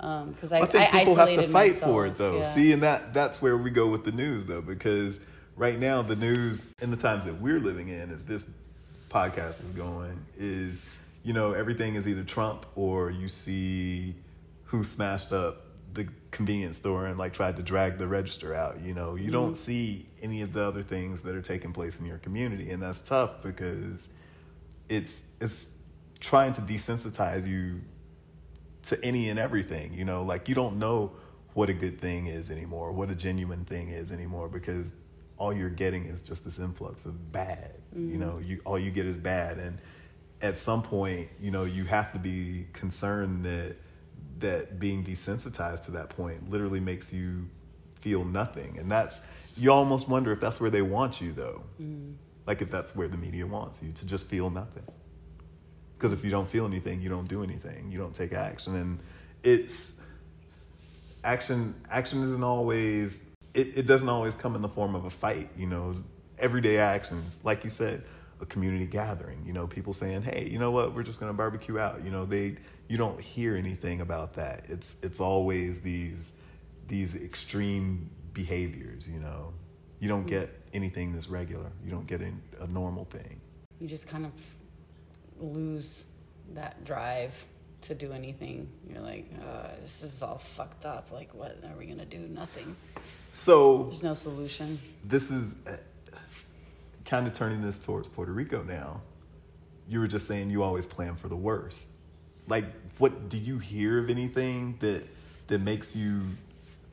Um, 0.00 0.30
because 0.30 0.52
I, 0.52 0.60
I 0.60 0.66
think 0.66 0.94
I 0.94 0.98
people 1.00 1.16
have 1.16 1.28
to 1.28 1.36
fight 1.48 1.72
myself. 1.72 1.90
for 1.90 2.06
it 2.06 2.16
though. 2.16 2.38
Yeah. 2.38 2.42
See, 2.44 2.72
and 2.72 2.82
that 2.84 3.12
that's 3.12 3.42
where 3.42 3.56
we 3.56 3.70
go 3.70 3.88
with 3.88 4.04
the 4.04 4.12
news 4.12 4.46
though, 4.46 4.60
because 4.62 5.26
right 5.56 5.78
now 5.78 6.02
the 6.02 6.14
news 6.16 6.72
in 6.80 6.90
the 6.92 6.96
times 6.96 7.24
that 7.24 7.40
we're 7.40 7.58
living 7.58 7.88
in, 7.88 8.10
is 8.10 8.24
this 8.24 8.50
podcast 9.10 9.60
is 9.64 9.72
going, 9.72 10.16
is 10.38 10.88
you 11.24 11.32
know 11.32 11.52
everything 11.52 11.96
is 11.96 12.06
either 12.06 12.22
Trump 12.22 12.64
or 12.76 13.10
you 13.10 13.26
see 13.28 14.14
who 14.66 14.84
smashed 14.84 15.32
up 15.32 15.64
convenience 16.30 16.76
store 16.76 17.06
and 17.06 17.18
like 17.18 17.32
tried 17.32 17.56
to 17.56 17.62
drag 17.62 17.98
the 17.98 18.06
register 18.06 18.54
out. 18.54 18.80
You 18.80 18.94
know, 18.94 19.14
you 19.14 19.30
don't 19.30 19.52
mm-hmm. 19.52 19.54
see 19.54 20.06
any 20.22 20.42
of 20.42 20.52
the 20.52 20.64
other 20.64 20.82
things 20.82 21.22
that 21.22 21.34
are 21.34 21.42
taking 21.42 21.72
place 21.72 22.00
in 22.00 22.06
your 22.06 22.18
community, 22.18 22.70
and 22.70 22.82
that's 22.82 23.00
tough 23.00 23.42
because 23.42 24.12
it's 24.88 25.22
it's 25.40 25.66
trying 26.20 26.52
to 26.52 26.60
desensitize 26.60 27.46
you 27.46 27.80
to 28.82 29.02
any 29.04 29.28
and 29.28 29.38
everything 29.38 29.92
you 29.94 30.04
know? 30.04 30.22
Like 30.22 30.48
you 30.48 30.54
don't 30.54 30.78
know 30.78 31.12
what 31.54 31.68
a 31.68 31.74
good 31.74 32.00
thing 32.00 32.26
is 32.26 32.50
anymore 32.50 32.92
what 32.92 33.10
a 33.10 33.14
genuine 33.14 33.64
thing 33.64 33.88
is 33.88 34.12
anymore 34.12 34.48
because 34.48 34.94
all 35.36 35.52
you're 35.52 35.70
getting 35.70 36.06
is 36.06 36.22
just 36.22 36.44
this 36.44 36.58
influx 36.58 37.04
of 37.04 37.32
bad 37.32 37.74
you 37.94 38.00
mm-hmm. 38.00 38.20
know? 38.20 38.38
You 38.38 38.60
all 38.64 38.78
you 38.78 38.90
get 38.90 39.06
is 39.06 39.18
bad 39.18 39.58
and 39.58 39.78
at 40.40 40.58
some 40.58 40.82
point 40.82 41.28
you 41.40 41.50
know 41.50 41.64
you 41.64 41.84
have 41.84 42.12
to 42.12 42.18
be 42.18 42.66
concerned 42.72 43.44
that 43.44 43.76
that 44.40 44.78
being 44.78 45.04
desensitized 45.04 45.84
to 45.86 45.90
that 45.92 46.10
point 46.10 46.50
literally 46.50 46.80
makes 46.80 47.12
you 47.12 47.48
feel 47.94 48.24
nothing. 48.24 48.78
And 48.78 48.90
that's 48.90 49.32
you 49.56 49.72
almost 49.72 50.08
wonder 50.08 50.32
if 50.32 50.40
that's 50.40 50.60
where 50.60 50.70
they 50.70 50.82
want 50.82 51.20
you 51.20 51.32
though. 51.32 51.62
Mm. 51.80 52.14
Like 52.46 52.62
if 52.62 52.70
that's 52.70 52.94
where 52.96 53.08
the 53.08 53.16
media 53.16 53.46
wants 53.46 53.82
you 53.82 53.92
to 53.92 54.06
just 54.06 54.26
feel 54.26 54.50
nothing. 54.50 54.84
Because 55.96 56.12
if 56.12 56.24
you 56.24 56.30
don't 56.30 56.48
feel 56.48 56.66
anything 56.66 57.00
you 57.00 57.08
don't 57.08 57.28
do 57.28 57.42
anything. 57.42 57.90
You 57.90 57.98
don't 57.98 58.14
take 58.14 58.32
action. 58.32 58.76
And 58.76 59.00
it's 59.42 60.04
action 61.24 61.74
action 61.90 62.22
isn't 62.22 62.44
always 62.44 63.34
it, 63.54 63.78
it 63.78 63.86
doesn't 63.86 64.08
always 64.08 64.34
come 64.34 64.54
in 64.54 64.62
the 64.62 64.68
form 64.68 64.94
of 64.94 65.04
a 65.04 65.10
fight 65.10 65.50
you 65.56 65.66
know. 65.66 65.96
Everyday 66.38 66.78
actions 66.78 67.40
like 67.42 67.64
you 67.64 67.70
said 67.70 68.04
a 68.40 68.46
community 68.46 68.86
gathering 68.86 69.42
you 69.44 69.52
know 69.52 69.66
people 69.66 69.92
saying 69.92 70.22
hey 70.22 70.48
you 70.48 70.60
know 70.60 70.70
what? 70.70 70.94
We're 70.94 71.02
just 71.02 71.18
going 71.18 71.32
to 71.32 71.36
barbecue 71.36 71.80
out. 71.80 72.04
You 72.04 72.12
know 72.12 72.24
they 72.24 72.58
you 72.88 72.96
don't 72.96 73.20
hear 73.20 73.56
anything 73.56 74.00
about 74.00 74.34
that 74.34 74.64
it's 74.68 75.02
it's 75.02 75.20
always 75.20 75.80
these 75.80 76.38
these 76.86 77.14
extreme 77.14 78.10
behaviors 78.32 79.08
you 79.08 79.20
know 79.20 79.52
you 80.00 80.08
don't 80.08 80.26
get 80.26 80.50
anything 80.72 81.12
that's 81.12 81.28
regular 81.28 81.70
you 81.84 81.90
don't 81.90 82.06
get 82.06 82.20
a 82.20 82.66
normal 82.68 83.04
thing 83.06 83.40
you 83.80 83.86
just 83.86 84.06
kind 84.08 84.26
of 84.26 84.32
lose 85.40 86.04
that 86.54 86.84
drive 86.84 87.44
to 87.82 87.94
do 87.94 88.12
anything. 88.12 88.68
You're 88.88 89.02
like, 89.02 89.30
uh, 89.40 89.68
this 89.82 90.02
is 90.02 90.22
all 90.22 90.38
fucked 90.38 90.84
up. 90.84 91.10
Like, 91.12 91.32
what 91.34 91.58
are 91.64 91.76
we 91.76 91.86
gonna 91.86 92.04
do? 92.04 92.18
Nothing. 92.18 92.74
so 93.32 93.84
There's 93.84 94.02
no 94.02 94.14
solution. 94.14 94.78
this 95.04 95.30
is 95.30 95.68
kind 97.04 97.26
of 97.26 97.32
turning 97.32 97.62
this 97.62 97.78
towards 97.78 98.08
Puerto 98.08 98.32
Rico 98.32 98.62
now. 98.62 99.00
You 99.88 100.00
were 100.00 100.08
just 100.08 100.26
saying 100.26 100.50
you 100.50 100.62
always 100.62 100.86
plan 100.86 101.16
for 101.16 101.28
the 101.28 101.36
worst. 101.36 101.88
Like, 102.48 102.64
what 102.98 103.28
do 103.28 103.38
you 103.38 103.58
hear 103.58 103.98
of 103.98 104.10
anything 104.10 104.76
that 104.80 105.02
that 105.48 105.60
makes 105.60 105.94
you 105.94 106.22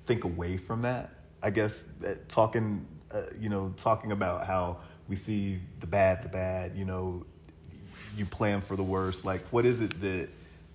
think 0.06 0.24
away 0.24 0.58
from 0.58 0.82
that? 0.82 1.10
I 1.42 1.50
guess 1.50 1.84
that 2.02 2.30
talking, 2.30 2.86
uh, 3.12 3.24
you 3.40 3.50
know, 3.50 3.74
talking 3.78 4.12
about 4.12 4.46
how 4.46 4.78
we 5.08 5.16
see 5.16 5.60
the 5.80 5.88
bad, 5.88 6.24
the 6.24 6.30
bad. 6.30 6.76
You 6.76 6.86
know, 6.86 7.26
you 8.18 8.26
plan 8.26 8.62
for 8.62 8.76
the 8.76 8.84
worst. 8.84 9.26
Like, 9.26 9.42
what 9.52 9.66
is 9.66 9.82
it 9.82 10.00
that 10.02 10.30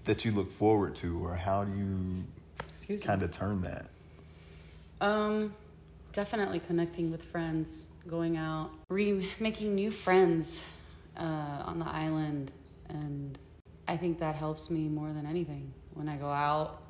that 0.05 0.25
you 0.25 0.33
look 0.33 0.51
forward 0.51 0.95
to, 0.97 1.25
or 1.25 1.35
how 1.35 1.65
do 1.65 1.77
you 1.77 2.99
kind 2.99 3.23
of 3.23 3.31
turn 3.31 3.63
that? 3.63 3.87
Um, 5.01 5.55
definitely 6.13 6.61
connecting 6.61 7.11
with 7.11 7.25
friends, 7.25 7.89
going 8.09 8.37
out, 8.37 8.71
re 8.89 9.29
making 9.39 9.75
new 9.75 9.91
friends 9.91 10.63
uh, 11.17 11.63
on 11.65 11.79
the 11.79 11.87
island, 11.87 12.53
and 12.89 13.39
I 13.91 13.97
think 13.97 14.21
that 14.21 14.37
helps 14.37 14.71
me 14.71 14.89
more 14.89 15.13
than 15.13 15.27
anything. 15.27 15.73
When 15.95 16.09
I 16.09 16.17
go 16.17 16.31
out, 16.31 16.81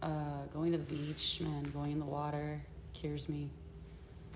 uh, 0.00 0.46
going 0.54 0.70
to 0.70 0.78
the 0.78 0.84
beach, 0.84 1.40
man, 1.40 1.64
going 1.74 1.90
in 1.90 1.98
the 1.98 2.04
water 2.04 2.62
cures 2.94 3.28
me. 3.28 3.50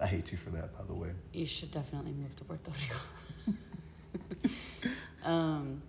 I 0.03 0.07
hate 0.07 0.33
you 0.33 0.37
for 0.37 0.51
that, 0.51 0.77
by 0.77 0.83
the 0.85 0.95
way. 0.95 1.11
You 1.33 1.47
should 1.47 1.71
definitely 1.71 2.11
move 2.11 2.35
to 2.35 2.45
Puerto 2.45 2.73
Rico. 2.81 3.01
um, 5.25 5.81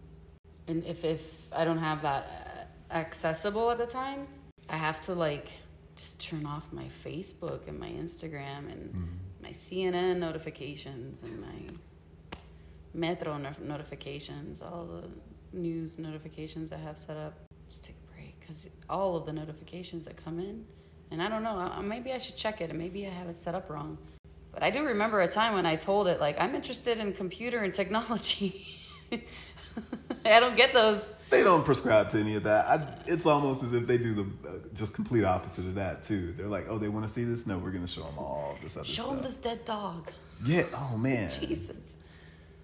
and 0.67 0.85
if 0.85 1.03
if 1.03 1.51
I 1.51 1.65
don't 1.65 1.79
have 1.79 2.03
that 2.03 2.67
uh, 2.91 2.93
accessible 2.93 3.71
at 3.71 3.79
the 3.79 3.87
time, 3.87 4.27
I 4.69 4.77
have 4.77 5.01
to 5.01 5.15
like 5.15 5.49
just 5.95 6.19
turn 6.19 6.45
off 6.45 6.71
my 6.71 6.85
Facebook 7.03 7.67
and 7.67 7.79
my 7.79 7.89
Instagram 7.89 8.71
and 8.71 9.19
my 9.41 9.49
CNN 9.49 10.19
notifications 10.19 11.23
and 11.23 11.41
my 11.41 11.59
Metro 12.93 13.37
no- 13.37 13.63
notifications, 13.63 14.61
all 14.61 14.85
the 14.85 15.03
news 15.53 15.97
notifications 15.99 16.71
I 16.71 16.77
have 16.77 16.97
set 16.97 17.17
up. 17.17 17.33
Just 17.69 17.83
take 17.83 17.95
a 18.07 18.13
break 18.13 18.39
because 18.39 18.69
all 18.89 19.15
of 19.15 19.25
the 19.25 19.33
notifications 19.33 20.05
that 20.05 20.17
come 20.23 20.39
in, 20.39 20.65
and 21.11 21.21
I 21.21 21.29
don't 21.29 21.43
know, 21.43 21.55
I, 21.57 21.81
maybe 21.81 22.11
I 22.13 22.17
should 22.17 22.35
check 22.37 22.61
it 22.61 22.69
and 22.69 22.79
maybe 22.79 23.05
I 23.05 23.09
have 23.09 23.27
it 23.27 23.35
set 23.37 23.55
up 23.55 23.69
wrong. 23.69 23.97
But 24.53 24.63
I 24.63 24.71
do 24.71 24.83
remember 24.83 25.21
a 25.21 25.27
time 25.27 25.53
when 25.53 25.65
I 25.65 25.75
told 25.75 26.07
it, 26.07 26.19
like, 26.19 26.35
I'm 26.39 26.55
interested 26.55 26.97
in 26.99 27.13
computer 27.13 27.59
and 27.59 27.73
technology. 27.73 28.65
I 30.25 30.39
don't 30.39 30.55
get 30.55 30.73
those. 30.73 31.13
They 31.29 31.43
don't 31.43 31.63
prescribe 31.63 32.09
to 32.11 32.19
any 32.19 32.35
of 32.35 32.43
that. 32.43 32.65
I, 32.65 32.87
it's 33.05 33.25
almost 33.25 33.63
as 33.63 33.73
if 33.73 33.85
they 33.87 33.97
do 33.97 34.13
the 34.13 34.49
uh, 34.49 34.51
just 34.73 34.93
complete 34.93 35.23
opposite 35.23 35.65
of 35.65 35.75
that 35.75 36.03
too. 36.03 36.33
They're 36.35 36.47
like, 36.47 36.65
oh, 36.69 36.77
they 36.77 36.89
want 36.89 37.07
to 37.07 37.13
see 37.13 37.23
this? 37.23 37.47
No, 37.47 37.57
we're 37.57 37.71
going 37.71 37.85
to 37.85 37.91
show 37.91 38.03
them 38.03 38.17
all 38.17 38.57
this 38.61 38.75
other 38.75 38.85
Show 38.85 39.03
stuff. 39.03 39.13
them 39.15 39.23
this 39.23 39.37
dead 39.37 39.63
dog. 39.65 40.11
Yeah. 40.45 40.63
Oh 40.73 40.97
man. 40.97 41.29
Jesus. 41.39 41.97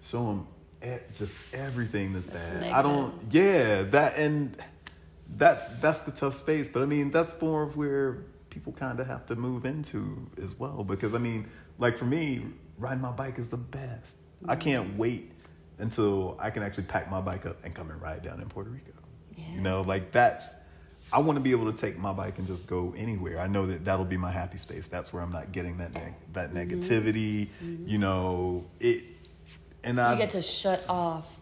Show 0.04 0.26
them 0.26 0.46
just 1.18 1.36
everything 1.54 2.12
that's, 2.12 2.26
That's 2.26 2.46
bad. 2.48 2.72
I 2.72 2.82
don't. 2.82 3.14
Yeah. 3.30 3.82
That 3.82 4.16
and 4.18 4.56
that's 5.36 5.68
that's 5.80 6.00
the 6.00 6.12
tough 6.12 6.34
space. 6.34 6.68
But 6.68 6.82
I 6.82 6.86
mean, 6.86 7.10
that's 7.10 7.40
more 7.40 7.62
of 7.62 7.76
where 7.76 8.24
people 8.50 8.72
kind 8.72 9.00
of 9.00 9.06
have 9.06 9.26
to 9.26 9.36
move 9.36 9.64
into 9.64 10.26
as 10.42 10.58
well. 10.58 10.84
Because 10.84 11.14
I 11.14 11.18
mean, 11.18 11.46
like 11.78 11.96
for 11.96 12.04
me, 12.04 12.44
riding 12.78 13.02
my 13.02 13.12
bike 13.12 13.38
is 13.38 13.48
the 13.48 13.56
best. 13.56 14.18
I 14.46 14.52
Mm-hmm. 14.54 14.60
can't 14.60 14.98
wait 14.98 15.32
until 15.78 16.36
I 16.38 16.50
can 16.50 16.62
actually 16.62 16.84
pack 16.84 17.10
my 17.10 17.20
bike 17.20 17.46
up 17.46 17.56
and 17.64 17.74
come 17.74 17.90
and 17.90 18.00
ride 18.00 18.22
down 18.22 18.40
in 18.40 18.48
Puerto 18.48 18.70
Rico. 18.70 18.92
Yeah. 19.36 19.44
You 19.54 19.60
know, 19.62 19.80
like 19.82 20.12
that's 20.12 20.62
I 21.12 21.18
want 21.20 21.36
to 21.36 21.40
be 21.42 21.50
able 21.52 21.70
to 21.72 21.76
take 21.76 21.98
my 21.98 22.12
bike 22.12 22.38
and 22.38 22.46
just 22.46 22.66
go 22.66 22.94
anywhere. 22.96 23.38
I 23.40 23.46
know 23.46 23.66
that 23.66 23.84
that'll 23.84 24.04
be 24.04 24.16
my 24.16 24.30
happy 24.30 24.56
space. 24.58 24.86
That's 24.88 25.12
where 25.12 25.22
I'm 25.22 25.32
not 25.32 25.52
getting 25.52 25.78
that 25.78 25.92
neg- 25.94 26.14
that 26.34 26.52
Mm-hmm. 26.52 26.58
negativity. 26.80 27.48
You 27.88 27.98
know 27.98 28.64
it, 28.80 29.02
and 29.84 30.00
I 30.00 30.12
You 30.12 30.18
get 30.18 30.30
to 30.30 30.42
shut 30.42 30.82
off. 30.88 31.38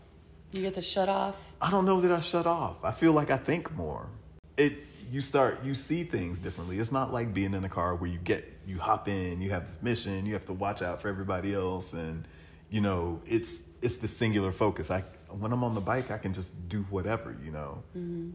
You 0.51 0.61
get 0.63 0.75
to 0.75 0.83
shut 0.83 1.09
off. 1.09 1.53
I 1.61 1.71
don't 1.71 1.87
know 1.87 2.01
that 2.01 2.13
I 2.13 2.21
shut 2.21 2.47
off. 2.47 2.85
I 2.85 2.93
feel 2.93 3.13
like 3.13 3.31
I 3.31 3.39
think 3.39 3.73
more. 3.75 4.09
It 4.57 4.75
you 5.11 5.21
start 5.21 5.65
you 5.65 5.75
see 5.75 6.05
things 6.05 6.41
differently. 6.41 6.79
It's 6.79 6.93
not 6.93 7.13
like 7.13 7.33
being 7.33 7.55
in 7.55 7.65
a 7.65 7.69
car 7.69 7.95
where 7.95 8.11
you 8.11 8.19
get 8.19 8.51
you 8.67 8.79
hop 8.79 9.09
in, 9.09 9.41
you 9.41 9.51
have 9.51 9.67
this 9.67 9.83
mission, 9.83 10.27
you 10.27 10.35
have 10.35 10.45
to 10.47 10.53
watch 10.53 10.83
out 10.83 11.01
for 11.01 11.09
everybody 11.09 11.55
else 11.55 11.95
and 11.95 12.27
you 12.71 12.81
know, 12.81 13.21
it's 13.27 13.69
it's 13.83 13.97
the 13.97 14.09
singular 14.09 14.53
focus. 14.53 14.91
I 14.91 15.03
when 15.29 15.53
I'm 15.53 15.65
on 15.65 15.75
the 15.75 15.81
bike, 15.81 16.11
I 16.11 16.19
can 16.19 16.33
just 16.33 16.69
do 16.69 16.83
whatever, 16.91 17.37
you 17.45 17.51
know. 17.51 17.83
Mm-hmm. 17.97 18.31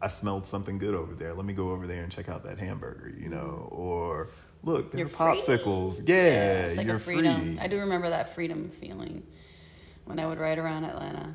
I 0.00 0.08
smelled 0.08 0.46
something 0.46 0.78
good 0.78 0.94
over 0.94 1.14
there. 1.14 1.32
Let 1.32 1.46
me 1.46 1.52
go 1.52 1.70
over 1.70 1.86
there 1.86 2.02
and 2.02 2.10
check 2.10 2.28
out 2.28 2.44
that 2.44 2.58
hamburger, 2.58 3.12
you 3.16 3.28
know, 3.28 3.68
mm-hmm. 3.70 3.80
or 3.80 4.30
look, 4.62 4.90
there 4.92 5.00
You're 5.00 5.06
are 5.06 5.10
free. 5.10 5.40
popsicles. 5.40 6.08
Yeah, 6.08 6.66
it's 6.66 6.76
like 6.76 6.86
you're 6.86 6.96
a 6.96 7.00
freedom. 7.00 7.40
free. 7.56 7.58
I 7.60 7.66
do 7.68 7.78
remember 7.78 8.10
that 8.10 8.34
freedom 8.34 8.68
feeling 8.68 9.22
when 10.04 10.18
I 10.18 10.26
would 10.26 10.38
ride 10.38 10.58
around 10.58 10.84
Atlanta. 10.84 11.34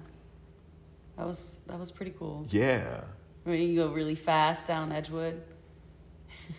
That 1.17 1.25
was 1.25 1.59
that 1.67 1.79
was 1.79 1.91
pretty 1.91 2.13
cool. 2.17 2.45
yeah. 2.49 3.01
When 3.43 3.61
you 3.61 3.75
go 3.75 3.93
really 3.93 4.15
fast 4.15 4.67
down 4.67 4.91
Edgewood. 4.91 5.41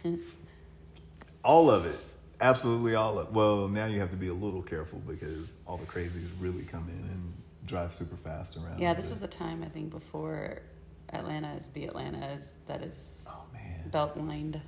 All 1.44 1.70
of 1.70 1.86
it. 1.86 1.98
Absolutely 2.40 2.94
all 2.94 3.18
of 3.18 3.34
Well, 3.34 3.68
now 3.68 3.86
you 3.86 3.98
have 4.00 4.10
to 4.10 4.16
be 4.16 4.28
a 4.28 4.32
little 4.34 4.62
careful 4.62 5.00
because 5.00 5.54
all 5.66 5.76
the 5.76 5.86
crazies 5.86 6.28
really 6.38 6.62
come 6.62 6.88
in 6.88 7.10
and 7.10 7.32
drive 7.66 7.92
super 7.92 8.16
fast 8.16 8.56
around. 8.56 8.80
Yeah, 8.80 8.94
this 8.94 9.10
was 9.10 9.20
the 9.20 9.26
time 9.28 9.62
I 9.64 9.68
think 9.68 9.90
before 9.90 10.60
Atlanta 11.12 11.52
is 11.54 11.66
the 11.68 11.84
Atlanta 11.86 12.34
is 12.38 12.54
that 12.66 12.82
is 12.82 13.26
Oh, 13.28 13.46
man. 13.52 13.88
belt 13.90 14.16
lined. 14.16 14.60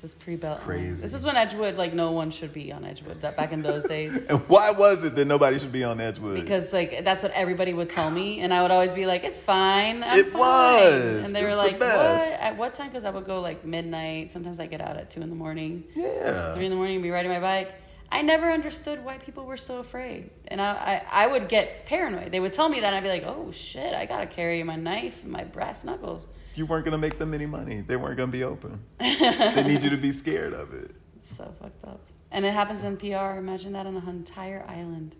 This 0.00 0.12
is 0.12 0.14
pre 0.14 0.36
belt 0.36 0.60
crazy. 0.60 1.02
This 1.02 1.12
is 1.12 1.26
when 1.26 1.36
Edgewood 1.36 1.76
like 1.76 1.92
no 1.92 2.12
one 2.12 2.30
should 2.30 2.54
be 2.54 2.72
on 2.72 2.86
Edgewood. 2.86 3.20
That 3.20 3.36
back 3.36 3.52
in 3.52 3.60
those 3.60 3.84
days. 3.84 4.18
And 4.30 4.38
why 4.48 4.70
was 4.70 5.02
it 5.04 5.14
that 5.16 5.26
nobody 5.26 5.58
should 5.58 5.72
be 5.72 5.84
on 5.84 6.00
Edgewood? 6.00 6.36
Because 6.40 6.72
like 6.72 7.04
that's 7.04 7.22
what 7.22 7.32
everybody 7.32 7.74
would 7.74 7.90
tell 7.90 8.10
me, 8.10 8.40
and 8.40 8.54
I 8.54 8.62
would 8.62 8.70
always 8.70 8.94
be 8.94 9.04
like, 9.04 9.24
"It's 9.24 9.42
fine." 9.42 10.02
I'm 10.02 10.18
It 10.18 10.26
fine." 10.28 10.40
was. 10.40 11.26
and 11.26 11.36
they 11.36 11.40
It's 11.42 11.44
were 11.44 11.50
the 11.50 11.56
like, 11.68 11.78
best. 11.78 12.32
"What? 12.32 12.40
At 12.40 12.56
what 12.56 12.72
time?" 12.72 12.88
Because 12.88 13.04
I 13.04 13.10
would 13.10 13.26
go 13.26 13.40
like 13.40 13.62
midnight. 13.66 14.32
Sometimes 14.32 14.58
I 14.58 14.66
get 14.66 14.80
out 14.80 14.96
at 14.96 15.10
two 15.10 15.20
in 15.20 15.28
the 15.28 15.36
morning, 15.36 15.84
yeah. 15.94 16.54
three 16.54 16.64
in 16.64 16.70
the 16.70 16.76
morning, 16.76 16.94
and 16.96 17.02
be 17.02 17.10
riding 17.10 17.30
my 17.30 17.40
bike. 17.40 17.70
I 18.10 18.22
never 18.22 18.50
understood 18.50 19.04
why 19.04 19.18
people 19.18 19.44
were 19.44 19.58
so 19.58 19.80
afraid, 19.80 20.30
and 20.48 20.62
I, 20.62 21.02
I 21.10 21.24
I 21.24 21.26
would 21.26 21.48
get 21.48 21.84
paranoid. 21.84 22.32
They 22.32 22.40
would 22.40 22.52
tell 22.54 22.70
me 22.70 22.80
that, 22.80 22.86
and 22.86 22.96
I'd 22.96 23.02
be 23.02 23.10
like, 23.10 23.24
"Oh 23.26 23.50
shit! 23.50 23.92
I 23.94 24.06
gotta 24.06 24.26
carry 24.26 24.62
my 24.62 24.76
knife 24.76 25.24
and 25.24 25.32
my 25.32 25.44
brass 25.44 25.84
knuckles." 25.84 26.26
You 26.60 26.66
weren't 26.66 26.84
going 26.84 26.92
to 26.92 26.98
make 26.98 27.18
them 27.18 27.32
any 27.32 27.46
money. 27.46 27.80
They 27.80 27.96
weren't 27.96 28.18
going 28.18 28.30
to 28.30 28.36
be 28.36 28.44
open. 28.44 28.84
they 28.98 29.62
need 29.66 29.82
you 29.82 29.88
to 29.88 29.96
be 29.96 30.12
scared 30.22 30.52
of 30.52 30.74
it. 30.74 30.92
It's 31.16 31.34
so 31.34 31.54
fucked 31.58 31.82
up. 31.86 32.02
And 32.30 32.44
it 32.44 32.52
happens 32.52 32.84
in 32.84 32.98
PR. 32.98 33.38
Imagine 33.38 33.72
that 33.72 33.86
on 33.86 33.96
an 33.96 34.06
entire 34.06 34.62
island. 34.68 35.16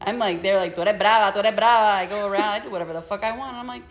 I'm 0.00 0.18
like, 0.18 0.42
they're 0.42 0.56
like, 0.56 0.74
tú 0.74 0.78
eres 0.86 0.98
brava, 0.98 1.36
tú 1.36 1.44
eres 1.44 1.54
brava. 1.54 1.98
I 1.98 2.06
go 2.06 2.26
around, 2.26 2.42
I 2.42 2.60
do 2.60 2.70
whatever 2.70 2.94
the 2.94 3.02
fuck 3.02 3.22
I 3.22 3.36
want. 3.36 3.54
I'm 3.54 3.66
like, 3.66 3.82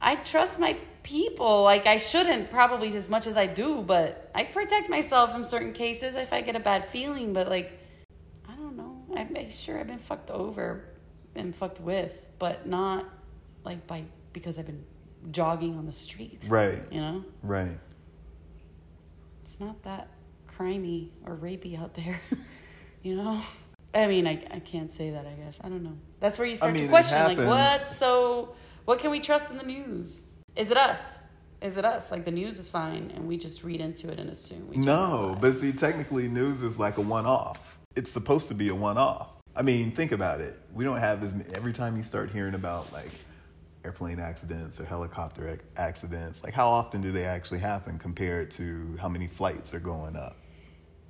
I 0.00 0.16
trust 0.16 0.58
my 0.58 0.78
people. 1.02 1.62
Like, 1.62 1.86
I 1.86 1.98
shouldn't 1.98 2.48
probably 2.48 2.96
as 2.96 3.10
much 3.10 3.26
as 3.26 3.36
I 3.36 3.44
do, 3.44 3.82
but 3.82 4.30
I 4.34 4.44
protect 4.44 4.88
myself 4.88 5.36
in 5.36 5.44
certain 5.44 5.74
cases 5.74 6.14
if 6.14 6.32
I 6.32 6.40
get 6.40 6.56
a 6.56 6.60
bad 6.60 6.86
feeling. 6.86 7.34
But, 7.34 7.50
like, 7.50 7.78
I 8.48 8.54
don't 8.56 8.78
know. 8.78 8.96
I'm 9.14 9.50
sure 9.50 9.78
I've 9.78 9.88
been 9.88 9.98
fucked 9.98 10.30
over 10.30 10.86
and 11.34 11.54
fucked 11.54 11.82
with, 11.82 12.26
but 12.38 12.66
not 12.66 13.04
like 13.62 13.86
by 13.86 14.04
because 14.32 14.58
I've 14.58 14.64
been 14.64 14.86
jogging 15.30 15.76
on 15.76 15.86
the 15.86 15.92
street. 15.92 16.44
Right. 16.48 16.80
You 16.90 17.00
know? 17.00 17.24
Right. 17.42 17.78
it's 19.42 19.60
not 19.60 19.82
that 19.82 20.08
crimey 20.48 21.10
or 21.24 21.36
rapey 21.36 21.78
out 21.78 21.94
there, 21.94 22.20
you 23.02 23.16
know. 23.16 23.40
I 23.94 24.06
mean, 24.06 24.26
I, 24.26 24.44
I 24.50 24.60
can't 24.60 24.92
say 24.92 25.10
that. 25.10 25.26
I 25.26 25.32
guess 25.32 25.58
I 25.62 25.68
don't 25.68 25.82
know. 25.82 25.96
That's 26.20 26.38
where 26.38 26.46
you 26.46 26.56
start 26.56 26.74
mean, 26.74 26.84
to 26.84 26.88
question, 26.88 27.18
like, 27.24 27.38
what's 27.38 27.96
so? 27.96 28.54
What 28.84 28.98
can 28.98 29.10
we 29.10 29.20
trust 29.20 29.50
in 29.50 29.56
the 29.56 29.64
news? 29.64 30.24
Is 30.56 30.70
it 30.70 30.76
us? 30.76 31.24
Is 31.62 31.76
it 31.76 31.84
us? 31.84 32.10
Like 32.10 32.24
the 32.24 32.30
news 32.30 32.58
is 32.58 32.68
fine, 32.70 33.12
and 33.14 33.26
we 33.26 33.36
just 33.36 33.64
read 33.64 33.80
into 33.80 34.10
it 34.10 34.18
and 34.18 34.30
assume. 34.30 34.68
We 34.68 34.76
No, 34.76 35.36
but 35.40 35.54
see, 35.54 35.72
technically, 35.72 36.28
news 36.28 36.60
is 36.60 36.78
like 36.78 36.98
a 36.98 37.00
one 37.00 37.26
off. 37.26 37.78
It's 37.96 38.10
supposed 38.10 38.48
to 38.48 38.54
be 38.54 38.68
a 38.68 38.74
one 38.74 38.98
off. 38.98 39.30
I 39.56 39.62
mean, 39.62 39.90
think 39.90 40.12
about 40.12 40.40
it. 40.40 40.58
We 40.72 40.84
don't 40.84 40.98
have 40.98 41.22
as 41.24 41.34
many, 41.34 41.52
every 41.54 41.72
time 41.72 41.96
you 41.96 42.02
start 42.02 42.30
hearing 42.30 42.54
about 42.54 42.92
like 42.92 43.10
airplane 43.88 44.20
accidents 44.20 44.78
or 44.78 44.84
helicopter 44.84 45.48
ac- 45.48 45.62
accidents, 45.78 46.44
like 46.44 46.52
how 46.52 46.68
often 46.68 47.00
do 47.00 47.10
they 47.10 47.24
actually 47.24 47.58
happen 47.58 47.98
compared 47.98 48.50
to 48.50 48.98
how 49.00 49.08
many 49.08 49.26
flights 49.26 49.72
are 49.72 49.80
going 49.80 50.14
up 50.14 50.36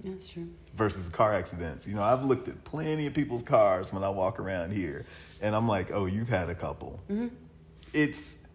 that's 0.04 0.28
true. 0.28 0.48
versus 0.76 1.10
the 1.10 1.16
car 1.16 1.34
accidents? 1.34 1.88
You 1.88 1.96
know, 1.96 2.04
I've 2.04 2.22
looked 2.22 2.46
at 2.46 2.62
plenty 2.62 3.08
of 3.08 3.14
people's 3.14 3.42
cars 3.42 3.92
when 3.92 4.04
I 4.04 4.10
walk 4.10 4.38
around 4.38 4.72
here, 4.72 5.06
and 5.42 5.56
I'm 5.56 5.66
like, 5.66 5.90
oh, 5.90 6.06
you've 6.06 6.28
had 6.28 6.50
a 6.50 6.54
couple. 6.54 7.00
Mm-hmm. 7.10 7.34
It's, 7.92 8.48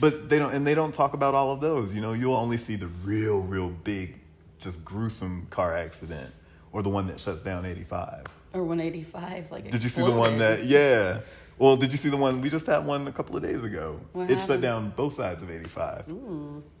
but 0.00 0.30
they 0.30 0.38
don't, 0.38 0.54
and 0.54 0.66
they 0.66 0.74
don't 0.74 0.94
talk 0.94 1.12
about 1.12 1.34
all 1.34 1.52
of 1.52 1.60
those. 1.60 1.94
You 1.94 2.00
know, 2.00 2.14
you'll 2.14 2.36
only 2.36 2.56
see 2.56 2.76
the 2.76 2.88
real, 3.04 3.40
real 3.40 3.68
big, 3.68 4.20
just 4.58 4.86
gruesome 4.86 5.48
car 5.50 5.76
accident 5.76 6.32
or 6.72 6.82
the 6.82 6.88
one 6.88 7.08
that 7.08 7.20
shuts 7.20 7.42
down 7.42 7.66
85. 7.66 8.24
Or 8.54 8.64
185. 8.64 9.52
Like, 9.52 9.70
Did 9.70 9.82
you 9.82 9.90
see 9.90 10.02
the 10.02 10.10
one 10.10 10.38
that? 10.38 10.64
Yeah. 10.64 11.20
Well, 11.60 11.76
did 11.76 11.92
you 11.92 11.98
see 11.98 12.08
the 12.08 12.16
one 12.16 12.40
we 12.40 12.48
just 12.48 12.66
had 12.66 12.86
one 12.86 13.06
a 13.06 13.12
couple 13.12 13.36
of 13.36 13.42
days 13.42 13.64
ago? 13.64 14.00
What 14.14 14.30
it 14.30 14.40
shut 14.40 14.62
down 14.62 14.94
both 14.96 15.12
sides 15.12 15.42
of 15.42 15.50
85. 15.50 16.06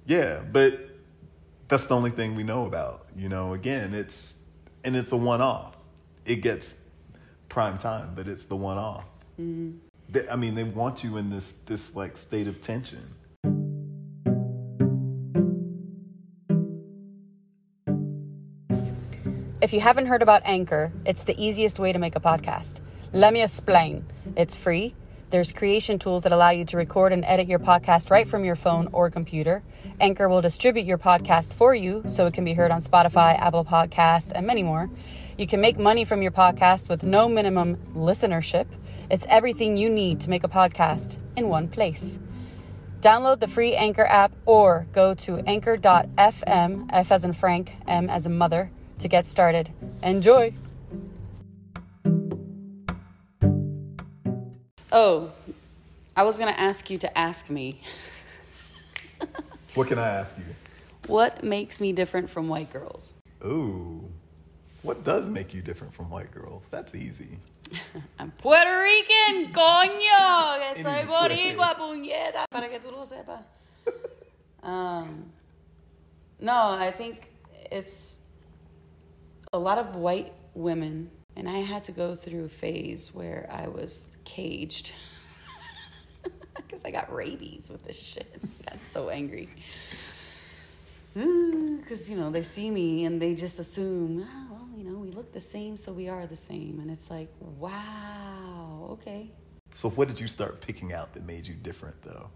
Yeah, 0.06 0.40
but 0.50 0.72
that's 1.68 1.84
the 1.84 1.94
only 1.94 2.10
thing 2.10 2.34
we 2.34 2.44
know 2.44 2.64
about. 2.64 3.06
You 3.14 3.28
know, 3.28 3.52
again, 3.52 3.92
it's 3.92 4.48
and 4.82 4.96
it's 4.96 5.12
a 5.12 5.18
one-off. 5.18 5.76
It 6.24 6.36
gets 6.36 6.92
prime 7.50 7.76
time, 7.76 8.14
but 8.14 8.26
it's 8.26 8.46
the 8.46 8.56
one-off. 8.56 9.04
Mm-hmm. 9.38 9.72
They, 10.08 10.26
I 10.30 10.36
mean, 10.36 10.54
they 10.54 10.64
want 10.64 11.04
you 11.04 11.18
in 11.18 11.28
this 11.28 11.52
this 11.52 11.94
like 11.94 12.16
state 12.16 12.48
of 12.48 12.62
tension. 12.62 13.16
If 19.60 19.74
you 19.74 19.80
haven't 19.80 20.06
heard 20.06 20.22
about 20.22 20.40
Anchor, 20.46 20.90
it's 21.04 21.22
the 21.22 21.38
easiest 21.38 21.78
way 21.78 21.92
to 21.92 21.98
make 21.98 22.16
a 22.16 22.20
podcast. 22.20 22.80
Let 23.12 23.32
me 23.32 23.42
explain. 23.42 24.06
It's 24.36 24.56
free. 24.56 24.94
There's 25.30 25.50
creation 25.50 25.98
tools 25.98 26.22
that 26.22 26.32
allow 26.32 26.50
you 26.50 26.64
to 26.66 26.76
record 26.76 27.12
and 27.12 27.24
edit 27.24 27.48
your 27.48 27.58
podcast 27.58 28.08
right 28.08 28.28
from 28.28 28.44
your 28.44 28.54
phone 28.54 28.88
or 28.92 29.10
computer. 29.10 29.64
Anchor 30.00 30.28
will 30.28 30.40
distribute 30.40 30.86
your 30.86 30.98
podcast 30.98 31.54
for 31.54 31.74
you 31.74 32.04
so 32.06 32.26
it 32.26 32.34
can 32.34 32.44
be 32.44 32.54
heard 32.54 32.70
on 32.70 32.80
Spotify, 32.80 33.36
Apple 33.36 33.64
Podcasts, 33.64 34.30
and 34.32 34.46
many 34.46 34.62
more. 34.62 34.88
You 35.36 35.48
can 35.48 35.60
make 35.60 35.76
money 35.76 36.04
from 36.04 36.22
your 36.22 36.30
podcast 36.30 36.88
with 36.88 37.02
no 37.02 37.28
minimum 37.28 37.78
listenership. 37.96 38.66
It's 39.10 39.26
everything 39.28 39.76
you 39.76 39.90
need 39.90 40.20
to 40.20 40.30
make 40.30 40.44
a 40.44 40.48
podcast 40.48 41.18
in 41.36 41.48
one 41.48 41.68
place. 41.68 42.20
Download 43.00 43.40
the 43.40 43.48
free 43.48 43.74
Anchor 43.74 44.04
app 44.04 44.32
or 44.46 44.86
go 44.92 45.14
to 45.14 45.38
anchor.fm, 45.48 46.90
F 46.92 47.12
as 47.12 47.24
in 47.24 47.32
Frank, 47.32 47.74
M 47.88 48.08
as 48.08 48.26
in 48.26 48.38
mother, 48.38 48.70
to 48.98 49.08
get 49.08 49.26
started. 49.26 49.70
Enjoy! 50.02 50.54
Oh, 54.92 55.30
I 56.16 56.22
was 56.24 56.38
going 56.38 56.52
to 56.52 56.60
ask 56.60 56.90
you 56.90 56.98
to 56.98 57.18
ask 57.18 57.48
me 57.48 57.80
What 59.74 59.88
can 59.88 59.98
I 59.98 60.08
ask 60.08 60.38
you? 60.38 60.44
what 61.06 61.42
makes 61.42 61.80
me 61.80 61.92
different 61.92 62.28
from 62.30 62.48
white 62.48 62.70
girls? 62.72 63.14
Ooh, 63.44 64.04
what 64.82 65.02
does 65.04 65.28
make 65.28 65.54
you 65.54 65.62
different 65.62 65.94
from 65.94 66.10
white 66.10 66.30
girls? 66.32 66.68
That's 66.68 66.94
easy. 66.94 67.38
I'm 68.18 68.32
Puerto 68.32 68.68
Rican, 68.82 69.52
coño, 69.52 70.58
que 70.74 70.82
soy 70.82 71.04
boricua, 71.06 71.74
puñeta, 71.76 72.44
para 72.50 72.68
que 72.68 72.78
tú 72.80 72.90
lo 72.92 73.04
sepas. 73.06 73.42
Um, 74.62 75.32
no, 76.38 76.52
I 76.52 76.90
think 76.90 77.30
it's 77.72 78.20
a 79.54 79.58
lot 79.58 79.78
of 79.78 79.96
white 79.96 80.34
women, 80.54 81.10
and 81.36 81.48
I 81.48 81.58
had 81.58 81.84
to 81.84 81.92
go 81.92 82.14
through 82.16 82.44
a 82.44 82.48
phase 82.48 83.14
where 83.14 83.48
I 83.50 83.68
was 83.68 84.08
caged 84.24 84.92
because 86.54 86.80
I 86.84 86.90
got 86.90 87.12
rabies 87.12 87.68
with 87.70 87.84
this 87.84 87.96
shit. 87.96 88.26
I 88.66 88.70
got 88.70 88.80
so 88.80 89.08
angry. 89.08 89.48
Because, 91.14 92.08
you 92.08 92.16
know, 92.16 92.30
they 92.30 92.42
see 92.42 92.70
me 92.70 93.04
and 93.04 93.20
they 93.20 93.34
just 93.34 93.58
assume, 93.58 94.26
oh, 94.28 94.46
well, 94.50 94.68
you 94.76 94.84
know, 94.84 94.98
we 94.98 95.10
look 95.10 95.32
the 95.32 95.40
same, 95.40 95.76
so 95.76 95.92
we 95.92 96.08
are 96.08 96.26
the 96.26 96.36
same. 96.36 96.78
And 96.80 96.90
it's 96.90 97.10
like, 97.10 97.28
wow, 97.40 98.88
okay. 98.92 99.30
So, 99.72 99.90
what 99.90 100.08
did 100.08 100.20
you 100.20 100.28
start 100.28 100.60
picking 100.60 100.92
out 100.92 101.14
that 101.14 101.24
made 101.24 101.46
you 101.46 101.54
different, 101.54 102.00
though? 102.02 102.30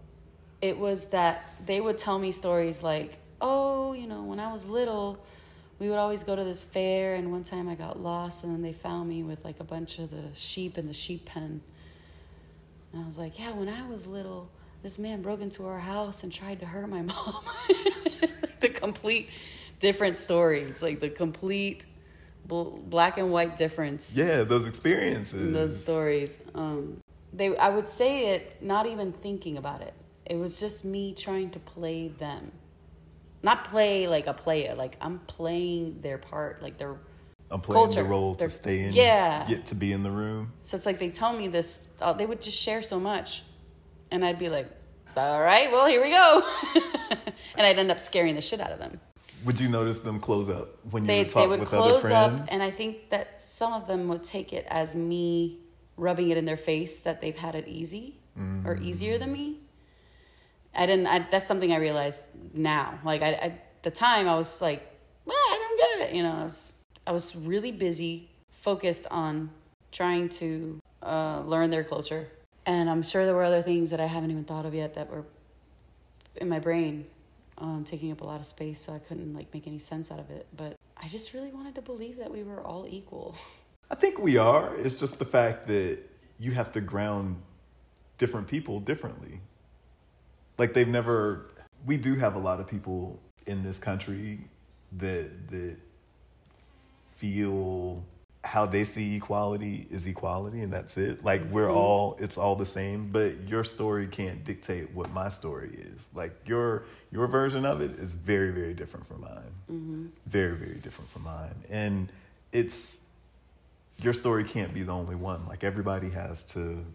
It 0.61 0.77
was 0.77 1.07
that 1.07 1.53
they 1.65 1.79
would 1.79 1.97
tell 1.97 2.19
me 2.19 2.31
stories 2.31 2.81
like, 2.83 3.17
oh, 3.39 3.93
you 3.93 4.07
know, 4.07 4.23
when 4.23 4.39
I 4.39 4.51
was 4.51 4.65
little, 4.65 5.23
we 5.79 5.89
would 5.89 5.97
always 5.97 6.23
go 6.23 6.35
to 6.35 6.43
this 6.43 6.63
fair, 6.63 7.15
and 7.15 7.31
one 7.31 7.43
time 7.43 7.67
I 7.67 7.75
got 7.75 7.99
lost, 7.99 8.43
and 8.43 8.53
then 8.53 8.61
they 8.61 8.73
found 8.73 9.09
me 9.09 9.23
with 9.23 9.43
like 9.43 9.59
a 9.59 9.63
bunch 9.63 9.99
of 9.99 10.09
the 10.09 10.23
sheep 10.33 10.77
in 10.77 10.87
the 10.87 10.93
sheep 10.93 11.25
pen. 11.25 11.61
And 12.93 13.03
I 13.03 13.05
was 13.05 13.17
like, 13.17 13.37
yeah, 13.39 13.51
when 13.53 13.67
I 13.67 13.85
was 13.87 14.07
little, 14.07 14.49
this 14.83 14.97
man 14.97 15.21
broke 15.21 15.41
into 15.41 15.65
our 15.65 15.79
house 15.79 16.23
and 16.23 16.31
tried 16.31 16.59
to 16.61 16.65
hurt 16.65 16.87
my 16.89 17.01
mom. 17.11 17.35
the 18.61 18.69
complete 18.69 19.29
different 19.79 20.17
stories, 20.17 20.81
like 20.81 20.99
the 21.01 21.09
complete 21.09 21.85
bl- 22.45 22.77
black 22.77 23.17
and 23.17 23.31
white 23.31 23.57
difference 23.57 24.15
Yeah, 24.15 24.43
those 24.43 24.65
experiences. 24.65 25.51
those 25.53 25.83
stories. 25.83 26.37
Um, 26.53 27.01
they, 27.33 27.55
I 27.57 27.67
would 27.69 27.87
say 27.87 28.29
it 28.35 28.61
not 28.63 28.85
even 28.85 29.11
thinking 29.11 29.57
about 29.57 29.81
it. 29.81 29.93
It 30.25 30.37
was 30.37 30.59
just 30.59 30.85
me 30.85 31.13
trying 31.13 31.49
to 31.51 31.59
play 31.59 32.07
them, 32.07 32.51
not 33.45 33.63
play 33.69 34.07
like 34.07 34.27
a 34.27 34.33
player. 34.33 34.75
Like 34.75 34.97
I'm 34.99 35.19
playing 35.19 36.01
their 36.01 36.17
part, 36.17 36.61
like 36.61 36.77
their. 36.77 36.97
I'm 37.51 37.61
playing 37.61 37.85
culture. 37.85 38.03
the 38.03 38.09
role 38.09 38.35
to 38.35 38.49
stay 38.49 38.81
in. 38.81 38.91
yeah. 38.91 39.45
Get 39.47 39.67
to 39.67 39.75
be 39.75 39.93
in 39.93 40.01
the 40.03 40.11
room. 40.11 40.51
So 40.63 40.75
it's 40.75 40.85
like 40.85 40.99
they 40.99 41.11
tell 41.11 41.31
me 41.31 41.47
this. 41.47 41.79
Uh, 42.01 42.11
they 42.11 42.25
would 42.25 42.41
just 42.41 42.57
share 42.57 42.81
so 42.81 42.99
much, 42.99 43.43
and 44.11 44.25
I'd 44.25 44.39
be 44.39 44.49
like, 44.49 44.67
"All 45.15 45.41
right, 45.41 45.71
well 45.71 45.85
here 45.85 46.01
we 46.01 46.09
go," 46.09 46.43
and 47.55 47.65
I'd 47.65 47.77
end 47.79 47.91
up 47.91 47.99
scaring 47.99 48.35
the 48.35 48.41
shit 48.41 48.59
out 48.59 48.71
of 48.71 48.79
them. 48.79 48.99
Would 49.45 49.59
you 49.59 49.69
notice 49.69 49.99
them 49.99 50.19
close 50.19 50.49
up 50.49 50.79
when 50.89 51.03
you 51.03 51.07
they 51.07 51.19
would 51.19 51.27
they 51.27 51.33
talk 51.33 51.49
would 51.49 51.59
with 51.59 51.73
other 51.73 51.99
friends? 51.99 52.41
up 52.41 52.47
and 52.51 52.63
i 52.63 52.71
think 52.71 53.11
that 53.11 53.39
some 53.39 53.73
of 53.73 53.85
them 53.85 54.07
would 54.07 54.23
take 54.23 54.53
it 54.53 54.65
as 54.69 54.95
me 54.95 55.59
rubbing 55.97 56.29
it 56.29 56.37
in 56.37 56.45
their 56.45 56.57
face 56.57 57.01
that 57.01 57.21
they've 57.21 57.37
had 57.37 57.53
it 57.53 57.67
easy 57.67 58.17
or 58.65 58.75
easier 58.81 59.19
than 59.19 59.31
me 59.31 59.59
i 60.75 60.85
didn't 60.85 61.07
I, 61.07 61.25
that's 61.29 61.47
something 61.47 61.71
i 61.71 61.77
realized 61.77 62.25
now 62.53 62.99
like 63.03 63.21
I, 63.21 63.33
at 63.33 63.83
the 63.83 63.91
time 63.91 64.27
i 64.27 64.35
was 64.35 64.61
like 64.61 64.81
well, 65.25 65.35
i 65.37 65.57
don't 65.59 65.99
get 65.99 66.09
it 66.09 66.15
you 66.15 66.23
know 66.23 66.33
I 66.33 66.43
was, 66.43 66.75
I 67.07 67.11
was 67.11 67.35
really 67.35 67.71
busy 67.71 68.29
focused 68.61 69.07
on 69.11 69.49
trying 69.91 70.29
to 70.29 70.79
uh, 71.03 71.43
learn 71.45 71.69
their 71.69 71.83
culture 71.83 72.27
and 72.65 72.89
i'm 72.89 73.03
sure 73.03 73.25
there 73.25 73.35
were 73.35 73.43
other 73.43 73.61
things 73.61 73.89
that 73.91 73.99
i 73.99 74.05
haven't 74.05 74.31
even 74.31 74.43
thought 74.43 74.65
of 74.65 74.73
yet 74.73 74.93
that 74.95 75.09
were 75.09 75.25
in 76.37 76.49
my 76.49 76.59
brain 76.59 77.05
um, 77.57 77.85
taking 77.85 78.11
up 78.11 78.21
a 78.21 78.25
lot 78.25 78.39
of 78.39 78.45
space 78.45 78.81
so 78.81 78.93
i 78.93 78.99
couldn't 78.99 79.33
like 79.33 79.53
make 79.53 79.67
any 79.67 79.79
sense 79.79 80.11
out 80.11 80.19
of 80.19 80.29
it 80.29 80.45
but 80.57 80.75
i 80.97 81.07
just 81.07 81.33
really 81.33 81.51
wanted 81.51 81.75
to 81.75 81.81
believe 81.81 82.17
that 82.17 82.31
we 82.31 82.43
were 82.43 82.61
all 82.61 82.85
equal 82.89 83.35
I 83.89 83.95
think 83.95 84.19
we 84.19 84.37
are. 84.37 84.75
It's 84.77 84.95
just 84.95 85.19
the 85.19 85.25
fact 85.25 85.67
that 85.67 85.99
you 86.39 86.51
have 86.51 86.71
to 86.73 86.81
ground 86.81 87.41
different 88.17 88.47
people 88.47 88.79
differently. 88.79 89.41
Like 90.57 90.73
they've 90.73 90.87
never. 90.87 91.45
We 91.85 91.97
do 91.97 92.15
have 92.15 92.35
a 92.35 92.39
lot 92.39 92.59
of 92.59 92.67
people 92.67 93.19
in 93.45 93.63
this 93.63 93.77
country 93.77 94.39
that 94.97 95.49
that 95.49 95.77
feel 97.17 98.03
how 98.45 98.65
they 98.65 98.83
see 98.83 99.15
equality 99.15 99.87
is 99.89 100.05
equality 100.05 100.61
and 100.61 100.71
that's 100.71 100.97
it. 100.97 101.23
Like 101.25 101.43
we're 101.49 101.63
mm-hmm. 101.63 101.77
all 101.77 102.17
it's 102.19 102.37
all 102.37 102.55
the 102.55 102.65
same, 102.65 103.09
but 103.11 103.47
your 103.47 103.63
story 103.63 104.07
can't 104.07 104.43
dictate 104.43 104.93
what 104.93 105.11
my 105.11 105.29
story 105.29 105.71
is. 105.73 106.09
Like 106.13 106.31
your 106.45 106.83
your 107.11 107.27
version 107.27 107.65
of 107.65 107.81
it 107.81 107.91
is 107.91 108.13
very 108.13 108.51
very 108.51 108.73
different 108.73 109.07
from 109.07 109.21
mine. 109.21 109.53
Mm-hmm. 109.71 110.05
Very 110.27 110.55
very 110.55 110.75
different 110.75 111.09
from 111.09 111.23
mine. 111.23 111.55
And 111.69 112.11
it's 112.51 113.11
your 113.99 114.13
story 114.13 114.43
can't 114.43 114.73
be 114.73 114.83
the 114.83 114.91
only 114.91 115.15
one. 115.15 115.47
Like 115.47 115.63
everybody 115.63 116.11
has 116.11 116.45
to 116.53 116.85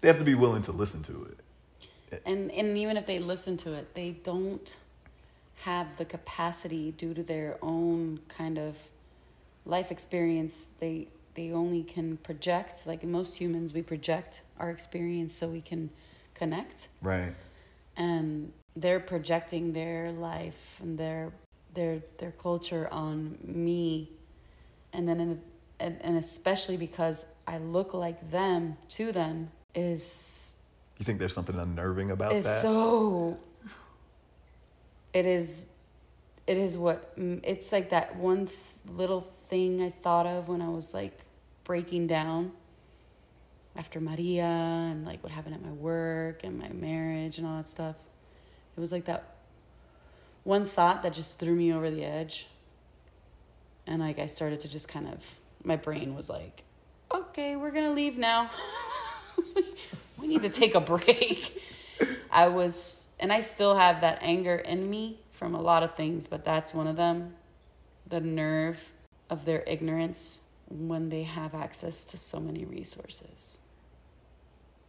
they 0.00 0.08
have 0.08 0.18
to 0.18 0.24
be 0.24 0.34
willing 0.34 0.62
to 0.62 0.72
listen 0.72 1.02
to 1.04 1.24
it. 1.30 1.38
And 2.24 2.50
and 2.52 2.78
even 2.78 2.96
if 2.96 3.06
they 3.06 3.18
listen 3.18 3.56
to 3.56 3.72
it 3.72 3.94
they 3.94 4.10
don't 4.22 4.76
have 5.64 5.96
the 5.96 6.04
capacity 6.04 6.92
due 6.92 7.14
to 7.14 7.22
their 7.22 7.58
own 7.62 8.20
kind 8.28 8.58
of 8.58 8.90
life 9.64 9.90
experience. 9.90 10.68
They 10.80 11.08
they 11.34 11.52
only 11.52 11.82
can 11.82 12.16
project 12.18 12.86
like 12.86 13.04
most 13.04 13.36
humans 13.36 13.74
we 13.74 13.82
project 13.82 14.42
our 14.58 14.70
experience 14.70 15.34
so 15.34 15.48
we 15.48 15.60
can 15.60 15.90
connect. 16.34 16.88
Right. 17.02 17.34
and 17.96 18.52
they're 18.76 19.00
projecting 19.00 19.72
their 19.72 20.12
life 20.12 20.78
and 20.82 20.98
their 20.98 21.32
their 21.74 22.02
their 22.18 22.32
culture 22.32 22.88
on 22.92 23.38
me. 23.42 24.10
And 24.92 25.08
then 25.08 25.20
in, 25.20 25.42
and, 25.80 25.98
and 26.02 26.16
especially 26.16 26.76
because 26.76 27.24
I 27.46 27.58
look 27.58 27.94
like 27.94 28.30
them 28.30 28.76
to 28.90 29.12
them 29.12 29.50
is 29.74 30.55
You 30.98 31.04
think 31.04 31.18
there's 31.18 31.34
something 31.34 31.58
unnerving 31.58 32.10
about 32.10 32.32
is 32.32 32.44
that? 32.44 32.62
so 32.62 33.38
it 35.12 35.26
is 35.26 35.66
it 36.46 36.56
is 36.56 36.78
what 36.78 37.18
mm, 37.18 37.40
it's 37.44 37.72
like 37.72 37.90
that 37.90 38.16
one 38.16 38.46
th- 38.46 38.58
little 38.88 39.26
thing 39.48 39.82
i 39.82 39.90
thought 40.02 40.26
of 40.26 40.48
when 40.48 40.60
i 40.62 40.68
was 40.68 40.92
like 40.94 41.20
breaking 41.64 42.06
down 42.06 42.52
after 43.76 44.00
maria 44.00 44.44
and 44.44 45.04
like 45.04 45.22
what 45.22 45.32
happened 45.32 45.54
at 45.54 45.62
my 45.62 45.72
work 45.72 46.44
and 46.44 46.58
my 46.58 46.68
marriage 46.70 47.38
and 47.38 47.46
all 47.46 47.56
that 47.58 47.68
stuff. 47.68 47.96
It 48.76 48.80
was 48.80 48.90
like 48.92 49.04
that 49.06 49.36
one 50.44 50.66
thought 50.66 51.02
that 51.02 51.12
just 51.12 51.38
threw 51.38 51.54
me 51.54 51.72
over 51.72 51.90
the 51.90 52.04
edge. 52.04 52.46
And 53.86 54.00
like 54.00 54.18
i 54.18 54.26
started 54.26 54.60
to 54.60 54.68
just 54.68 54.88
kind 54.88 55.06
of 55.08 55.40
my 55.62 55.76
brain 55.76 56.14
was 56.14 56.28
like 56.28 56.64
okay 57.12 57.54
we're 57.56 57.70
gonna 57.70 57.92
leave 57.92 58.16
now 58.18 58.50
we 60.26 60.34
need 60.34 60.42
to 60.42 60.48
take 60.50 60.74
a 60.74 60.80
break 60.92 61.62
I 62.30 62.48
was, 62.48 63.08
and 63.18 63.32
I 63.32 63.40
still 63.40 63.76
have 63.76 64.02
that 64.02 64.18
anger 64.20 64.56
in 64.56 64.90
me 64.90 65.20
from 65.32 65.54
a 65.54 65.60
lot 65.60 65.82
of 65.82 65.94
things, 65.94 66.28
but 66.28 66.44
that's 66.44 66.74
one 66.74 66.86
of 66.86 66.96
them. 66.96 67.34
The 68.06 68.20
nerve 68.20 68.92
of 69.30 69.46
their 69.46 69.64
ignorance 69.66 70.42
when 70.68 71.08
they 71.08 71.22
have 71.22 71.54
access 71.54 72.04
to 72.04 72.18
so 72.18 72.38
many 72.38 72.66
resources. 72.66 73.60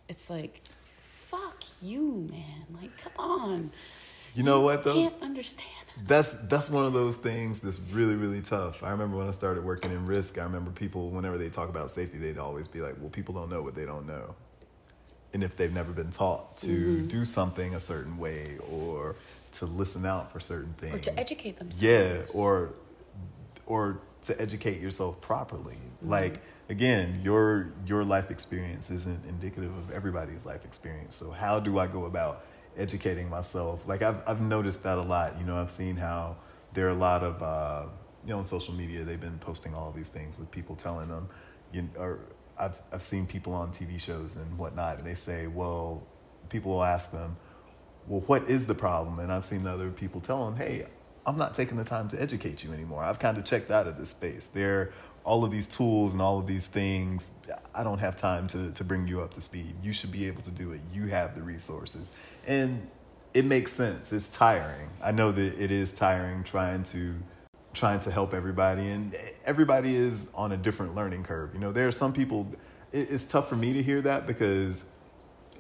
It's 0.10 0.30
like, 0.30 0.62
fuck 1.04 1.64
you, 1.82 2.28
man. 2.30 2.66
Like, 2.82 2.98
come 2.98 3.14
on. 3.18 3.72
You 4.36 4.44
know 4.44 4.60
what 4.60 4.84
though? 4.84 4.94
Can't 4.94 5.22
understand. 5.22 5.72
That's 6.06 6.34
that's 6.48 6.70
one 6.70 6.86
of 6.86 6.94
those 6.94 7.18
things 7.18 7.60
that's 7.60 7.80
really 7.80 8.16
really 8.16 8.42
tough. 8.42 8.84
I 8.84 8.92
remember 8.92 9.18
when 9.18 9.28
I 9.28 9.32
started 9.32 9.64
working 9.64 9.92
in 9.92 10.06
risk. 10.06 10.38
I 10.38 10.44
remember 10.44 10.70
people 10.70 11.10
whenever 11.10 11.40
they 11.40 11.50
talk 11.50 11.70
about 11.70 11.90
safety, 11.90 12.20
they'd 12.20 12.38
always 12.38 12.68
be 12.68 12.82
like, 12.82 12.96
"Well, 13.00 13.10
people 13.10 13.34
don't 13.34 13.50
know 13.50 13.64
what 13.64 13.74
they 13.74 13.86
don't 13.86 14.06
know," 14.06 14.36
and 15.38 15.44
if 15.44 15.56
they've 15.56 15.74
never 15.82 15.92
been 15.94 16.10
taught 16.10 16.58
to 16.58 16.68
Mm-hmm. 16.68 17.08
do 17.08 17.24
something 17.26 17.76
a 17.76 17.80
certain 17.80 18.18
way 18.18 18.58
or 18.72 19.16
to 19.60 19.66
listen 19.68 20.04
out 20.06 20.32
for 20.32 20.40
certain 20.40 20.74
things, 20.74 20.96
Or 20.96 21.00
to 21.00 21.20
educate 21.20 21.58
themselves. 21.60 21.82
yeah, 21.82 22.40
or 22.42 22.74
or 23.68 24.00
to 24.24 24.42
educate 24.42 24.82
yourself 24.82 25.22
properly. 25.22 25.76
Mm-hmm. 25.76 26.10
Like 26.10 26.42
again, 26.70 27.22
your 27.24 27.68
your 27.86 28.04
life 28.04 28.32
experience 28.32 28.90
isn't 28.92 29.26
indicative 29.26 29.74
of 29.78 29.92
everybody's 29.92 30.46
life 30.46 30.66
experience. 30.66 31.16
So 31.16 31.32
how 31.32 31.60
do 31.60 31.78
I 31.78 31.88
go 31.88 32.06
about 32.06 32.44
educating 32.76 33.30
myself? 33.30 33.88
Like 33.88 34.02
I've 34.02 34.22
I've 34.28 34.42
noticed 34.42 34.82
that 34.84 34.98
a 34.98 35.02
lot. 35.16 35.40
You 35.40 35.46
know, 35.46 35.56
I've 35.62 35.72
seen 35.72 35.96
how 35.98 36.38
there 36.74 36.88
are 36.88 36.96
a 37.00 37.02
lot 37.10 37.24
of 37.24 37.44
uh, 37.44 37.86
you 38.26 38.32
know 38.32 38.40
on 38.40 38.46
social 38.46 38.74
media 38.74 39.04
they've 39.04 39.22
been 39.30 39.40
posting 39.40 39.74
all 39.76 39.92
these 39.92 40.10
things 40.10 40.38
with 40.40 40.50
people 40.52 40.76
telling 40.76 41.10
them 41.10 41.30
you 41.72 41.88
or 41.98 42.20
I've 42.60 42.82
I've 42.92 43.04
seen 43.04 43.28
people 43.28 43.54
on 43.54 43.72
TV 43.72 44.00
shows 44.00 44.36
and 44.36 44.58
whatnot 44.58 44.98
and 44.98 45.08
they 45.08 45.16
say, 45.16 45.48
well, 45.48 46.06
people 46.50 46.72
will 46.72 46.84
ask 46.84 47.12
them, 47.12 47.38
well, 48.08 48.22
what 48.22 48.50
is 48.50 48.68
the 48.68 48.76
problem? 48.76 49.20
And 49.20 49.32
I've 49.32 49.46
seen 49.46 49.66
other 49.68 49.90
people 49.92 50.22
tell 50.22 50.46
them, 50.46 50.56
hey, 50.56 50.86
I'm 51.26 51.38
not 51.38 51.54
taking 51.54 51.76
the 51.78 51.84
time 51.84 52.08
to 52.10 52.22
educate 52.22 52.64
you 52.64 52.72
anymore. 52.72 53.04
I've 53.04 53.20
kind 53.20 53.38
of 53.38 53.44
checked 53.44 53.70
out 53.70 53.86
of 53.86 53.98
this 53.98 54.10
space. 54.12 54.48
There 54.48 54.80
are 54.80 54.92
all 55.26 55.44
of 55.44 55.52
these 55.52 55.68
tools 55.68 56.14
and 56.14 56.22
all 56.22 56.40
of 56.40 56.48
these 56.48 56.68
things. 56.68 57.38
I 57.76 57.84
don't 57.84 58.00
have 58.00 58.16
time 58.16 58.48
to, 58.48 58.72
to 58.72 58.84
bring 58.86 59.10
you 59.10 59.20
up 59.22 59.34
to 59.34 59.42
speed. 59.42 59.76
You 59.84 59.92
should 59.92 60.12
be 60.12 60.26
able 60.28 60.42
to 60.44 60.52
do 60.52 60.72
it. 60.72 60.80
You 60.94 61.08
have 61.08 61.36
the 61.36 61.42
resources. 61.42 62.14
And 62.48 62.88
it 63.34 63.44
makes 63.44 63.74
sense. 63.74 64.14
It's 64.14 64.30
tiring. 64.30 64.90
I 65.04 65.12
know 65.12 65.34
that 65.34 65.62
it 65.62 65.70
is 65.70 65.92
tiring 65.92 66.46
trying 66.46 66.86
to 66.86 67.16
trying 67.78 68.00
to 68.02 68.12
help 68.12 68.34
everybody 68.34 68.88
and 68.88 69.16
everybody 69.46 69.96
is 69.96 70.32
on 70.36 70.52
a 70.52 70.58
different 70.58 70.96
learning 70.96 71.24
curve. 71.24 71.54
You 71.54 71.60
know, 71.60 71.72
there 71.72 71.88
are 71.88 71.92
some 71.94 72.14
people 72.14 72.48
it's 72.94 73.26
tough 73.26 73.50
for 73.50 73.56
me 73.56 73.74
to 73.74 73.84
hear 73.84 74.02
that 74.02 74.26
because 74.26 74.94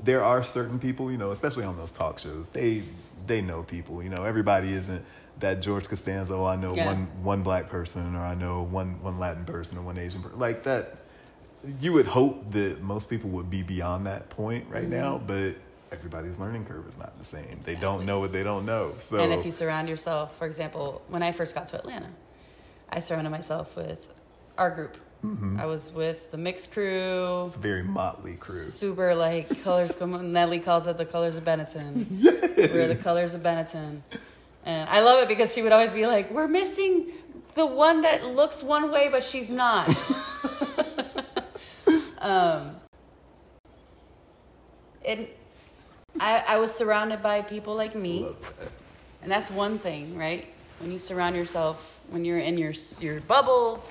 there 0.01 0.23
are 0.23 0.43
certain 0.43 0.79
people, 0.79 1.11
you 1.11 1.17
know, 1.17 1.31
especially 1.31 1.63
on 1.65 1.77
those 1.77 1.91
talk 1.91 2.19
shows, 2.19 2.47
they 2.49 2.83
they 3.25 3.41
know 3.41 3.63
people. 3.63 4.01
You 4.03 4.09
know, 4.09 4.23
everybody 4.23 4.71
isn't 4.73 5.03
that 5.39 5.61
George 5.61 5.87
Costanza. 5.87 6.33
Oh, 6.33 6.45
I 6.45 6.55
know 6.55 6.73
Yeah. 6.75 6.85
one 6.87 7.07
one 7.23 7.43
black 7.43 7.67
person, 7.69 8.15
or 8.15 8.19
I 8.21 8.35
know 8.35 8.63
one 8.63 9.01
one 9.03 9.19
Latin 9.19 9.45
person, 9.45 9.77
or 9.77 9.81
one 9.81 9.97
Asian 9.97 10.21
person. 10.23 10.39
Like 10.39 10.63
that, 10.63 10.97
you 11.81 11.93
would 11.93 12.05
hope 12.07 12.51
that 12.51 12.81
most 12.81 13.09
people 13.09 13.29
would 13.31 13.49
be 13.49 13.61
beyond 13.63 14.05
that 14.07 14.29
point 14.29 14.65
right 14.69 14.83
Mm-hmm. 14.83 14.91
now, 15.01 15.21
but 15.25 15.55
everybody's 15.91 16.37
learning 16.39 16.65
curve 16.65 16.87
is 16.87 16.97
not 16.97 17.17
the 17.17 17.25
same. 17.25 17.59
They 17.63 17.75
don't 17.75 18.05
know 18.05 18.19
what 18.19 18.31
they 18.31 18.43
don't 18.43 18.65
know. 18.65 18.93
So 18.97 19.19
And 19.19 19.33
if 19.33 19.45
you 19.45 19.51
surround 19.51 19.89
yourself, 19.89 20.37
for 20.37 20.45
example, 20.45 21.01
when 21.07 21.23
I 21.23 21.31
first 21.31 21.55
got 21.55 21.67
to 21.67 21.77
Atlanta, 21.77 22.09
I 22.89 22.99
surrounded 22.99 23.29
myself 23.29 23.75
with 23.75 24.07
our 24.57 24.71
group. 24.71 24.97
I 25.57 25.65
was 25.65 25.91
with 25.91 26.31
the 26.31 26.37
mixed 26.37 26.71
crew, 26.71 27.43
it's 27.45 27.57
a 27.57 27.59
very 27.59 27.83
motley 27.83 28.37
crew. 28.37 28.59
super 28.59 29.13
like 29.13 29.61
colors. 29.61 29.93
come- 29.93 30.31
Nelly 30.31 30.59
calls 30.59 30.87
it 30.87 30.97
the 30.97 31.05
colors 31.05 31.35
of 31.35 31.43
Benetton. 31.43 32.05
We're 32.55 32.87
the 32.87 32.95
colors 32.95 33.33
of 33.33 33.41
Benetton, 33.41 33.99
and 34.63 34.89
I 34.89 35.01
love 35.01 35.21
it 35.21 35.27
because 35.27 35.53
she 35.53 35.61
would 35.63 35.73
always 35.73 35.91
be 35.91 36.05
like, 36.05 36.31
"We're 36.31 36.47
missing 36.47 37.07
the 37.55 37.65
one 37.65 38.01
that 38.01 38.25
looks 38.25 38.63
one 38.63 38.89
way, 38.89 39.09
but 39.11 39.21
she's 39.21 39.51
not." 39.51 39.89
um, 42.19 42.71
and 45.03 45.27
I, 46.19 46.43
I 46.47 46.57
was 46.59 46.73
surrounded 46.73 47.21
by 47.21 47.41
people 47.41 47.75
like 47.75 47.95
me, 47.95 48.27
and 49.21 49.31
that's 49.31 49.49
one 49.51 49.79
thing, 49.79 50.17
right? 50.17 50.45
When 50.79 50.91
you 50.91 50.97
surround 50.97 51.35
yourself, 51.35 51.99
when 52.09 52.23
you're 52.25 52.37
in 52.39 52.57
your 52.57 52.73
your 52.99 53.19
bubble, 53.21 53.83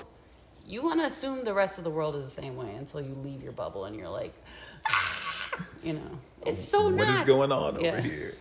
you 0.67 0.81
want 0.83 0.99
to 1.01 1.05
assume 1.05 1.43
the 1.43 1.53
rest 1.53 1.77
of 1.77 1.83
the 1.83 1.89
world 1.89 2.15
is 2.15 2.23
the 2.33 2.41
same 2.41 2.55
way 2.55 2.73
until 2.75 3.01
you 3.01 3.13
leave 3.23 3.43
your 3.43 3.51
bubble 3.53 3.85
and 3.85 3.95
you're 3.95 4.09
like, 4.09 4.33
ah, 4.89 5.57
you 5.83 5.93
know, 5.93 6.19
it's 6.45 6.63
so 6.65 6.85
What 6.89 6.93
is 7.01 7.07
not. 7.07 7.27
going 7.27 7.51
on 7.51 7.79
Yeah. 7.79 7.89
over 7.93 8.01
here? 8.01 8.33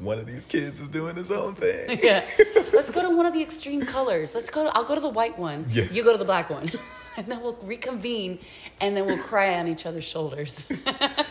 One 0.00 0.18
of 0.18 0.26
these 0.26 0.44
kids 0.44 0.80
is 0.80 0.88
doing 0.88 1.16
his 1.16 1.30
own 1.30 1.54
thing. 1.54 1.98
yeah. 2.02 2.24
Let's 2.72 2.90
go 2.90 3.02
to 3.02 3.14
one 3.16 3.26
of 3.26 3.34
the 3.34 3.42
extreme 3.42 3.82
colors. 3.82 4.34
Let's 4.34 4.50
go 4.50 4.64
to, 4.64 4.76
I'll 4.76 4.84
go 4.84 4.94
to 4.94 5.00
the 5.00 5.08
white 5.08 5.38
one. 5.38 5.66
Yeah. 5.70 5.84
You 5.90 6.02
go 6.04 6.12
to 6.12 6.18
the 6.18 6.24
black 6.24 6.50
one. 6.50 6.70
and 7.16 7.26
then 7.26 7.42
we'll 7.42 7.58
reconvene 7.62 8.38
and 8.80 8.96
then 8.96 9.04
we'll 9.06 9.18
cry 9.18 9.58
on 9.58 9.68
each 9.68 9.84
other's 9.86 10.04
shoulders. 10.04 10.66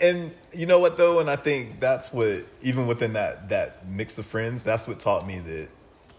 And 0.00 0.32
you 0.52 0.66
know 0.66 0.78
what 0.78 0.96
though, 0.96 1.20
and 1.20 1.30
I 1.30 1.36
think 1.36 1.80
that's 1.80 2.12
what 2.12 2.46
even 2.62 2.86
within 2.86 3.12
that 3.14 3.48
that 3.50 3.86
mix 3.88 4.18
of 4.18 4.26
friends, 4.26 4.62
that's 4.62 4.88
what 4.88 5.00
taught 5.00 5.26
me 5.26 5.38
that 5.38 5.68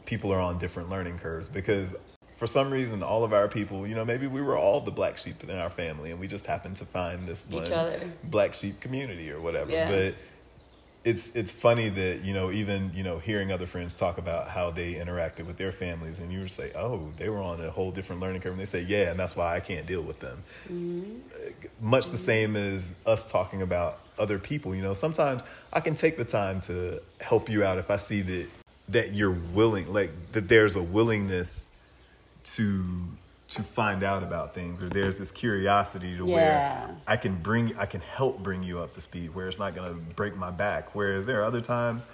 people 0.06 0.34
are 0.34 0.40
on 0.40 0.58
different 0.58 0.90
learning 0.90 1.18
curves 1.20 1.48
because 1.48 1.96
for 2.36 2.48
some 2.48 2.72
reason 2.72 3.04
all 3.04 3.24
of 3.24 3.34
our 3.34 3.48
people, 3.48 3.86
you 3.86 3.94
know, 3.96 4.04
maybe 4.04 4.26
we 4.28 4.42
were 4.42 4.58
all 4.58 4.82
the 4.82 4.92
black 4.92 5.18
sheep 5.18 5.44
in 5.44 5.52
our 5.52 5.70
family 5.70 6.12
and 6.12 6.20
we 6.20 6.28
just 6.28 6.46
happened 6.48 6.76
to 6.76 6.86
find 6.86 7.28
this 7.28 7.46
Each 7.48 7.70
one 7.70 7.72
other. 7.72 8.00
black 8.24 8.54
sheep 8.54 8.80
community 8.80 9.30
or 9.32 9.40
whatever. 9.40 9.72
Yeah. 9.72 9.90
But 9.92 10.16
it's 11.04 11.36
it's 11.36 11.52
funny 11.52 11.90
that 11.90 12.24
you 12.24 12.34
know 12.34 12.52
even 12.52 12.92
you 12.94 13.04
know 13.04 13.18
hearing 13.18 13.52
other 13.52 13.66
friends 13.66 13.96
talk 13.96 14.20
about 14.20 14.48
how 14.48 14.70
they 14.70 14.94
interacted 14.94 15.48
with 15.48 15.58
their 15.58 15.72
families 15.72 16.20
and 16.20 16.32
you 16.32 16.40
would 16.40 16.52
say 16.52 16.72
oh 16.76 17.10
they 17.18 17.28
were 17.28 17.40
on 17.40 17.60
a 17.62 17.72
whole 17.72 17.92
different 17.92 18.22
learning 18.22 18.42
curve. 18.42 18.52
And 18.52 18.62
they 18.62 18.66
say 18.66 18.82
yeah 18.82 19.10
and 19.10 19.20
that's 19.20 19.36
why 19.36 19.56
i 19.56 19.60
can't 19.60 19.88
deal 19.88 20.04
with 20.04 20.20
them. 20.20 20.44
Uh, 20.70 21.50
much 21.82 22.10
the 22.10 22.18
same 22.18 22.56
as 22.56 23.02
us 23.08 23.32
talking 23.32 23.64
about 23.64 24.00
other 24.20 24.38
people 24.38 24.76
you 24.76 24.84
know 24.84 24.94
sometimes 24.94 25.44
i 25.74 25.80
can 25.80 25.96
take 25.96 26.18
the 26.18 26.26
time 26.26 26.62
to 26.62 27.02
help 27.20 27.50
you 27.50 27.64
out 27.64 27.80
if 27.80 27.90
i 27.90 27.96
see 27.96 28.22
that 28.22 28.48
that 28.90 29.14
you're 29.14 29.38
willing 29.54 29.92
like 29.92 30.12
that 30.34 30.48
there's 30.48 30.76
a 30.76 30.84
willingness 30.84 31.76
to 32.44 32.84
to 33.56 33.64
find 33.64 34.04
out 34.04 34.24
about 34.24 34.54
things 34.56 34.82
or 34.82 34.88
there's 34.88 35.18
this 35.18 35.32
curiosity 35.32 36.16
to 36.16 36.26
Yeah. 36.26 36.34
where 36.36 36.96
I 37.08 37.18
can 37.18 37.36
bring 37.36 37.78
I 37.78 37.86
can 37.86 38.02
help 38.02 38.42
bring 38.42 38.64
you 38.64 38.80
up 38.80 38.94
to 38.94 39.02
speed 39.02 39.36
where 39.36 39.48
it's 39.48 39.60
not 39.60 39.76
going 39.76 39.90
to 39.90 40.00
break 40.16 40.36
my 40.36 40.52
back 40.52 40.96
whereas 40.96 41.26
there 41.26 41.42
are 41.42 41.44
other 41.44 41.62
times 41.62 42.08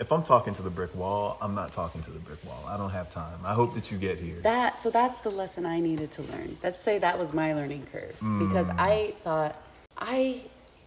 if 0.00 0.10
I'm 0.10 0.24
talking 0.24 0.52
to 0.54 0.62
the 0.62 0.70
brick 0.70 0.94
wall 0.94 1.38
I'm 1.40 1.54
not 1.54 1.72
talking 1.72 2.00
to 2.02 2.10
the 2.10 2.18
brick 2.18 2.44
wall 2.44 2.64
I 2.66 2.76
don't 2.76 2.90
have 2.90 3.08
time 3.08 3.38
I 3.44 3.54
hope 3.54 3.74
that 3.74 3.92
you 3.92 3.98
get 3.98 4.18
here 4.18 4.40
That 4.40 4.80
so 4.80 4.90
that's 4.90 5.18
the 5.18 5.30
lesson 5.30 5.64
I 5.64 5.78
needed 5.80 6.10
to 6.12 6.22
learn. 6.22 6.58
Let's 6.62 6.80
say 6.80 6.98
that 6.98 7.18
was 7.18 7.32
my 7.32 7.54
learning 7.54 7.86
curve 7.92 8.16
mm. 8.20 8.48
because 8.48 8.68
I 8.70 9.14
thought 9.22 9.56
I 9.96 10.42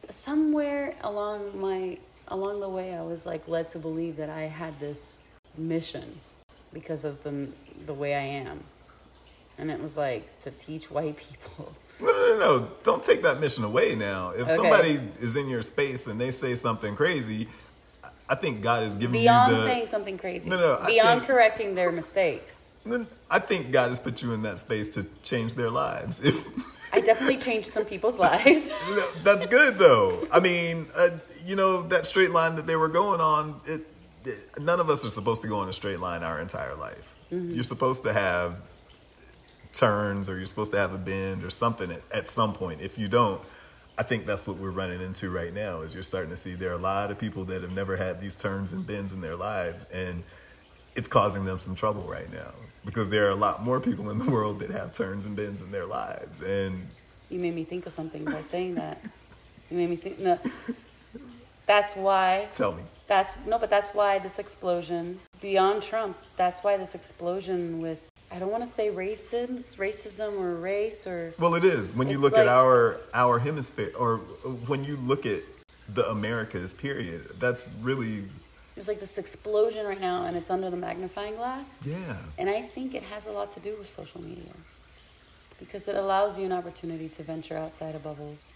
somewhere 0.09 0.95
along 1.01 1.59
my 1.59 1.97
along 2.27 2.59
the 2.59 2.69
way 2.69 2.93
I 2.93 3.03
was 3.03 3.25
like 3.25 3.47
led 3.47 3.69
to 3.69 3.79
believe 3.79 4.17
that 4.17 4.29
I 4.29 4.43
had 4.43 4.77
this 4.81 5.19
mission 5.57 6.19
because 6.73 7.05
of 7.05 7.23
the 7.23 7.47
the 7.85 7.93
way 7.93 8.15
I 8.15 8.23
am. 8.23 8.63
And 9.57 9.71
it 9.71 9.81
was 9.81 9.97
like 9.97 10.41
to 10.43 10.51
teach 10.51 10.89
white 10.91 11.17
people. 11.17 11.73
no 11.99 12.05
no 12.11 12.13
no 12.13 12.37
no 12.59 12.67
don't 12.83 13.01
take 13.03 13.23
that 13.23 13.39
mission 13.39 13.63
away 13.63 13.95
now 13.95 14.29
if 14.29 14.41
Okay. 14.43 14.53
somebody 14.55 14.99
is 15.19 15.35
in 15.35 15.49
your 15.49 15.63
space 15.63 16.05
and 16.05 16.19
they 16.21 16.29
say 16.29 16.53
something 16.53 16.95
crazy 16.95 17.47
I- 18.29 18.35
think 18.35 18.61
God 18.61 18.83
is 18.83 18.95
giving 18.95 19.13
Beyond 19.13 19.51
you 19.51 19.57
the 19.57 19.63
saying 19.63 19.87
something 19.87 20.17
crazy. 20.17 20.47
No, 20.49 20.57
no, 20.57 20.85
beyond 20.85 21.21
think- 21.21 21.31
correcting 21.31 21.73
their 21.75 21.91
mistakes. 21.91 22.75
I 23.31 23.39
think 23.39 23.71
God 23.71 23.87
has 23.89 23.99
put 23.99 24.21
you 24.21 24.31
in 24.31 24.43
that 24.43 24.59
space 24.59 24.87
to 24.89 25.05
change 25.23 25.55
their 25.55 25.69
lives 25.71 26.21
if 26.23 26.47
I 26.93 27.01
definitely 27.01 27.37
changed 27.37 27.69
some 27.69 27.83
people's 27.85 28.17
lives. 28.17 28.65
No, 28.89 29.05
That's 29.23 29.45
good 29.45 29.77
though. 29.79 30.25
I 30.31 30.39
mean, 30.39 30.85
uh, 30.95 31.09
you 31.45 31.55
know 31.55 31.81
that 31.93 32.05
straight 32.05 32.31
line 32.31 32.55
that 32.57 32.67
they 32.67 32.75
were 32.75 32.87
going 32.89 33.19
on. 33.21 33.59
It, 33.65 33.81
it- 34.25 34.59
none 34.59 34.79
of 34.79 34.89
us 34.89 35.03
are 35.05 35.09
supposed 35.09 35.41
to 35.41 35.47
go 35.47 35.57
on 35.59 35.67
a 35.69 35.73
straight 35.73 35.99
line 35.99 36.21
our 36.21 36.39
entire 36.39 36.75
life. 36.75 37.15
You're 37.31 37.63
supposed 37.63 38.03
to 38.03 38.13
have 38.13 38.55
turns, 39.77 40.27
or 40.29 40.37
you're 40.37 40.45
supposed 40.45 40.71
to 40.71 40.77
have 40.77 40.93
a 40.93 40.97
bend, 40.97 41.43
or 41.43 41.49
something 41.49 41.91
at, 41.91 42.01
at 42.11 42.27
some 42.27 42.53
point. 42.53 42.81
If 42.81 42.97
you 42.97 43.07
don't, 43.07 43.41
I 43.97 44.03
think 44.03 44.25
that's 44.25 44.45
what 44.45 44.57
we're 44.57 44.71
running 44.71 45.01
into 45.01 45.29
right 45.29 45.53
now. 45.53 45.81
Is 45.81 45.93
you're 45.93 46.03
starting 46.03 46.29
to 46.31 46.37
see 46.37 46.53
there 46.53 46.71
are 46.71 46.75
a 46.75 46.77
lot 46.77 47.11
of 47.11 47.17
people 47.17 47.45
that 47.45 47.61
have 47.61 47.71
never 47.71 47.95
had 47.97 48.21
these 48.21 48.35
turns 48.35 48.73
and 48.73 48.85
bends 48.85 49.13
in 49.13 49.21
their 49.21 49.35
lives, 49.35 49.85
and 49.85 50.23
it's 50.95 51.07
causing 51.07 51.45
them 51.45 51.59
some 51.59 51.75
trouble 51.75 52.03
right 52.03 52.31
now 52.31 52.51
because 52.85 53.09
there 53.09 53.27
are 53.27 53.31
a 53.31 53.35
lot 53.35 53.63
more 53.63 53.79
people 53.79 54.09
in 54.09 54.17
the 54.17 54.31
world 54.31 54.59
that 54.59 54.71
have 54.71 54.93
turns 54.93 55.25
and 55.25 55.35
bends 55.35 55.61
in 55.61 55.71
their 55.71 55.85
lives, 55.85 56.41
and 56.41 56.87
You 57.29 57.39
made 57.39 57.53
me 57.53 57.65
think 57.65 57.85
of 57.85 57.93
something 57.93 58.23
by 58.23 58.41
saying 58.41 58.75
that. 58.75 59.03
You 59.69 59.77
made 59.77 59.89
me 59.89 59.97
think. 59.97 60.19
No, 60.19 60.39
that's 61.65 61.93
why. 61.95 62.47
tell 62.53 62.71
me. 62.71 62.83
That's 63.07 63.33
no, 63.45 63.59
but 63.59 63.69
that's 63.69 63.91
why 63.91 64.19
this 64.19 64.39
explosion 64.39 65.19
beyond 65.41 65.83
Trump. 65.83 66.17
That's 66.37 66.63
why 66.63 66.77
this 66.77 66.95
explosion 66.95 67.81
with 67.81 67.99
I 68.31 68.39
don't 68.39 68.51
want 68.51 68.65
to 68.65 68.71
say 68.71 68.89
racism, 68.89 69.63
racism 69.77 70.39
or 70.39 70.55
race 70.55 71.07
or 71.07 71.33
Well, 71.39 71.55
it 71.55 71.63
is 71.63 71.93
when 71.93 72.09
you 72.09 72.17
look 72.17 72.33
at 72.37 72.47
our 72.47 72.99
our 73.13 73.39
hemisphere, 73.39 73.91
or 73.97 74.17
when 74.67 74.83
you 74.83 74.97
look 74.97 75.25
at 75.25 75.43
the 75.93 76.09
Americas. 76.09 76.73
Period. 76.73 77.39
That's 77.39 77.69
really 77.81 78.25
there's 78.75 78.87
like 78.87 78.99
this 78.99 79.17
explosion 79.17 79.85
right 79.85 79.99
now, 79.99 80.25
and 80.25 80.35
it's 80.37 80.49
under 80.49 80.69
the 80.69 80.77
magnifying 80.77 81.35
glass. 81.35 81.77
yeah. 81.83 82.17
And 82.37 82.49
I 82.49 82.61
think 82.61 82.93
it 82.93 83.03
has 83.03 83.25
a 83.25 83.31
lot 83.31 83.49
to 83.51 83.59
do 83.59 83.75
with 83.79 83.89
social 83.89 84.21
media 84.21 84.53
because 85.57 85.87
it 85.87 85.95
allows 85.95 86.37
you 86.37 86.45
an 86.45 86.51
opportunity 86.51 87.09
to 87.09 87.23
venture 87.23 87.57
outside 87.57 87.95
of 87.95 88.03
bubbles 88.03 88.51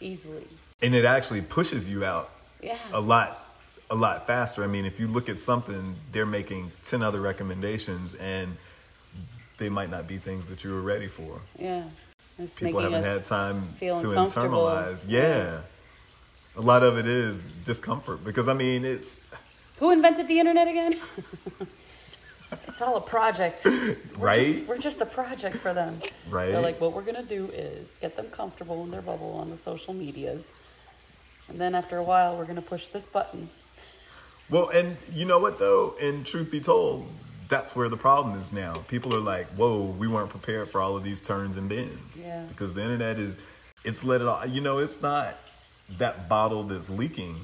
easily. 0.00 0.46
And 0.82 0.94
it 0.94 1.04
actually 1.06 1.40
pushes 1.40 1.88
you 1.88 2.04
out 2.04 2.28
Yeah. 2.60 2.76
a 2.92 3.00
lot 3.00 3.40
a 3.90 3.94
lot 3.94 4.26
faster. 4.26 4.64
I 4.64 4.66
mean, 4.66 4.86
if 4.86 4.98
you 4.98 5.06
look 5.06 5.28
at 5.28 5.38
something, 5.38 5.94
they're 6.10 6.26
making 6.26 6.72
ten 6.82 7.02
other 7.02 7.20
recommendations, 7.20 8.14
and 8.14 8.56
they 9.58 9.68
might 9.68 9.90
not 9.90 10.06
be 10.06 10.18
things 10.18 10.48
that 10.48 10.64
you 10.64 10.72
were 10.72 10.80
ready 10.80 11.08
for. 11.08 11.40
Yeah. 11.58 11.84
It's 12.38 12.54
People 12.54 12.80
haven't 12.80 13.04
us 13.04 13.18
had 13.18 13.24
time 13.24 13.68
to 13.78 13.90
uncomfortable. 13.90 14.64
internalize. 14.66 15.04
Yeah. 15.08 15.60
A 16.56 16.60
lot 16.60 16.82
of 16.82 16.98
it 16.98 17.06
is 17.06 17.42
discomfort 17.64 18.24
because 18.24 18.48
I 18.48 18.54
mean 18.54 18.84
it's 18.84 19.24
Who 19.78 19.90
invented 19.90 20.28
the 20.28 20.38
internet 20.38 20.66
again? 20.68 20.98
it's 22.68 22.82
all 22.82 22.96
a 22.96 23.00
project. 23.00 23.64
We're 23.64 23.96
Right? 24.18 24.44
Just, 24.46 24.66
we're 24.66 24.78
just 24.78 25.00
a 25.00 25.06
project 25.06 25.56
for 25.56 25.72
them. 25.74 26.00
Right. 26.28 26.52
They're 26.52 26.60
like, 26.60 26.80
what 26.80 26.92
we're 26.92 27.02
going 27.02 27.16
to 27.16 27.22
do 27.28 27.46
is 27.52 27.98
get 28.00 28.16
them 28.16 28.26
comfortable 28.26 28.82
in 28.84 28.90
their 28.90 29.02
bubble 29.02 29.32
on 29.32 29.50
the 29.50 29.56
social 29.56 29.94
medias. 29.94 30.52
And 31.48 31.60
then 31.60 31.74
after 31.74 31.98
a 31.98 32.02
while, 32.02 32.36
we're 32.36 32.44
going 32.44 32.56
to 32.56 32.62
push 32.62 32.88
this 32.88 33.06
button. 33.06 33.50
Well, 34.50 34.68
and 34.70 34.96
you 35.12 35.24
know 35.24 35.38
what 35.38 35.58
though? 35.58 35.94
And 36.00 36.24
truth 36.26 36.50
be 36.50 36.60
told, 36.60 37.06
that's 37.48 37.74
where 37.74 37.88
the 37.88 37.96
problem 37.96 38.38
is 38.38 38.52
now. 38.52 38.84
People 38.88 39.14
are 39.14 39.20
like, 39.20 39.46
"Whoa, 39.48 39.82
we 39.82 40.08
weren't 40.08 40.30
prepared 40.30 40.70
for 40.70 40.80
all 40.80 40.96
of 40.96 41.04
these 41.04 41.20
turns 41.20 41.56
and 41.56 41.68
bends." 41.68 42.22
Yeah. 42.22 42.44
Because 42.48 42.74
the 42.74 42.82
internet 42.82 43.18
is, 43.18 43.38
it's 43.84 44.04
let 44.04 44.20
it 44.20 44.26
all. 44.26 44.46
You 44.46 44.60
know, 44.60 44.78
it's 44.78 45.02
not 45.02 45.36
that 45.98 46.28
bottle 46.28 46.64
that's 46.64 46.90
leaking. 46.90 47.36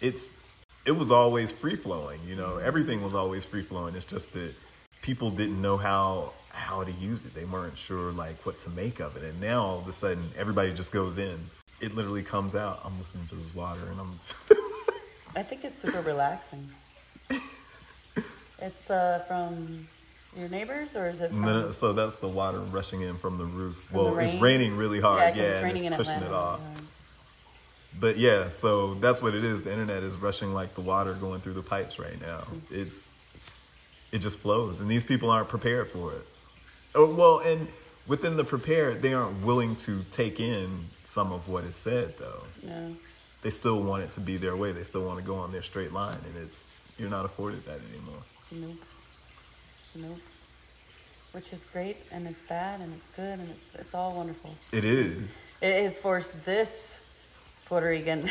It's 0.00 0.40
it 0.86 0.92
was 0.92 1.10
always 1.10 1.52
free 1.52 1.76
flowing. 1.76 2.20
You 2.26 2.36
know, 2.36 2.50
mm-hmm. 2.50 2.66
everything 2.66 3.02
was 3.02 3.14
always 3.14 3.44
free 3.44 3.62
flowing. 3.62 3.94
It's 3.94 4.04
just 4.04 4.32
that 4.34 4.54
people 5.02 5.30
didn't 5.30 5.60
know 5.60 5.76
how 5.76 6.32
how 6.50 6.84
to 6.84 6.92
use 6.92 7.24
it. 7.24 7.34
They 7.34 7.44
weren't 7.44 7.76
sure 7.76 8.12
like 8.12 8.44
what 8.46 8.58
to 8.60 8.70
make 8.70 9.00
of 9.00 9.16
it. 9.16 9.24
And 9.24 9.40
now 9.40 9.62
all 9.62 9.78
of 9.78 9.88
a 9.88 9.92
sudden, 9.92 10.30
everybody 10.36 10.72
just 10.72 10.92
goes 10.92 11.18
in. 11.18 11.50
It 11.80 11.94
literally 11.94 12.22
comes 12.22 12.54
out. 12.54 12.80
I'm 12.84 12.98
listening 12.98 13.26
to 13.26 13.34
this 13.34 13.54
water, 13.54 13.86
and 13.90 14.00
I'm. 14.00 14.18
I 15.36 15.42
think 15.42 15.64
it's 15.64 15.80
super 15.80 16.00
relaxing. 16.00 16.70
it's 18.64 18.90
uh, 18.90 19.22
from 19.28 19.86
your 20.36 20.48
neighbors, 20.48 20.96
or 20.96 21.08
is 21.08 21.20
it 21.20 21.30
from? 21.30 21.42
No, 21.42 21.70
so 21.70 21.92
that's 21.92 22.16
the 22.16 22.28
water 22.28 22.58
rushing 22.58 23.02
in 23.02 23.16
from 23.18 23.38
the 23.38 23.44
roof. 23.44 23.76
From 23.88 23.96
well, 23.96 24.14
the 24.14 24.22
it's 24.22 24.34
raining 24.36 24.76
really 24.76 25.00
hard, 25.00 25.36
yeah, 25.36 25.42
yeah, 25.42 25.48
it's 25.48 25.56
and 25.56 25.64
raining 25.64 25.84
it's 25.84 25.92
in 25.92 25.96
pushing 25.96 26.14
Atlanta. 26.22 26.34
it 26.34 26.36
off. 26.36 26.60
yeah. 26.74 26.80
But 28.00 28.16
yeah, 28.16 28.48
so 28.48 28.94
that's 28.94 29.22
what 29.22 29.34
it 29.34 29.44
is. 29.44 29.62
The 29.62 29.70
internet 29.70 30.02
is 30.02 30.16
rushing 30.16 30.52
like 30.52 30.74
the 30.74 30.80
water 30.80 31.12
going 31.14 31.40
through 31.40 31.52
the 31.52 31.62
pipes 31.62 31.98
right 31.98 32.20
now. 32.20 32.44
It's 32.70 33.16
it 34.10 34.18
just 34.18 34.40
flows, 34.40 34.80
and 34.80 34.90
these 34.90 35.04
people 35.04 35.30
aren't 35.30 35.48
prepared 35.48 35.90
for 35.90 36.12
it. 36.12 36.26
Oh 36.94 37.14
well, 37.14 37.38
and 37.38 37.68
within 38.06 38.36
the 38.36 38.44
prepared, 38.44 39.02
they 39.02 39.14
aren't 39.14 39.44
willing 39.44 39.76
to 39.76 40.04
take 40.10 40.40
in 40.40 40.86
some 41.04 41.32
of 41.32 41.48
what 41.48 41.64
is 41.64 41.76
said 41.76 42.18
though. 42.18 42.42
No. 42.62 42.96
They 43.42 43.50
still 43.50 43.82
want 43.82 44.02
it 44.02 44.10
to 44.12 44.20
be 44.20 44.38
their 44.38 44.56
way. 44.56 44.72
They 44.72 44.84
still 44.84 45.04
want 45.04 45.18
to 45.18 45.24
go 45.24 45.36
on 45.36 45.52
their 45.52 45.62
straight 45.62 45.92
line, 45.92 46.18
and 46.26 46.44
it's 46.44 46.80
you're 46.98 47.10
not 47.10 47.24
afforded 47.24 47.66
that 47.66 47.80
anymore. 47.92 48.22
Nope. 48.50 48.76
Nope. 49.94 50.18
Which 51.32 51.52
is 51.52 51.64
great, 51.72 51.96
and 52.12 52.26
it's 52.26 52.42
bad, 52.42 52.80
and 52.80 52.94
it's 52.94 53.08
good, 53.08 53.38
and 53.40 53.50
it's 53.50 53.74
it's 53.74 53.94
all 53.94 54.14
wonderful. 54.14 54.54
It 54.72 54.84
is. 54.84 55.46
It 55.60 55.82
has 55.82 55.98
forced 55.98 56.44
this 56.44 57.00
Puerto 57.66 57.86
Rican 57.88 58.30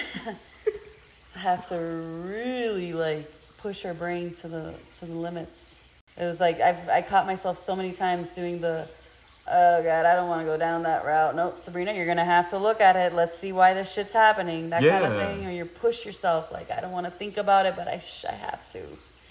to 1.34 1.39
have 1.39 1.66
to 1.68 1.76
really 1.76 2.93
like 2.93 3.32
push 3.57 3.82
her 3.82 3.93
brain 3.93 4.34
to 4.36 4.47
the 4.47 4.74
to 4.99 5.05
the 5.05 5.14
limits. 5.14 5.78
It 6.16 6.24
was 6.26 6.39
like 6.39 6.61
I've 6.61 6.88
I 6.88 7.01
caught 7.01 7.26
myself 7.26 7.57
so 7.57 7.76
many 7.76 7.91
times 7.91 8.30
doing 8.30 8.61
the 8.61 8.88
Oh 9.45 9.84
God, 9.84 10.05
I 10.05 10.16
don't 10.16 10.30
want 10.30 10.39
to 10.39 10.45
go 10.45 10.57
down 10.57 10.84
that 10.84 11.03
route. 11.03 11.36
Nope, 11.36 11.57
Sabrina, 11.57 11.91
you're 11.93 12.05
gonna 12.05 12.24
have 12.24 12.49
to 12.51 12.57
look 12.57 12.80
at 12.80 12.95
it. 12.95 13.11
Let's 13.11 13.38
see 13.38 13.51
why 13.51 13.74
this 13.74 13.91
shit's 13.93 14.14
happening. 14.14 14.70
That 14.70 14.82
kind 14.82 15.03
of 15.03 15.18
thing, 15.20 15.45
or 15.45 15.51
you 15.51 15.66
push 15.66 16.05
yourself. 16.05 16.49
Like 16.51 16.72
I 16.72 16.80
don't 16.80 16.93
want 16.93 17.05
to 17.07 17.11
think 17.11 17.36
about 17.36 17.66
it, 17.66 17.76
but 17.76 17.89
I 17.89 17.99
sh- 17.99 18.26
I 18.30 18.32
have 18.34 18.72
to. 18.72 18.80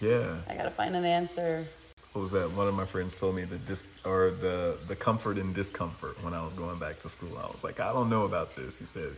Yeah. 0.02 0.38
I 0.48 0.54
gotta 0.56 0.70
find 0.70 0.96
an 0.96 1.04
answer. 1.04 1.64
What 2.12 2.22
was 2.22 2.32
that? 2.32 2.50
One 2.50 2.66
of 2.66 2.74
my 2.74 2.84
friends 2.84 3.14
told 3.14 3.36
me 3.36 3.44
the 3.44 3.56
dis 3.56 3.86
or 4.04 4.30
the 4.30 4.76
the 4.88 4.96
comfort 4.96 5.38
and 5.38 5.54
discomfort 5.54 6.22
when 6.24 6.34
I 6.34 6.44
was 6.44 6.54
going 6.54 6.78
back 6.78 6.98
to 7.00 7.08
school. 7.08 7.38
I 7.38 7.50
was 7.50 7.62
like, 7.62 7.78
I 7.78 7.92
don't 7.92 8.10
know 8.10 8.24
about 8.24 8.56
this. 8.56 8.78
He 8.78 8.84
said, 8.84 9.14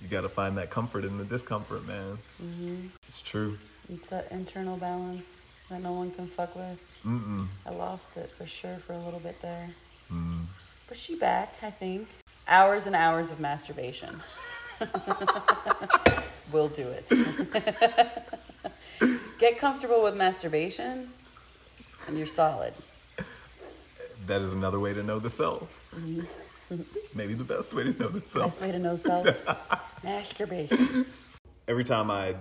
you 0.00 0.08
got 0.08 0.22
to 0.22 0.28
find 0.28 0.56
that 0.56 0.70
comfort 0.70 1.04
in 1.04 1.18
the 1.18 1.24
discomfort, 1.24 1.86
man. 1.86 2.18
Mm-hmm. 2.42 2.86
It's 3.08 3.20
true. 3.20 3.58
It's 3.92 4.08
that 4.08 4.30
internal 4.30 4.76
balance 4.76 5.50
that 5.68 5.82
no 5.82 5.92
one 5.92 6.12
can 6.12 6.28
fuck 6.28 6.54
with. 6.54 6.80
Mm-mm. 7.04 7.46
I 7.66 7.70
lost 7.70 8.16
it 8.16 8.30
for 8.30 8.46
sure 8.46 8.76
for 8.86 8.92
a 8.92 8.98
little 8.98 9.20
bit 9.20 9.42
there. 9.42 9.68
Mm. 10.10 10.44
But 10.88 10.96
she 10.96 11.16
back, 11.16 11.54
I 11.62 11.70
think. 11.70 12.08
Hours 12.48 12.86
and 12.86 12.94
hours 12.94 13.30
of 13.30 13.40
masturbation. 13.40 14.20
we'll 16.52 16.68
do 16.68 16.88
it. 16.88 17.10
Get 19.40 19.56
comfortable 19.56 20.02
with 20.02 20.14
masturbation, 20.16 21.10
and 22.06 22.18
you're 22.18 22.26
solid. 22.26 22.74
That 24.26 24.42
is 24.42 24.52
another 24.52 24.78
way 24.78 24.92
to 24.92 25.02
know 25.02 25.18
the 25.18 25.30
self. 25.30 25.82
Mm-hmm. 25.96 26.82
Maybe 27.14 27.32
the 27.32 27.44
best 27.44 27.72
way 27.72 27.84
to 27.84 27.98
know 27.98 28.08
the 28.10 28.22
self. 28.22 28.50
Best 28.50 28.60
way 28.60 28.72
to 28.72 28.78
know 28.78 28.96
self 28.96 29.26
masturbation. 30.04 31.06
every 31.66 31.84
time 31.84 32.10
I 32.10 32.34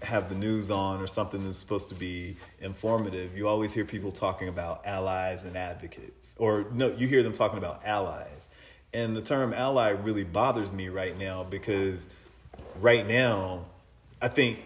have 0.00 0.30
the 0.30 0.34
news 0.34 0.70
on 0.70 1.02
or 1.02 1.06
something 1.06 1.44
that's 1.44 1.58
supposed 1.58 1.90
to 1.90 1.94
be 1.94 2.38
informative, 2.58 3.36
you 3.36 3.46
always 3.46 3.74
hear 3.74 3.84
people 3.84 4.10
talking 4.10 4.48
about 4.48 4.86
allies 4.86 5.44
and 5.44 5.58
advocates. 5.58 6.34
Or 6.38 6.64
no, 6.72 6.88
you 6.88 7.06
hear 7.06 7.22
them 7.22 7.34
talking 7.34 7.58
about 7.58 7.84
allies. 7.84 8.48
And 8.94 9.14
the 9.14 9.22
term 9.22 9.52
ally 9.52 9.90
really 9.90 10.24
bothers 10.24 10.72
me 10.72 10.88
right 10.88 11.18
now 11.18 11.44
because 11.44 12.18
right 12.80 13.06
now, 13.06 13.66
I 14.22 14.28
think 14.28 14.60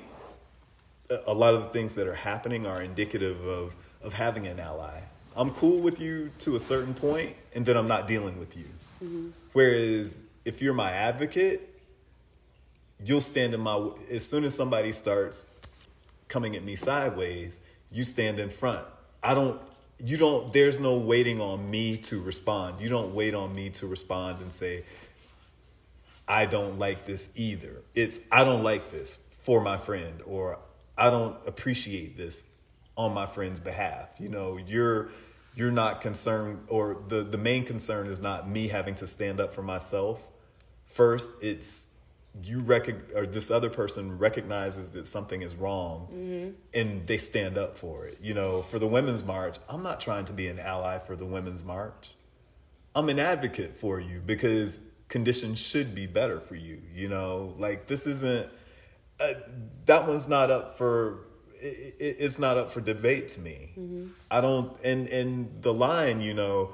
a- 1.10 1.34
lot 1.34 1.54
of 1.54 1.62
the 1.62 1.68
things 1.68 1.94
that 1.94 2.06
are 2.06 2.14
happening 2.14 2.66
are 2.66 2.82
indicative 2.82 3.44
of, 3.46 3.74
of 4.02 4.14
having 4.14 4.46
an 4.46 4.60
ally. 4.60 5.00
I'm 5.36 5.50
cool 5.52 5.78
with 5.78 6.00
you 6.00 6.30
to 6.40 6.56
a 6.56 6.60
certain 6.60 6.94
point, 6.94 7.36
and 7.54 7.64
then 7.64 7.76
I'm 7.76 7.88
not 7.88 8.08
dealing 8.08 8.38
with 8.38 8.56
you. 8.56 8.66
Mm-hmm. 9.02 9.28
Whereas 9.52 10.24
if 10.44 10.60
you're 10.60 10.74
my 10.74 10.90
advocate, 10.90 11.68
you'll 13.04 13.20
stand 13.20 13.54
in 13.54 13.60
my 13.60 13.90
as 14.10 14.26
soon 14.28 14.44
as 14.44 14.54
somebody 14.54 14.92
starts 14.92 15.54
coming 16.28 16.56
at 16.56 16.64
me 16.64 16.76
sideways 16.76 17.68
you 17.90 18.04
stand 18.04 18.38
in 18.40 18.50
front 18.50 18.86
i 19.22 19.34
don't 19.34 19.60
you 20.04 20.16
don't 20.16 20.52
there's 20.52 20.80
no 20.80 20.96
waiting 20.96 21.40
on 21.40 21.70
me 21.70 21.96
to 21.96 22.20
respond 22.20 22.80
you 22.80 22.88
don't 22.88 23.14
wait 23.14 23.34
on 23.34 23.54
me 23.54 23.70
to 23.70 23.86
respond 23.86 24.40
and 24.40 24.52
say 24.52 24.82
i 26.26 26.44
don't 26.44 26.78
like 26.78 27.06
this 27.06 27.32
either 27.36 27.82
it's 27.94 28.28
i 28.32 28.44
don't 28.44 28.62
like 28.62 28.90
this 28.90 29.20
for 29.42 29.60
my 29.60 29.78
friend 29.78 30.20
or 30.26 30.58
i 30.98 31.08
don't 31.08 31.36
appreciate 31.46 32.16
this 32.16 32.54
on 32.98 33.14
my 33.14 33.26
friend's 33.26 33.60
behalf. 33.60 34.08
You 34.18 34.28
know 34.28 34.58
you're 34.58 35.08
you're 35.54 35.70
not 35.70 36.02
concerned 36.02 36.64
or 36.68 37.00
the 37.06 37.22
the 37.22 37.38
main 37.38 37.64
concern 37.64 38.08
is 38.08 38.20
not 38.20 38.50
me 38.50 38.68
having 38.68 38.96
to 38.96 39.06
stand 39.06 39.40
up 39.40 39.54
for 39.54 39.62
myself. 39.62 40.26
First 40.86 41.30
it's 41.40 41.94
you 42.42 42.60
recog- 42.60 43.16
or 43.16 43.26
this 43.26 43.50
other 43.50 43.70
person 43.70 44.18
recognizes 44.18 44.90
that 44.90 45.06
something 45.06 45.42
is 45.42 45.56
wrong 45.56 46.08
mm-hmm. 46.12 46.50
and 46.74 47.06
they 47.06 47.18
stand 47.18 47.56
up 47.56 47.78
for 47.78 48.06
it. 48.06 48.18
You 48.20 48.34
know 48.34 48.62
for 48.62 48.78
the 48.78 48.88
women's 48.88 49.24
march 49.24 49.56
i'm 49.68 49.82
not 49.82 50.00
trying 50.00 50.24
to 50.26 50.32
be 50.32 50.48
an 50.48 50.58
ally 50.58 50.98
for 50.98 51.14
the 51.16 51.26
women's 51.26 51.64
march. 51.64 52.14
I'm 52.94 53.08
an 53.08 53.20
advocate 53.20 53.76
for 53.76 54.00
you 54.00 54.20
because 54.24 54.88
conditions 55.06 55.60
should 55.60 55.94
be 55.94 56.06
better 56.06 56.40
for 56.40 56.56
you 56.56 56.82
you 56.92 57.08
know? 57.08 57.54
Like 57.58 57.86
this 57.86 58.08
isn't 58.08 58.50
uh, 59.20 59.34
that 59.86 60.06
one's 60.06 60.28
not 60.28 60.50
up 60.50 60.78
for 60.78 61.20
it, 61.60 61.96
it, 61.98 62.16
it's 62.20 62.38
not 62.38 62.56
up 62.56 62.70
for 62.70 62.80
debate 62.80 63.28
to 63.28 63.40
me 63.40 63.72
i 64.30 64.40
don't 64.40 64.78
and 64.84 65.08
and 65.08 65.62
the 65.62 65.72
line 65.72 66.20
you 66.20 66.34
know 66.34 66.72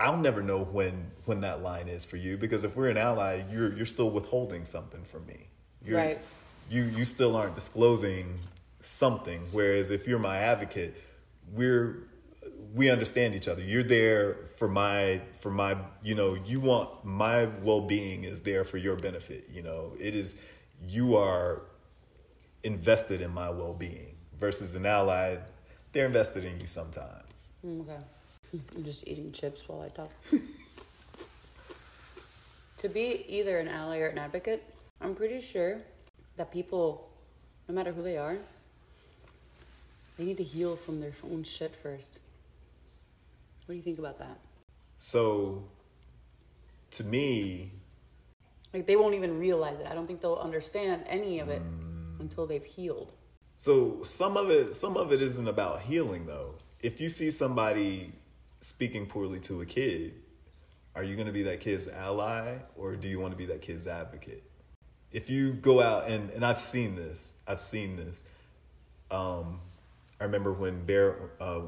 I'll 0.00 0.16
never 0.16 0.42
know 0.42 0.64
when 0.64 1.10
when 1.26 1.42
that 1.42 1.62
line 1.62 1.86
is 1.86 2.06
for 2.06 2.16
you 2.16 2.38
because 2.38 2.64
if 2.64 2.74
we're 2.74 2.88
an 2.88 2.96
ally, 2.96 3.42
you're 3.52 3.76
you're 3.76 3.86
still 3.86 4.10
withholding 4.10 4.64
something 4.64 5.04
from 5.04 5.26
me. 5.26 5.48
You're, 5.84 5.98
Right. 5.98 6.18
You 6.70 6.84
you 6.84 7.04
still 7.04 7.36
aren't 7.36 7.54
disclosing 7.54 8.38
something. 8.80 9.42
Whereas 9.52 9.90
if 9.90 10.08
you're 10.08 10.18
my 10.18 10.38
advocate, 10.38 10.94
we're 11.52 12.08
we 12.72 12.88
understand 12.88 13.34
each 13.34 13.46
other. 13.46 13.62
You're 13.62 13.82
there 13.82 14.36
for 14.56 14.68
my 14.68 15.20
for 15.40 15.50
my 15.50 15.76
you 16.02 16.14
know 16.14 16.32
you 16.32 16.60
want 16.60 17.04
my 17.04 17.44
well 17.62 17.82
being 17.82 18.24
is 18.24 18.40
there 18.40 18.64
for 18.64 18.78
your 18.78 18.96
benefit. 18.96 19.50
You 19.52 19.62
know 19.62 19.92
it 20.00 20.16
is 20.16 20.42
you 20.86 21.16
are 21.16 21.62
invested 22.62 23.20
in 23.20 23.32
my 23.32 23.50
well 23.50 23.74
being 23.74 24.16
versus 24.38 24.74
an 24.74 24.86
ally. 24.86 25.36
They're 25.92 26.06
invested 26.06 26.44
in 26.44 26.60
you 26.60 26.66
sometimes. 26.66 27.52
Okay. 27.64 27.98
I'm 28.52 28.84
just 28.84 29.06
eating 29.06 29.32
chips 29.32 29.68
while 29.68 29.82
I 29.82 29.88
talk. 29.88 30.10
to 32.78 32.88
be 32.88 33.24
either 33.28 33.58
an 33.58 33.68
ally 33.68 33.98
or 33.98 34.06
an 34.06 34.18
advocate, 34.18 34.62
I'm 35.00 35.14
pretty 35.14 35.40
sure 35.40 35.78
that 36.36 36.52
people, 36.52 37.08
no 37.68 37.74
matter 37.74 37.92
who 37.92 38.02
they 38.02 38.18
are, 38.18 38.36
they 40.16 40.24
need 40.24 40.36
to 40.38 40.44
heal 40.44 40.76
from 40.76 41.00
their 41.00 41.12
own 41.24 41.44
shit 41.44 41.74
first. 41.76 42.18
What 43.66 43.74
do 43.74 43.76
you 43.76 43.82
think 43.82 43.98
about 43.98 44.18
that? 44.18 44.38
So, 44.96 45.64
to 46.92 47.04
me, 47.04 47.70
Like 48.72 48.86
they 48.86 48.96
won't 48.96 49.14
even 49.14 49.38
realize 49.38 49.78
it. 49.80 49.86
I 49.90 49.94
don't 49.94 50.06
think 50.06 50.20
they'll 50.20 50.34
understand 50.34 51.04
any 51.06 51.40
of 51.40 51.48
it 51.48 51.62
until 52.20 52.46
they've 52.46 52.64
healed. 52.64 53.14
so 53.56 54.02
some 54.02 54.36
of 54.36 54.50
it, 54.50 54.74
some 54.74 54.96
of 54.96 55.12
it 55.12 55.20
isn't 55.22 55.48
about 55.48 55.82
healing 55.82 56.26
though. 56.26 56.54
If 56.80 57.00
you 57.00 57.08
see 57.08 57.30
somebody 57.30 58.12
speaking 58.60 59.06
poorly 59.06 59.38
to 59.40 59.60
a 59.60 59.66
kid, 59.66 60.14
are 60.94 61.02
you 61.02 61.14
going 61.14 61.26
to 61.26 61.32
be 61.32 61.42
that 61.44 61.60
kid's 61.60 61.88
ally 61.88 62.56
or 62.76 62.96
do 62.96 63.08
you 63.08 63.18
want 63.20 63.32
to 63.32 63.36
be 63.36 63.46
that 63.46 63.62
kid's 63.62 63.86
advocate? 63.86 64.42
If 65.12 65.28
you 65.28 65.52
go 65.54 65.80
out 65.82 66.08
and 66.08 66.30
and 66.30 66.44
I've 66.44 66.60
seen 66.60 66.94
this, 66.94 67.42
I've 67.48 67.60
seen 67.60 67.96
this. 67.96 68.24
Um, 69.10 69.60
I 70.20 70.24
remember 70.24 70.52
when 70.52 70.84
Bear 70.84 71.16
uh, 71.40 71.62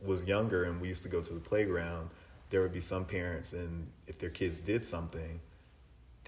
was 0.00 0.26
younger 0.26 0.64
and 0.64 0.80
we 0.80 0.88
used 0.88 1.02
to 1.04 1.08
go 1.08 1.20
to 1.20 1.34
the 1.34 1.40
playground. 1.40 2.10
There 2.50 2.62
would 2.62 2.72
be 2.72 2.80
some 2.80 3.04
parents, 3.04 3.52
and 3.52 3.90
if 4.06 4.18
their 4.18 4.30
kids 4.30 4.58
did 4.58 4.86
something, 4.86 5.40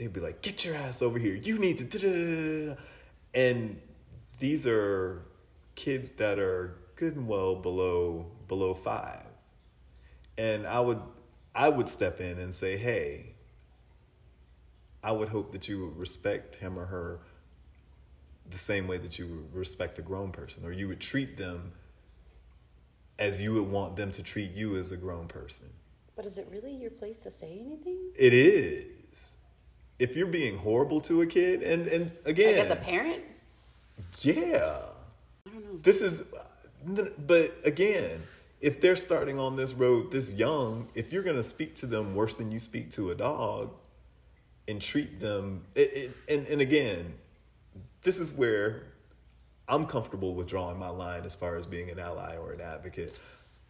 they'd 0.01 0.12
be 0.12 0.20
like, 0.20 0.40
"Get 0.40 0.64
your 0.64 0.74
ass 0.76 1.03
over 1.03 1.18
here! 1.18 1.34
You 1.34 1.59
need 1.59 1.76
to." 1.78 1.84
da-da-da-da-da." 1.84 2.76
And 3.34 3.80
these 4.38 4.66
are 4.66 5.22
kids 5.74 6.11
that 6.12 6.38
are 6.38 6.78
good 6.96 7.16
and 7.16 7.28
well 7.28 7.55
below 7.55 8.32
below 8.48 8.72
five, 8.74 9.26
and 10.38 10.66
I 10.66 10.80
would 10.80 11.03
I 11.55 11.68
would 11.68 11.88
step 11.90 12.18
in 12.20 12.38
and 12.38 12.55
say, 12.55 12.78
"Hey, 12.78 13.34
I 15.05 15.12
would 15.12 15.28
hope 15.28 15.53
that 15.53 15.68
you 15.68 15.84
would 15.84 15.96
respect 15.98 16.57
him 16.57 16.78
or 16.78 16.86
her 16.86 17.20
the 18.48 18.59
same 18.59 18.88
way 18.88 18.96
that 18.96 19.18
you 19.18 19.26
would 19.28 19.55
respect 19.55 19.98
a 19.98 20.03
grown 20.03 20.32
person, 20.32 20.64
or 20.64 20.72
you 20.72 20.88
would 20.88 21.01
treat 21.01 21.36
them 21.36 21.72
as 23.18 23.40
you 23.40 23.53
would 23.53 23.68
want 23.68 23.96
them 23.96 24.11
to 24.12 24.22
treat 24.22 24.53
you 24.53 24.76
as 24.76 24.90
a 24.92 24.96
grown 24.96 25.28
person." 25.28 25.68
But 26.16 26.24
is 26.24 26.38
it 26.38 26.48
really 26.51 26.74
your 26.74 26.90
place 26.90 27.18
to 27.18 27.30
say 27.30 27.59
anything? 27.61 28.12
It 28.16 28.32
is. 28.32 28.99
If 30.01 30.16
you're 30.16 30.26
being 30.26 30.59
horrible 30.59 31.01
to 31.03 31.20
a 31.22 31.26
kid, 31.26 31.62
and 31.62 31.86
and 31.86 32.12
again, 32.24 32.57
Like 32.57 32.64
as 32.64 32.70
a 32.70 32.76
parent? 32.76 33.22
yeah, 34.22 34.78
I 35.46 35.51
don't 35.51 35.64
know. 35.64 35.78
this 35.82 36.01
is. 36.01 36.24
But 36.84 37.55
again, 37.64 38.22
if 38.62 38.80
they're 38.80 38.96
starting 38.96 39.38
on 39.38 39.57
this 39.57 39.74
road 39.74 40.11
this 40.11 40.34
young, 40.34 40.88
if 40.94 41.12
you're 41.12 41.22
gonna 41.22 41.42
speak 41.42 41.74
to 41.76 41.86
them 41.86 42.14
worse 42.14 42.34
than 42.34 42.51
you 42.51 42.59
speak 42.59 42.90
to 42.92 43.11
a 43.11 43.14
dog, 43.14 43.70
and 44.66 44.80
treat 44.80 45.20
them, 45.20 45.64
it, 45.74 45.90
it, 45.94 46.11
and 46.28 46.46
and 46.46 46.61
again, 46.62 47.14
this 48.03 48.18
is 48.18 48.32
where 48.32 48.84
I'm 49.68 49.84
comfortable 49.86 50.34
with 50.34 50.48
drawing 50.48 50.78
my 50.78 50.88
line 50.88 51.24
as 51.24 51.34
far 51.34 51.57
as 51.57 51.66
being 51.66 51.90
an 51.90 51.98
ally 51.98 52.36
or 52.36 52.53
an 52.53 52.62
advocate. 52.62 53.14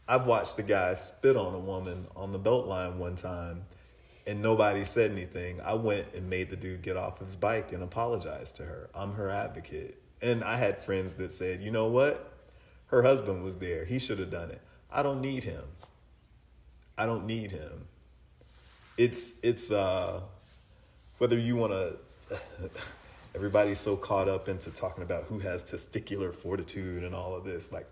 I've 0.07 0.27
watched 0.27 0.59
a 0.59 0.63
guy 0.63 0.95
spit 0.95 1.37
on 1.37 1.55
a 1.55 1.59
woman 1.59 2.07
on 2.17 2.33
the 2.33 2.39
belt 2.39 2.67
line 2.67 2.99
one 2.99 3.17
time 3.17 3.65
and 4.27 4.43
nobody 4.43 4.85
said 4.85 5.11
anything. 5.11 5.61
I 5.61 5.75
went 5.75 6.15
and 6.15 6.29
made 6.29 6.51
the 6.51 6.57
dude 6.57 6.83
get 6.83 6.97
off 6.97 7.19
his 7.21 7.37
bike 7.37 7.73
and 7.73 7.83
apologize 7.83 8.53
to 8.53 8.65
her. 8.65 8.91
I'm 8.95 9.15
her 9.15 9.31
advocate. 9.31 10.03
And 10.23 10.45
I 10.45 10.57
had 10.57 10.83
friends 10.83 11.15
that 11.15 11.33
said, 11.33 11.61
you 11.61 11.71
know 11.71 11.89
what? 11.89 12.33
Her 12.87 13.03
husband 13.03 13.43
was 13.43 13.57
there. 13.57 13.85
He 13.85 13.99
should 13.99 14.19
have 14.19 14.31
done 14.31 14.51
it. 14.51 14.61
I 14.91 15.03
don't 15.03 15.21
need 15.21 15.45
him. 15.45 15.65
I 16.99 17.07
don't 17.07 17.27
need 17.27 17.51
him. 17.51 17.87
It's 18.99 19.43
it's 19.43 19.71
uh 19.73 20.21
whether 21.19 21.39
you 21.39 21.57
want 21.57 21.73
to 21.73 21.97
everybody's 23.35 23.79
so 23.79 23.97
caught 23.97 24.29
up 24.29 24.49
into 24.49 24.71
talking 24.71 25.03
about 25.03 25.25
who 25.25 25.39
has 25.39 25.63
testicular 25.63 26.35
fortitude 26.35 27.05
and 27.05 27.15
all 27.15 27.35
of 27.35 27.45
this 27.45 27.73
like 27.73 27.87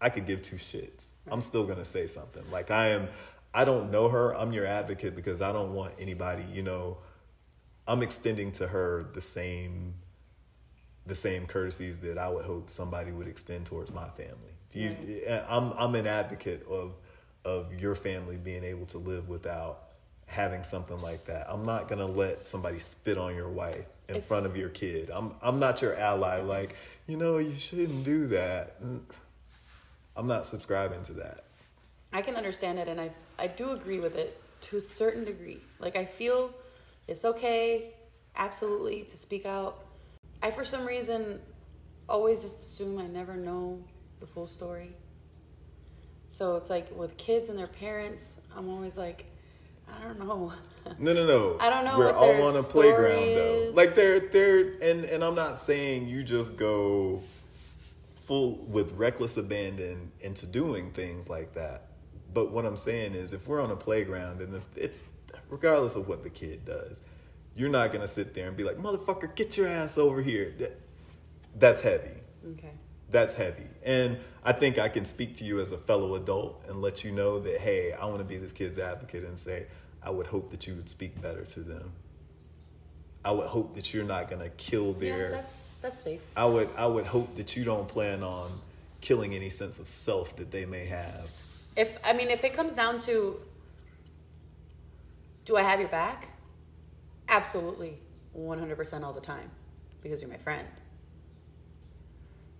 I 0.00 0.10
could 0.10 0.26
give 0.26 0.42
two 0.42 0.56
shits. 0.56 1.12
I'm 1.30 1.40
still 1.40 1.66
gonna 1.66 1.84
say 1.84 2.06
something. 2.06 2.44
Like 2.52 2.70
I 2.70 2.88
am, 2.88 3.08
I 3.54 3.64
don't 3.64 3.90
know 3.90 4.08
her. 4.08 4.34
I'm 4.34 4.52
your 4.52 4.66
advocate 4.66 5.16
because 5.16 5.40
I 5.42 5.52
don't 5.52 5.72
want 5.74 5.94
anybody, 5.98 6.44
you 6.52 6.62
know, 6.62 6.98
I'm 7.86 8.02
extending 8.02 8.52
to 8.52 8.68
her 8.68 9.08
the 9.14 9.22
same 9.22 9.94
the 11.06 11.14
same 11.14 11.46
courtesies 11.46 12.00
that 12.00 12.18
I 12.18 12.28
would 12.28 12.44
hope 12.44 12.68
somebody 12.68 13.12
would 13.12 13.28
extend 13.28 13.64
towards 13.64 13.90
my 13.92 14.08
family. 14.10 14.52
You, 14.74 14.94
I'm 15.48 15.72
I'm 15.72 15.94
an 15.94 16.06
advocate 16.06 16.66
of 16.68 16.92
of 17.44 17.72
your 17.80 17.94
family 17.94 18.36
being 18.36 18.62
able 18.62 18.84
to 18.86 18.98
live 18.98 19.28
without 19.28 19.84
having 20.26 20.62
something 20.62 21.00
like 21.00 21.24
that. 21.24 21.46
I'm 21.48 21.64
not 21.64 21.88
gonna 21.88 22.06
let 22.06 22.46
somebody 22.46 22.78
spit 22.78 23.16
on 23.16 23.34
your 23.34 23.48
wife 23.48 23.86
in 24.08 24.16
It's- 24.16 24.28
front 24.28 24.44
of 24.44 24.56
your 24.58 24.68
kid. 24.68 25.10
I'm 25.10 25.34
I'm 25.40 25.58
not 25.58 25.80
your 25.80 25.94
ally. 25.96 26.42
Like 26.42 26.74
you 27.06 27.16
know 27.16 27.38
you 27.38 27.56
shouldn't 27.56 28.04
do 28.04 28.26
that. 28.28 28.82
Mm. 28.82 29.00
I'm 30.14 30.26
not 30.26 30.46
subscribing 30.46 31.02
to 31.04 31.12
that. 31.14 31.44
I 32.12 32.22
can 32.22 32.36
understand 32.36 32.78
it, 32.78 32.88
and 32.88 33.00
I 33.00 33.10
I 33.38 33.46
do 33.46 33.70
agree 33.70 34.00
with 34.00 34.16
it 34.16 34.40
to 34.62 34.76
a 34.76 34.80
certain 34.80 35.24
degree. 35.24 35.60
Like 35.78 35.96
I 35.96 36.04
feel 36.04 36.52
it's 37.06 37.24
okay, 37.24 37.94
absolutely, 38.36 39.02
to 39.04 39.16
speak 39.16 39.46
out. 39.46 39.84
I 40.42 40.50
for 40.50 40.64
some 40.64 40.86
reason 40.86 41.40
always 42.08 42.42
just 42.42 42.60
assume 42.62 42.98
I 42.98 43.06
never 43.06 43.34
know 43.34 43.82
the 44.20 44.26
full 44.26 44.46
story. 44.46 44.94
So 46.28 46.56
it's 46.56 46.70
like 46.70 46.94
with 46.96 47.16
kids 47.16 47.48
and 47.48 47.58
their 47.58 47.66
parents, 47.66 48.42
I'm 48.56 48.68
always 48.68 48.96
like, 48.96 49.24
I 49.88 50.04
don't 50.04 50.18
know. 50.18 50.52
No, 50.98 51.12
no, 51.12 51.26
no. 51.26 51.56
I 51.60 51.68
don't 51.68 51.84
know 51.84 51.98
We're 51.98 52.12
all 52.12 52.48
on 52.48 52.56
a 52.56 52.62
playground 52.62 53.36
though. 53.36 53.70
Like 53.74 53.94
they're 53.94 54.20
they're 54.20 54.72
and 54.80 55.04
and 55.04 55.22
I'm 55.22 55.34
not 55.34 55.58
saying 55.58 56.08
you 56.08 56.22
just 56.22 56.56
go 56.56 57.20
full 58.24 58.56
with 58.64 58.92
reckless 58.92 59.36
abandon 59.36 60.12
into 60.20 60.46
doing 60.46 60.92
things 60.92 61.28
like 61.28 61.52
that. 61.54 61.87
But 62.32 62.50
what 62.50 62.64
I'm 62.64 62.76
saying 62.76 63.14
is 63.14 63.32
if 63.32 63.48
we're 63.48 63.60
on 63.62 63.70
a 63.70 63.76
playground 63.76 64.40
and 64.40 64.54
if, 64.54 64.62
if 64.76 64.92
regardless 65.48 65.96
of 65.96 66.08
what 66.08 66.22
the 66.22 66.30
kid 66.30 66.64
does, 66.64 67.02
you're 67.56 67.70
not 67.70 67.92
gonna 67.92 68.08
sit 68.08 68.34
there 68.34 68.48
and 68.48 68.56
be 68.56 68.64
like, 68.64 68.76
motherfucker, 68.78 69.34
get 69.34 69.56
your 69.56 69.68
ass 69.68 69.98
over 69.98 70.22
here. 70.22 70.54
That, 70.58 70.78
that's 71.56 71.80
heavy 71.80 72.18
okay. 72.52 72.70
that's 73.10 73.34
heavy. 73.34 73.66
And 73.84 74.18
I 74.44 74.52
think 74.52 74.78
I 74.78 74.88
can 74.88 75.04
speak 75.04 75.34
to 75.36 75.44
you 75.44 75.60
as 75.60 75.72
a 75.72 75.78
fellow 75.78 76.14
adult 76.14 76.64
and 76.68 76.80
let 76.80 77.04
you 77.04 77.10
know 77.12 77.38
that, 77.40 77.58
hey, 77.58 77.92
I 77.92 78.06
want 78.06 78.18
to 78.18 78.24
be 78.24 78.36
this 78.36 78.52
kid's 78.52 78.78
advocate 78.78 79.24
and 79.24 79.38
say, 79.38 79.66
I 80.02 80.10
would 80.10 80.26
hope 80.26 80.50
that 80.50 80.66
you 80.66 80.74
would 80.74 80.88
speak 80.88 81.20
better 81.20 81.44
to 81.44 81.60
them. 81.60 81.92
I 83.24 83.32
would 83.32 83.48
hope 83.48 83.74
that 83.74 83.92
you're 83.92 84.04
not 84.04 84.30
going 84.30 84.42
to 84.42 84.48
kill 84.50 84.94
Yeah, 85.00 85.16
their. 85.16 85.30
that's 85.32 85.72
that's 85.82 86.00
safe. 86.00 86.20
I 86.36 86.46
would 86.46 86.68
I 86.76 86.86
would 86.86 87.06
hope 87.06 87.36
that 87.36 87.56
you 87.56 87.64
don't 87.64 87.88
plan 87.88 88.22
on 88.22 88.50
killing 89.00 89.34
any 89.34 89.50
sense 89.50 89.78
of 89.78 89.88
self 89.88 90.36
that 90.36 90.50
they 90.50 90.64
may 90.64 90.86
have. 90.86 91.30
If 91.78 91.96
I 92.04 92.12
mean, 92.12 92.28
if 92.28 92.42
it 92.42 92.54
comes 92.54 92.74
down 92.74 92.98
to, 93.02 93.40
do 95.44 95.56
I 95.56 95.62
have 95.62 95.78
your 95.78 95.88
back? 95.88 96.26
Absolutely, 97.28 98.00
one 98.32 98.58
hundred 98.58 98.76
percent 98.76 99.04
all 99.04 99.12
the 99.12 99.20
time, 99.20 99.48
because 100.02 100.20
you're 100.20 100.28
my 100.28 100.38
friend. 100.38 100.66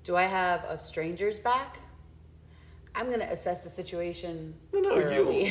Do 0.05 0.15
I 0.15 0.23
have 0.23 0.63
a 0.69 0.79
stranger's 0.79 1.41
back? 1.41 1.79
I'm 2.95 3.11
gonna 3.11 3.25
assess 3.25 3.63
the 3.63 3.71
situation. 3.71 4.55
No, 4.73 4.81
no, 4.81 4.95
thoroughly. 4.95 5.49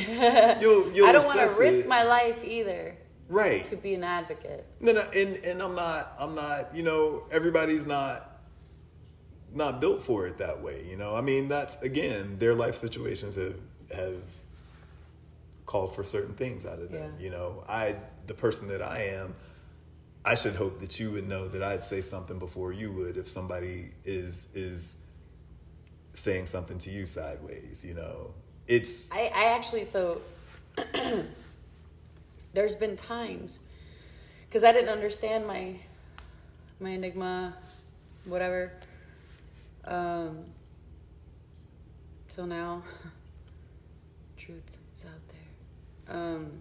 you'll, 0.62 0.90
you'll 0.94 1.10
I 1.10 1.12
don't 1.12 1.26
want 1.26 1.40
to 1.40 1.60
risk 1.60 1.84
it. 1.84 1.90
my 1.90 2.04
life 2.04 2.46
either 2.46 2.96
right. 3.28 3.66
to 3.66 3.76
be 3.76 3.96
an 3.96 4.04
advocate. 4.06 4.66
No, 4.80 4.94
no, 4.94 5.02
and 5.14 5.36
and 5.44 5.62
I'm 5.62 5.76
not. 5.76 6.14
I'm 6.18 6.36
not. 6.36 6.74
You 6.74 6.84
know, 6.84 7.26
everybody's 7.34 7.86
not 7.86 8.37
not 9.54 9.80
built 9.80 10.04
for 10.04 10.28
it 10.28 10.38
that 10.38 10.62
way. 10.62 10.86
You 10.90 10.98
know, 10.98 11.16
I 11.16 11.22
mean, 11.22 11.48
that's 11.48 11.82
again, 11.82 12.38
their 12.40 12.54
life 12.54 12.76
situations 12.76 13.36
have 13.36 13.56
have 13.94 14.22
called 15.66 15.94
for 15.96 16.04
certain 16.04 16.34
things 16.34 16.66
out 16.66 16.80
of 16.80 16.92
them. 16.92 17.14
Yeah. 17.18 17.26
You 17.26 17.32
know, 17.32 17.64
I 17.68 17.96
the 18.28 18.34
person 18.34 18.68
that 18.70 18.82
I 18.82 19.04
am. 19.04 19.36
I 20.26 20.36
should 20.36 20.56
hope 20.56 20.82
that 20.82 21.00
you 21.00 21.12
would 21.12 21.28
know 21.28 21.48
that 21.48 21.64
I'd 21.64 21.86
say 21.86 22.02
something 22.02 22.38
before 22.38 22.74
you 22.74 22.92
would 22.92 23.16
if 23.16 23.30
somebody 23.30 23.92
is 24.04 24.54
is 24.56 25.08
saying 26.14 26.48
something 26.48 26.78
to 26.80 26.90
you 26.90 27.06
sideways. 27.06 27.86
You 27.88 27.94
know, 27.94 28.34
it's 28.68 29.12
I, 29.14 29.32
I 29.34 29.46
actually 29.56 29.86
so 29.86 30.22
there's 32.54 32.76
been 32.76 32.98
times 32.98 33.60
because 34.48 34.64
I 34.64 34.72
didn't 34.72 34.90
understand 34.90 35.48
my 35.48 35.76
my 36.80 36.90
enigma, 36.92 37.56
whatever. 38.26 38.72
Um, 39.88 40.46
till 42.28 42.46
now, 42.46 42.84
truth 44.38 44.62
is 44.94 45.06
out 45.06 45.12
there. 45.30 46.16
Um, 46.16 46.52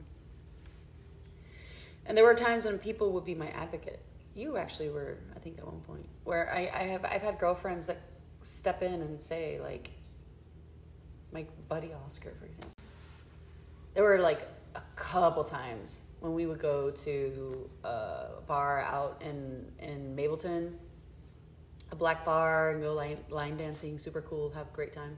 and 2.07 2.17
there 2.17 2.25
were 2.25 2.35
times 2.35 2.65
when 2.65 2.79
people 2.79 3.13
would 3.13 3.25
be 3.25 3.35
my 3.35 3.49
advocate. 3.49 4.01
You 4.35 4.57
actually 4.57 4.91
were, 4.91 5.19
I 5.35 5.41
think, 5.41 5.59
at 5.59 5.65
one 5.65 5.81
point 5.81 6.07
where 6.25 6.53
I, 6.53 6.71
I 6.73 6.83
have 6.85 7.05
I've 7.05 7.23
had 7.23 7.39
girlfriends 7.39 7.87
that 7.87 8.01
step 8.43 8.83
in 8.83 9.03
and 9.03 9.21
say 9.21 9.59
like, 9.61 9.91
my 11.33 11.47
buddy 11.69 11.91
Oscar, 12.05 12.33
for 12.39 12.45
example. 12.45 12.71
There 13.95 14.05
were 14.05 14.19
like 14.19 14.43
a 14.75 14.83
couple 14.95 15.43
times 15.43 16.05
when 16.21 16.35
we 16.35 16.47
would 16.47 16.61
go 16.61 16.91
to 16.91 17.71
a 17.83 18.27
bar 18.47 18.83
out 18.83 19.21
in 19.25 19.73
in 19.81 20.15
Mableton, 20.15 20.73
a 21.91 21.97
black 21.97 22.25
bar, 22.25 22.71
and 22.71 22.83
go 22.83 22.95
line, 22.95 23.19
line 23.29 23.57
dancing, 23.57 23.99
super 23.99 24.21
cool, 24.21 24.51
have 24.51 24.69
a 24.69 24.75
great 24.75 24.93
time. 24.93 25.17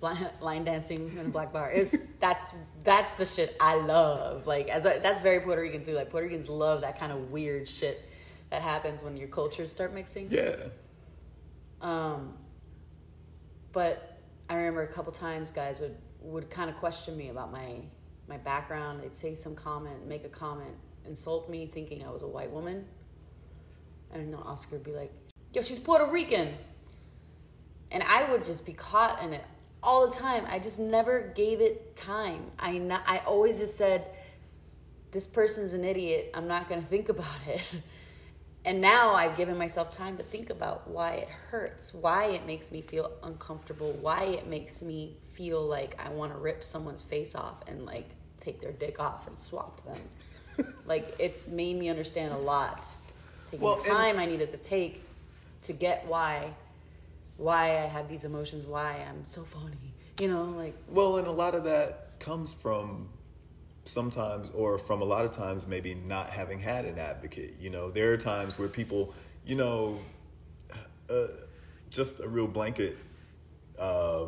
Line, 0.00 0.28
line 0.40 0.64
dancing 0.64 1.16
in 1.18 1.26
a 1.26 1.28
black 1.28 1.52
bar 1.52 1.70
is 1.70 2.06
that's 2.20 2.54
that's 2.84 3.16
the 3.16 3.26
shit 3.26 3.56
I 3.60 3.76
love. 3.76 4.46
Like 4.46 4.68
as 4.68 4.84
a, 4.84 5.00
that's 5.02 5.20
very 5.20 5.40
Puerto 5.40 5.60
Rican 5.60 5.82
too. 5.82 5.94
Like 5.94 6.10
Puerto 6.10 6.26
Ricans 6.26 6.48
love 6.48 6.80
that 6.82 6.98
kind 6.98 7.12
of 7.12 7.30
weird 7.30 7.68
shit 7.68 8.04
that 8.50 8.62
happens 8.62 9.02
when 9.02 9.16
your 9.16 9.28
cultures 9.28 9.70
start 9.70 9.94
mixing. 9.94 10.28
yeah. 10.30 10.56
Um, 11.80 12.34
but 13.72 14.18
I 14.48 14.56
remember 14.56 14.82
a 14.82 14.88
couple 14.88 15.12
times 15.12 15.50
guys 15.50 15.80
would 15.80 15.96
would 16.20 16.50
kind 16.50 16.68
of 16.68 16.76
question 16.76 17.16
me 17.16 17.28
about 17.28 17.52
my 17.52 17.76
my 18.28 18.36
background. 18.36 19.02
They'd 19.02 19.16
say 19.16 19.34
some 19.34 19.54
comment, 19.54 20.06
make 20.06 20.24
a 20.24 20.28
comment, 20.28 20.74
insult 21.06 21.48
me, 21.48 21.66
thinking 21.66 22.04
I 22.04 22.10
was 22.10 22.22
a 22.22 22.28
white 22.28 22.50
woman. 22.50 22.84
And 24.12 24.30
know, 24.30 24.38
Oscar 24.38 24.76
would 24.76 24.84
be 24.84 24.92
like, 24.92 25.12
"Yo, 25.52 25.62
she's 25.62 25.78
Puerto 25.78 26.06
Rican," 26.06 26.54
and 27.90 28.02
I 28.02 28.30
would 28.30 28.46
just 28.46 28.66
be 28.66 28.72
caught 28.72 29.22
in 29.22 29.32
it 29.32 29.44
all 29.82 30.08
the 30.08 30.16
time. 30.16 30.44
I 30.48 30.58
just 30.58 30.78
never 30.78 31.32
gave 31.34 31.60
it 31.60 31.96
time. 31.96 32.50
I 32.58 32.78
not, 32.78 33.02
I 33.06 33.18
always 33.18 33.58
just 33.58 33.76
said, 33.76 34.06
"This 35.12 35.26
person's 35.26 35.72
an 35.72 35.84
idiot. 35.84 36.30
I'm 36.34 36.48
not 36.48 36.68
gonna 36.68 36.82
think 36.82 37.08
about 37.08 37.38
it." 37.46 37.62
And 38.64 38.82
now 38.82 39.14
I've 39.14 39.34
given 39.36 39.56
myself 39.56 39.88
time 39.88 40.18
to 40.18 40.22
think 40.22 40.50
about 40.50 40.90
why 40.90 41.12
it 41.14 41.28
hurts, 41.28 41.94
why 41.94 42.26
it 42.26 42.44
makes 42.44 42.70
me 42.70 42.82
feel 42.82 43.10
uncomfortable, 43.22 43.92
why 44.02 44.24
it 44.24 44.46
makes 44.46 44.82
me 44.82 45.16
feel 45.32 45.64
like 45.64 45.98
I 45.98 46.10
want 46.10 46.32
to 46.32 46.38
rip 46.38 46.62
someone's 46.62 47.00
face 47.00 47.34
off 47.34 47.62
and 47.66 47.86
like 47.86 48.10
take 48.40 48.60
their 48.60 48.72
dick 48.72 49.00
off 49.00 49.26
and 49.26 49.38
swap 49.38 49.82
them. 49.86 50.66
like 50.86 51.14
it's 51.18 51.48
made 51.48 51.78
me 51.78 51.88
understand 51.88 52.34
a 52.34 52.38
lot. 52.38 52.84
Taking 53.46 53.64
Well, 53.64 53.76
the 53.76 53.88
time 53.88 54.18
I 54.18 54.26
needed 54.26 54.50
to 54.50 54.58
take 54.58 55.02
to 55.62 55.72
get 55.72 56.06
why 56.06 56.52
why 57.36 57.70
I 57.78 57.86
have 57.86 58.08
these 58.08 58.24
emotions, 58.24 58.66
why 58.66 59.04
I'm 59.08 59.24
so 59.24 59.42
funny. 59.42 59.94
You 60.20 60.28
know, 60.28 60.44
like 60.56 60.76
Well, 60.88 61.18
and 61.18 61.26
a 61.26 61.32
lot 61.32 61.54
of 61.54 61.64
that 61.64 62.18
comes 62.18 62.52
from 62.52 63.08
sometimes, 63.84 64.50
or 64.50 64.78
from 64.78 65.00
a 65.00 65.04
lot 65.04 65.24
of 65.24 65.30
times, 65.30 65.66
maybe 65.66 65.94
not 65.94 66.28
having 66.30 66.58
had 66.58 66.84
an 66.84 66.98
advocate. 66.98 67.54
You 67.60 67.70
know, 67.70 67.90
there 67.90 68.12
are 68.12 68.16
times 68.16 68.58
where 68.58 68.68
people, 68.68 69.14
you 69.46 69.54
know, 69.54 69.98
uh, 71.08 71.28
just 71.90 72.20
a 72.20 72.28
real 72.28 72.48
blanket 72.48 72.96
uh, 73.78 74.26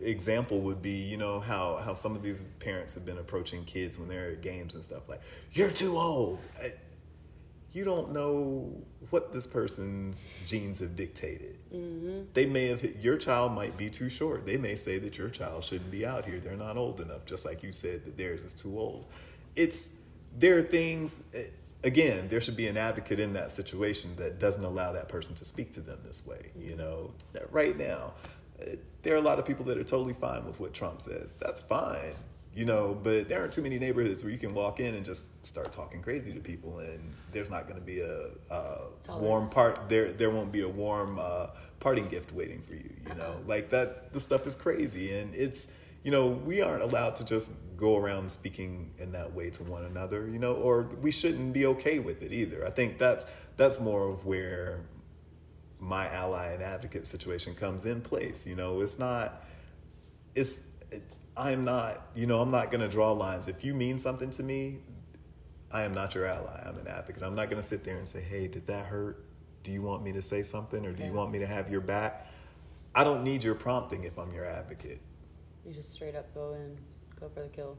example 0.00 0.60
would 0.60 0.82
be, 0.82 0.96
you 0.96 1.16
know, 1.16 1.40
how 1.40 1.76
how 1.76 1.94
some 1.94 2.14
of 2.14 2.22
these 2.22 2.42
parents 2.58 2.94
have 2.94 3.06
been 3.06 3.18
approaching 3.18 3.64
kids 3.64 3.98
when 3.98 4.08
they're 4.08 4.32
at 4.32 4.42
games 4.42 4.74
and 4.74 4.82
stuff 4.82 5.08
like, 5.08 5.20
"You're 5.52 5.70
too 5.70 5.96
old." 5.96 6.40
You 7.72 7.84
don't 7.84 8.12
know 8.12 8.82
what 9.10 9.32
this 9.32 9.46
person's 9.46 10.26
genes 10.46 10.80
have 10.80 10.96
dictated. 10.96 11.56
They 12.34 12.46
may 12.46 12.66
have 12.66 12.80
hit, 12.80 12.96
your 13.00 13.16
child 13.16 13.52
might 13.52 13.76
be 13.76 13.88
too 13.90 14.08
short. 14.08 14.44
They 14.44 14.56
may 14.56 14.74
say 14.76 14.98
that 14.98 15.16
your 15.18 15.28
child 15.28 15.62
shouldn't 15.64 15.90
be 15.90 16.04
out 16.04 16.24
here. 16.26 16.40
They're 16.40 16.56
not 16.56 16.76
old 16.76 17.00
enough. 17.00 17.26
Just 17.26 17.46
like 17.46 17.62
you 17.62 17.72
said 17.72 18.04
that 18.04 18.16
theirs 18.16 18.44
is 18.44 18.54
too 18.54 18.78
old. 18.78 19.06
It's 19.56 20.16
there 20.36 20.58
are 20.58 20.62
things. 20.62 21.24
eh, 21.34 21.42
Again, 21.82 22.28
there 22.28 22.42
should 22.42 22.58
be 22.58 22.68
an 22.68 22.76
advocate 22.76 23.18
in 23.18 23.32
that 23.32 23.50
situation 23.50 24.14
that 24.16 24.38
doesn't 24.38 24.64
allow 24.64 24.92
that 24.92 25.08
person 25.08 25.34
to 25.36 25.46
speak 25.46 25.72
to 25.72 25.80
them 25.80 25.98
this 26.04 26.26
way. 26.26 26.50
You 26.54 26.76
know, 26.76 27.12
right 27.50 27.74
now, 27.78 28.12
eh, 28.60 28.74
there 29.00 29.14
are 29.14 29.16
a 29.16 29.22
lot 29.22 29.38
of 29.38 29.46
people 29.46 29.64
that 29.64 29.78
are 29.78 29.84
totally 29.84 30.12
fine 30.12 30.44
with 30.44 30.60
what 30.60 30.74
Trump 30.74 31.00
says. 31.00 31.32
That's 31.40 31.62
fine 31.62 32.12
you 32.54 32.64
know 32.64 32.98
but 33.02 33.28
there 33.28 33.40
aren't 33.40 33.52
too 33.52 33.62
many 33.62 33.78
neighborhoods 33.78 34.22
where 34.22 34.32
you 34.32 34.38
can 34.38 34.52
walk 34.52 34.80
in 34.80 34.94
and 34.94 35.04
just 35.04 35.46
start 35.46 35.70
talking 35.70 36.02
crazy 36.02 36.32
to 36.32 36.40
people 36.40 36.78
and 36.80 37.14
there's 37.30 37.50
not 37.50 37.68
going 37.68 37.78
to 37.78 37.84
be 37.84 38.00
a, 38.00 38.28
a 38.50 39.18
warm 39.18 39.48
part 39.50 39.88
there 39.88 40.10
there 40.10 40.30
won't 40.30 40.50
be 40.50 40.62
a 40.62 40.68
warm 40.68 41.18
uh, 41.20 41.46
parting 41.78 42.08
gift 42.08 42.32
waiting 42.32 42.60
for 42.60 42.74
you 42.74 42.90
you 43.08 43.14
know 43.14 43.36
like 43.46 43.70
that 43.70 44.12
the 44.12 44.20
stuff 44.20 44.46
is 44.46 44.54
crazy 44.54 45.12
and 45.14 45.34
it's 45.34 45.72
you 46.02 46.10
know, 46.10 46.28
we 46.28 46.62
aren't 46.62 46.82
allowed 46.82 47.16
to 47.16 47.24
just 47.24 47.52
go 47.76 47.96
around 47.96 48.30
speaking 48.30 48.92
in 48.98 49.12
that 49.12 49.32
way 49.34 49.50
to 49.50 49.62
one 49.64 49.84
another, 49.84 50.28
you 50.28 50.38
know, 50.38 50.54
or 50.54 50.82
we 51.00 51.10
shouldn't 51.10 51.52
be 51.52 51.66
okay 51.66 51.98
with 51.98 52.22
it 52.22 52.32
either. 52.32 52.66
I 52.66 52.70
think 52.70 52.98
that's 52.98 53.26
that's 53.56 53.80
more 53.80 54.08
of 54.08 54.24
where 54.24 54.80
my 55.78 56.08
ally 56.08 56.52
and 56.52 56.62
advocate 56.62 57.06
situation 57.06 57.54
comes 57.54 57.86
in 57.86 58.00
place. 58.00 58.46
You 58.46 58.56
know, 58.56 58.80
it's 58.80 58.98
not 58.98 59.44
it's 60.34 60.68
it, 60.90 61.02
I'm 61.36 61.64
not, 61.64 62.08
you 62.14 62.26
know, 62.26 62.40
I'm 62.40 62.50
not 62.50 62.70
going 62.70 62.80
to 62.80 62.88
draw 62.88 63.12
lines. 63.12 63.48
If 63.48 63.64
you 63.64 63.74
mean 63.74 63.98
something 63.98 64.30
to 64.32 64.42
me, 64.42 64.78
I 65.72 65.82
am 65.82 65.94
not 65.94 66.14
your 66.14 66.26
ally. 66.26 66.62
I'm 66.66 66.76
an 66.78 66.88
advocate. 66.88 67.22
I'm 67.22 67.34
not 67.34 67.48
going 67.48 67.62
to 67.62 67.66
sit 67.66 67.84
there 67.84 67.96
and 67.96 68.06
say, 68.06 68.20
"Hey, 68.20 68.48
did 68.48 68.66
that 68.66 68.86
hurt? 68.86 69.24
Do 69.62 69.72
you 69.72 69.82
want 69.82 70.02
me 70.02 70.12
to 70.12 70.22
say 70.22 70.42
something 70.42 70.84
or 70.84 70.92
do 70.92 71.04
you 71.04 71.12
want 71.12 71.30
me 71.30 71.38
to 71.38 71.46
have 71.46 71.70
your 71.70 71.80
back?" 71.80 72.26
I 72.94 73.04
don't 73.04 73.22
need 73.22 73.44
your 73.44 73.54
prompting 73.54 74.04
if 74.04 74.18
I'm 74.18 74.32
your 74.32 74.44
advocate. 74.44 75.00
You 75.64 75.72
just 75.72 75.92
straight 75.92 76.16
up 76.16 76.34
go 76.34 76.54
in, 76.54 76.76
go 77.20 77.28
for 77.28 77.42
the 77.42 77.48
kill. 77.48 77.76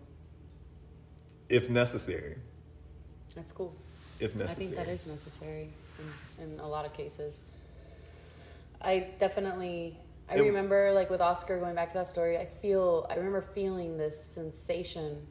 If 1.50 1.70
necessary. 1.70 2.38
That's 3.36 3.52
cool. 3.52 3.76
If 4.22 4.36
necessary. 4.36 4.68
I 4.68 4.70
think 4.70 4.88
that 4.88 4.94
is 4.94 5.08
necessary 5.08 5.70
in, 6.40 6.54
in 6.54 6.60
a 6.60 6.68
lot 6.68 6.86
of 6.86 6.94
cases. 6.94 7.38
I 8.82 9.08
definitely 9.20 9.98
I 10.32 10.36
And- 10.36 10.46
remember 10.46 10.92
like 10.94 11.10
with 11.10 11.20
Oscar 11.22 11.60
going 11.60 11.76
back 11.76 11.90
to 11.92 11.98
that 12.00 12.08
story, 12.08 12.38
I 12.38 12.46
feel 12.46 13.06
I 13.10 13.16
remember 13.16 13.42
feeling 13.54 13.98
this 13.98 14.18
sensation 14.24 15.28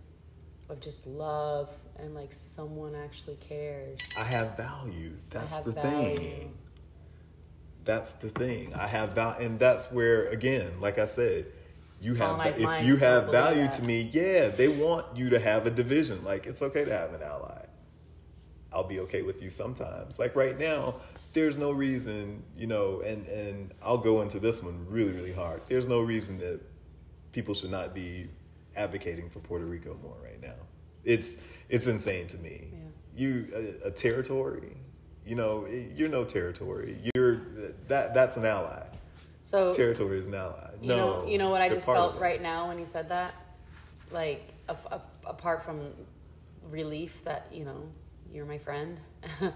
of 0.68 0.78
just 0.80 1.07
love 1.07 1.70
and 1.98 2.14
like 2.14 2.32
someone 2.32 2.94
actually 2.94 3.36
cares. 3.36 3.98
I 4.16 4.24
have 4.24 4.57
value. 4.57 5.12
That's 5.30 5.57
have 5.57 5.64
the 5.64 5.72
value. 5.72 6.18
thing. 6.18 6.55
That's 7.84 8.12
the 8.12 8.28
thing. 8.28 8.74
I 8.74 8.86
have 8.86 9.11
value, 9.11 9.46
and 9.46 9.59
that's 9.59 9.90
where 9.90 10.26
again, 10.28 10.70
like 10.80 10.98
I 10.98 11.07
said, 11.07 11.46
you 12.01 12.14
have 12.14 12.36
Colonized 12.36 12.61
if 12.61 12.84
you 12.86 12.96
have 12.96 13.28
value 13.30 13.62
that. 13.62 13.72
to 13.72 13.82
me. 13.82 14.11
Yeah, 14.12 14.48
they 14.48 14.68
want 14.68 15.16
you 15.16 15.30
to 15.30 15.38
have 15.38 15.66
a 15.66 15.70
division. 15.70 16.22
Like 16.24 16.46
it's 16.46 16.61
okay 16.62 16.84
to 16.84 16.92
have 16.92 17.14
an 17.14 17.22
ally. 17.22 17.64
I'll 18.72 18.84
be 18.84 19.01
okay 19.01 19.22
with 19.22 19.42
you 19.42 19.48
sometimes. 19.51 20.18
Like 20.18 20.36
right 20.36 20.59
now, 20.59 20.96
there's 21.33 21.57
no 21.59 21.70
reason, 21.70 22.43
you 22.57 22.66
know, 22.66 23.01
and 23.01 23.26
and 23.28 23.72
I'll 23.83 23.99
go 23.99 24.20
into 24.20 24.39
this 24.39 24.62
one 24.62 24.87
really 24.89 25.12
really 25.12 25.33
hard. 25.33 25.62
There's 25.66 25.89
no 25.89 26.01
reason 26.01 26.39
that 26.39 26.61
people 27.33 27.55
should 27.55 27.70
not 27.70 27.95
be 27.95 28.28
advocating 28.76 29.31
for 29.31 29.41
Puerto 29.41 29.64
Rico 29.64 29.97
more 30.03 30.16
right 30.22 30.41
now. 30.41 30.57
It's 31.05 31.47
it's 31.68 31.87
insane 31.87 32.26
to 32.28 32.39
me. 32.39 32.68
Yeah. 32.72 32.78
You 33.16 33.76
a, 33.85 33.89
a 33.89 33.91
territory, 33.91 34.76
you 35.26 35.37
know, 35.37 35.66
you're 35.95 36.09
no 36.09 36.24
territory. 36.24 36.99
You're 37.14 37.43
that 37.89 38.14
that's 38.14 38.37
an 38.37 38.45
ally. 38.45 38.83
So 39.43 39.72
Territory 39.72 40.18
is 40.18 40.28
an 40.28 40.35
ally. 40.35 40.70
You 40.83 40.89
no, 40.89 40.97
know, 40.97 41.26
you 41.26 41.39
know 41.39 41.51
what 41.51 41.61
I 41.61 41.68
just 41.68 41.87
felt 41.87 42.18
right 42.20 42.43
now 42.43 42.68
when 42.68 42.78
you 42.78 42.87
said 42.87 43.09
that, 43.09 43.35
like 44.11 44.49
a, 44.68 44.76
a, 44.93 45.01
apart 45.26 45.64
from 45.64 45.81
relief 46.70 47.24
that 47.24 47.47
you 47.51 47.64
know 47.64 47.83
you're 48.33 48.45
my 48.45 48.59
friend, 48.59 48.99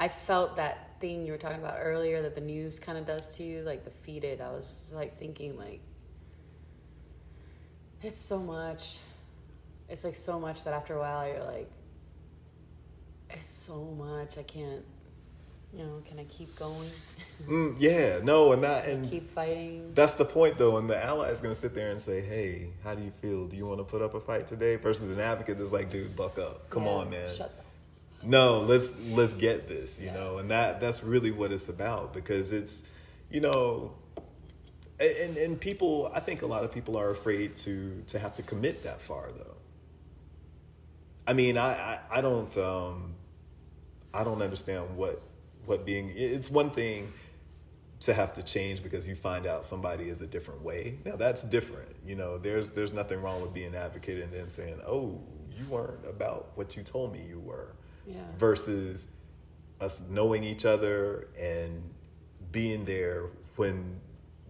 I 0.00 0.08
felt 0.08 0.56
that 0.56 0.98
thing 0.98 1.26
you 1.26 1.32
were 1.32 1.38
talking 1.38 1.58
about 1.58 1.76
earlier 1.78 2.22
that 2.22 2.34
the 2.34 2.40
news 2.40 2.78
kind 2.78 2.96
of 2.96 3.06
does 3.06 3.36
to 3.36 3.42
you, 3.42 3.60
like 3.62 3.84
defeated. 3.84 4.40
I 4.40 4.50
was 4.50 4.90
like 4.94 5.18
thinking 5.18 5.58
like 5.58 5.80
it's 8.02 8.20
so 8.20 8.38
much. 8.38 8.96
It's 9.90 10.02
like 10.02 10.14
so 10.14 10.40
much 10.40 10.64
that 10.64 10.72
after 10.72 10.94
a 10.96 11.00
while 11.00 11.28
you're 11.28 11.44
like, 11.44 11.70
it's 13.28 13.46
so 13.48 13.94
much. 13.98 14.38
I 14.38 14.42
can't. 14.42 14.82
You 15.72 15.84
know, 15.84 16.02
can 16.08 16.18
I 16.18 16.24
keep 16.24 16.56
going? 16.58 16.88
Mm, 17.48 17.76
yeah, 17.78 18.20
no, 18.22 18.52
and 18.52 18.62
that 18.64 18.86
and 18.86 19.08
keep 19.10 19.32
fighting? 19.34 19.92
That's 19.94 20.12
the 20.12 20.26
point, 20.26 20.58
though, 20.58 20.76
and 20.76 20.90
the 20.90 21.02
ally 21.02 21.30
is 21.30 21.40
going 21.40 21.54
to 21.54 21.58
sit 21.58 21.74
there 21.74 21.90
and 21.90 21.98
say, 21.98 22.20
"Hey, 22.20 22.68
how 22.84 22.94
do 22.94 23.02
you 23.02 23.10
feel? 23.10 23.46
Do 23.46 23.56
you 23.56 23.64
want 23.64 23.78
to 23.80 23.84
put 23.84 24.02
up 24.02 24.12
a 24.12 24.20
fight 24.20 24.46
today?" 24.46 24.76
Versus 24.76 25.08
an 25.08 25.20
advocate 25.20 25.56
that's 25.56 25.72
like, 25.72 25.90
"Dude, 25.90 26.14
buck 26.14 26.38
up. 26.38 26.68
Come 26.68 26.84
Yeah, 26.84 26.90
on, 26.90 27.08
man. 27.08 27.34
Shut 27.34 27.50
No, 28.22 28.60
let's 28.60 28.98
let's 29.08 29.34
get 29.34 29.68
this." 29.68 30.00
You 30.00 30.06
Yeah. 30.08 30.14
know, 30.14 30.38
and 30.38 30.50
that 30.50 30.80
that's 30.80 31.02
really 31.02 31.30
what 31.30 31.52
it's 31.52 31.68
about 31.68 32.12
because 32.12 32.52
it's, 32.52 32.92
you 33.30 33.40
know, 33.40 33.92
and 35.00 35.36
and 35.36 35.60
people. 35.60 36.10
I 36.14 36.20
think 36.20 36.42
a 36.42 36.46
lot 36.46 36.64
of 36.64 36.72
people 36.72 36.96
are 36.96 37.10
afraid 37.10 37.56
to 37.58 38.02
to 38.08 38.18
have 38.18 38.34
to 38.36 38.42
commit 38.42 38.82
that 38.84 39.00
far, 39.00 39.30
though. 39.32 39.56
I 41.26 41.32
mean, 41.32 41.56
I 41.56 41.72
I, 41.72 42.00
I 42.18 42.20
don't 42.20 42.56
um, 42.58 43.14
I 44.12 44.24
don't 44.24 44.42
understand 44.42 44.96
what 44.96 45.20
what 45.66 45.86
being. 45.86 46.12
It's 46.14 46.50
one 46.50 46.70
thing 46.70 47.12
to 48.00 48.14
have 48.14 48.32
to 48.34 48.42
change 48.42 48.82
because 48.82 49.06
you 49.06 49.14
find 49.14 49.46
out 49.46 49.64
somebody 49.64 50.08
is 50.08 50.22
a 50.22 50.26
different 50.26 50.62
way. 50.62 50.98
Now 51.04 51.16
that's 51.16 51.42
different. 51.42 51.88
You 52.06 52.16
know, 52.16 52.38
there's 52.38 52.70
there's 52.70 52.92
nothing 52.92 53.22
wrong 53.22 53.42
with 53.42 53.52
being 53.54 53.68
an 53.68 53.74
advocate 53.74 54.22
and 54.22 54.32
then 54.32 54.48
saying, 54.50 54.80
"Oh, 54.86 55.20
you 55.56 55.66
weren't 55.66 56.06
about 56.06 56.50
what 56.56 56.76
you 56.76 56.82
told 56.82 57.12
me 57.12 57.22
you 57.28 57.40
were." 57.40 57.68
Yeah. 58.10 58.20
Versus 58.38 59.16
us 59.80 60.10
knowing 60.10 60.44
each 60.44 60.64
other 60.64 61.28
and 61.38 61.82
being 62.52 62.84
there 62.84 63.26
when 63.56 64.00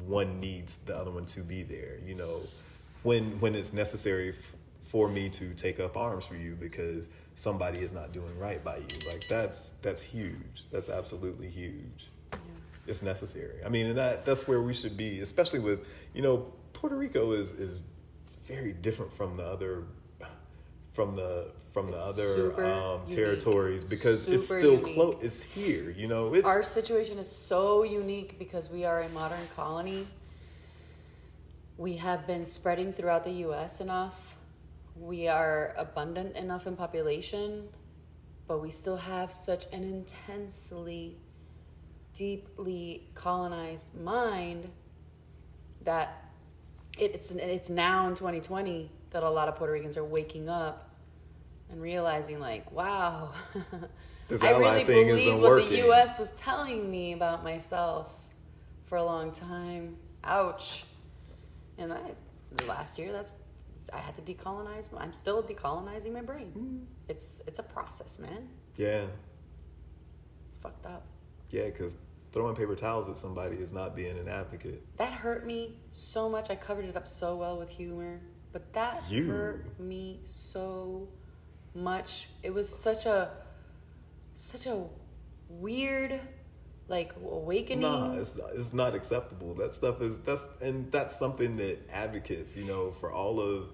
one 0.06 0.40
needs 0.40 0.78
the 0.78 0.96
other 0.96 1.10
one 1.10 1.26
to 1.26 1.40
be 1.40 1.62
there. 1.62 1.98
You 2.04 2.14
know, 2.14 2.40
when 3.02 3.38
when 3.40 3.54
it's 3.54 3.72
necessary 3.72 4.30
f- 4.30 4.54
for 4.84 5.08
me 5.08 5.28
to 5.30 5.54
take 5.54 5.78
up 5.78 5.96
arms 5.96 6.26
for 6.26 6.36
you 6.36 6.56
because 6.58 7.10
somebody 7.34 7.78
is 7.80 7.92
not 7.92 8.12
doing 8.12 8.36
right 8.38 8.62
by 8.64 8.78
you. 8.78 9.08
Like 9.08 9.28
that's 9.28 9.70
that's 9.78 10.02
huge. 10.02 10.64
That's 10.70 10.88
absolutely 10.88 11.48
huge 11.48 12.08
it's 12.86 13.02
necessary. 13.02 13.64
I 13.64 13.68
mean, 13.68 13.86
and 13.86 13.98
that 13.98 14.24
that's 14.24 14.48
where 14.48 14.60
we 14.60 14.74
should 14.74 14.96
be, 14.96 15.20
especially 15.20 15.60
with 15.60 15.86
you 16.12 16.22
know 16.22 16.52
Puerto 16.72 16.96
Rico 16.96 17.32
is 17.32 17.52
is 17.52 17.80
very 18.42 18.72
different 18.72 19.12
from 19.12 19.34
the 19.34 19.44
other 19.44 19.84
from 20.92 21.12
the 21.12 21.52
from 21.72 21.86
the 21.86 21.96
It's 21.96 22.18
other 22.18 22.66
um, 22.66 23.06
territories 23.08 23.84
because 23.84 24.28
it's 24.28 24.46
still 24.46 24.78
close. 24.78 25.22
It's 25.22 25.40
here, 25.40 25.90
you 25.90 26.08
know. 26.08 26.34
It's 26.34 26.46
Our 26.46 26.64
situation 26.64 27.18
is 27.18 27.30
so 27.30 27.84
unique 27.84 28.38
because 28.38 28.68
we 28.68 28.84
are 28.84 29.02
a 29.02 29.08
modern 29.10 29.46
colony. 29.54 30.06
We 31.78 31.96
have 31.96 32.26
been 32.26 32.44
spreading 32.44 32.92
throughout 32.92 33.22
the 33.24 33.30
US 33.48 33.80
enough. 33.80 34.36
We 34.96 35.28
are 35.28 35.72
abundant 35.78 36.36
enough 36.36 36.66
in 36.66 36.76
population, 36.76 37.68
but 38.48 38.60
we 38.60 38.70
still 38.72 38.96
have 38.96 39.32
such 39.32 39.66
an 39.72 39.84
intensely, 39.84 41.16
deeply 42.14 43.08
colonized 43.14 43.86
mind 43.94 44.68
that 45.84 46.24
it- 46.98 47.14
it's 47.14 47.30
it's 47.30 47.70
now 47.70 48.08
in 48.08 48.14
2020 48.16 48.90
that 49.10 49.22
a 49.22 49.28
lot 49.30 49.48
of 49.48 49.56
Puerto 49.56 49.72
Ricans 49.72 49.96
are 49.96 50.04
waking 50.04 50.48
up 50.48 50.90
and 51.70 51.80
realizing 51.80 52.40
like, 52.40 52.70
wow, 52.72 53.32
This 54.28 54.44
I 54.44 54.50
really 54.56 54.84
thing 54.84 55.08
believed 55.08 55.40
what 55.42 55.50
working. 55.50 55.70
the 55.70 55.76
U.S. 55.86 56.16
was 56.18 56.30
telling 56.32 56.88
me 56.88 57.12
about 57.14 57.42
myself 57.42 58.12
for 58.86 58.96
a 58.96 59.02
long 59.02 59.32
time. 59.32 59.96
Ouch! 60.22 60.84
And 61.78 61.92
I, 61.92 61.98
last 62.68 62.96
year, 62.96 63.10
that's 63.10 63.32
I 63.92 63.98
had 63.98 64.14
to 64.14 64.22
decolonize. 64.22 64.88
I'm 64.96 65.12
still 65.12 65.42
decolonizing 65.42 66.12
my 66.12 66.20
brain. 66.20 66.46
Hmm. 66.52 66.78
It's 67.08 67.42
it's 67.48 67.58
a 67.58 67.64
process, 67.64 68.20
man. 68.20 68.48
yeah, 68.76 69.02
It's 70.48 70.58
fucked 70.58 70.86
up. 70.86 71.06
yeah, 71.50 71.64
because 71.64 71.96
throwing 72.32 72.54
paper 72.54 72.76
towels 72.76 73.08
at 73.08 73.18
somebody 73.18 73.56
is 73.56 73.72
not 73.72 73.96
being 73.96 74.16
an 74.16 74.28
advocate. 74.28 74.84
That 74.98 75.12
hurt 75.12 75.44
me 75.44 75.74
so 75.90 76.28
much. 76.28 76.50
I 76.50 76.54
covered 76.54 76.84
it 76.84 76.96
up 76.96 77.08
so 77.08 77.34
well 77.34 77.58
with 77.58 77.68
humor, 77.68 78.20
but 78.52 78.72
that 78.72 79.02
You. 79.08 79.26
hurt 79.26 79.80
me 79.80 80.20
so 80.24 81.08
much. 81.74 82.28
It 82.42 82.52
was 82.52 82.68
such 82.68 83.06
a 83.06 83.30
such 84.34 84.66
a 84.66 84.84
weird 85.48 86.20
like 86.88 87.12
awakening. 87.24 87.82
Nah, 87.82 88.14
it's 88.14 88.36
not, 88.36 88.50
it's 88.54 88.72
not 88.72 88.94
acceptable. 88.94 89.54
That 89.54 89.74
stuff 89.74 90.00
is 90.02 90.18
that's 90.18 90.48
and 90.60 90.90
that's 90.90 91.16
something 91.16 91.56
that 91.56 91.78
advocates, 91.90 92.56
you 92.56 92.64
know, 92.64 92.90
for 92.90 93.12
all 93.12 93.40
of 93.40 93.68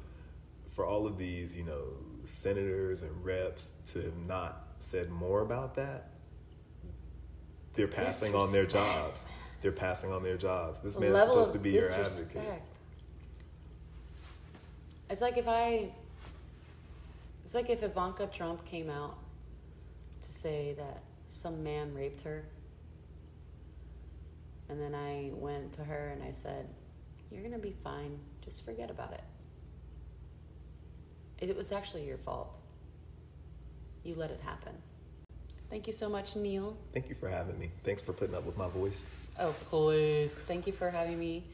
for 0.75 0.85
all 0.85 1.07
of 1.07 1.17
these, 1.17 1.57
you 1.57 1.65
know, 1.65 1.85
senators 2.25 3.03
and 3.03 3.25
reps 3.25 3.83
to 3.93 4.03
have 4.03 4.17
not 4.27 4.67
said 4.79 5.09
more 5.11 5.41
about 5.41 5.75
that. 5.77 6.11
They're 7.75 7.89
passing 7.89 8.35
on 8.35 8.53
their 8.53 8.67
jobs. 8.67 9.27
They're 9.63 9.73
passing 9.73 10.13
on 10.13 10.23
their 10.23 10.37
jobs. 10.37 10.81
This 10.81 10.97
The 10.97 11.07
man 11.07 11.15
is 11.15 11.23
supposed 11.23 11.53
to 11.55 11.59
be 11.59 11.71
your 11.71 11.91
advocate. 11.93 12.63
It's 15.09 15.21
like 15.21 15.37
if 15.37 15.49
I. 15.49 15.91
It's 17.45 17.55
like 17.55 17.71
if 17.71 17.83
Ivanka 17.83 18.27
Trump 18.27 18.65
came 18.65 18.91
out 18.91 19.17
to 20.23 20.33
say 20.33 20.75
that 20.79 21.03
some 21.29 21.63
man 21.63 21.95
raped 21.95 22.23
her. 22.23 22.45
And 24.69 24.81
then 24.81 24.95
I 24.95 25.31
went 25.33 25.73
to 25.75 25.85
her 25.85 26.09
and 26.09 26.23
I 26.23 26.33
said, 26.33 26.67
You're 27.31 27.43
going 27.43 27.53
to 27.53 27.59
be 27.59 27.75
fine. 27.85 28.19
Just 28.45 28.65
forget 28.65 28.91
about 28.91 29.13
it. 29.13 29.23
It 31.39 31.57
was 31.57 31.71
actually 31.71 32.07
your 32.07 32.19
fault. 32.19 32.59
You 34.03 34.15
let 34.17 34.31
it 34.31 34.41
happen. 34.41 34.73
Thank 35.69 35.87
you 35.87 35.93
so 35.93 36.09
much, 36.09 36.37
Neill. 36.37 36.77
Thank 36.93 37.09
you 37.09 37.15
for 37.15 37.29
having 37.29 37.59
me. 37.59 37.71
Thanks 37.85 38.01
for 38.01 38.13
putting 38.13 38.35
up 38.35 38.45
with 38.45 38.57
my 38.57 38.69
voice. 38.69 39.11
Oh, 39.39 39.55
please. 39.65 40.39
Thank 40.39 40.67
you 40.67 40.73
for 40.73 40.91
having 40.91 41.19
me 41.19 41.45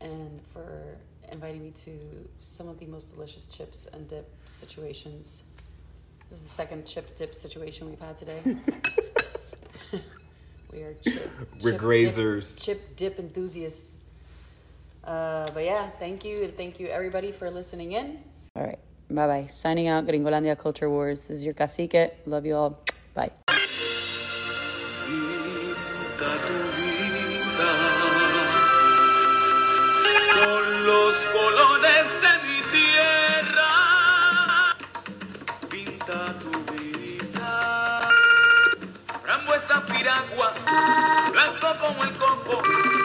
and 0.00 0.40
for 0.52 0.96
inviting 1.32 1.62
me 1.62 1.72
to 1.84 1.90
some 2.38 2.68
of 2.68 2.78
the 2.78 2.86
most 2.86 3.14
delicious 3.14 3.46
chips 3.46 3.86
and 3.92 4.08
dip 4.08 4.28
situations. 4.46 5.42
This 6.28 6.42
is 6.42 6.44
the 6.44 6.54
second 6.54 6.86
chip 6.86 7.14
dip 7.16 7.34
situation 7.34 7.88
we've 7.88 8.00
had 8.00 8.16
today. 8.16 8.40
we 10.72 10.82
are 10.82 10.94
chip, 10.94 11.30
We're 11.62 11.72
chip 11.72 11.80
grazers. 11.80 12.56
Dip, 12.56 12.64
chip 12.64 12.96
dip 12.96 13.18
enthusiasts. 13.18 13.96
Uh, 15.04 15.46
but 15.54 15.64
yeah, 15.64 15.88
thank 15.98 16.24
you 16.24 16.44
and 16.44 16.56
thank 16.56 16.80
you 16.80 16.88
everybody 16.88 17.30
for 17.30 17.50
listening 17.50 17.92
in. 17.92 18.18
All 18.56 18.64
right, 18.64 18.78
bye 19.08 19.26
bye. 19.26 19.46
Signing 19.46 19.86
out, 19.86 20.06
Gringolandia 20.06 20.58
Culture 20.58 20.90
Wars. 20.90 21.28
This 21.28 21.38
is 21.38 21.44
your 21.44 21.54
cacique. 21.54 22.12
Love 22.26 22.44
you 22.44 22.54
all. 22.54 22.80
agua, 40.32 40.52
blanco 41.32 41.78
como 41.80 42.04
el 42.04 42.12
coco. 42.16 42.95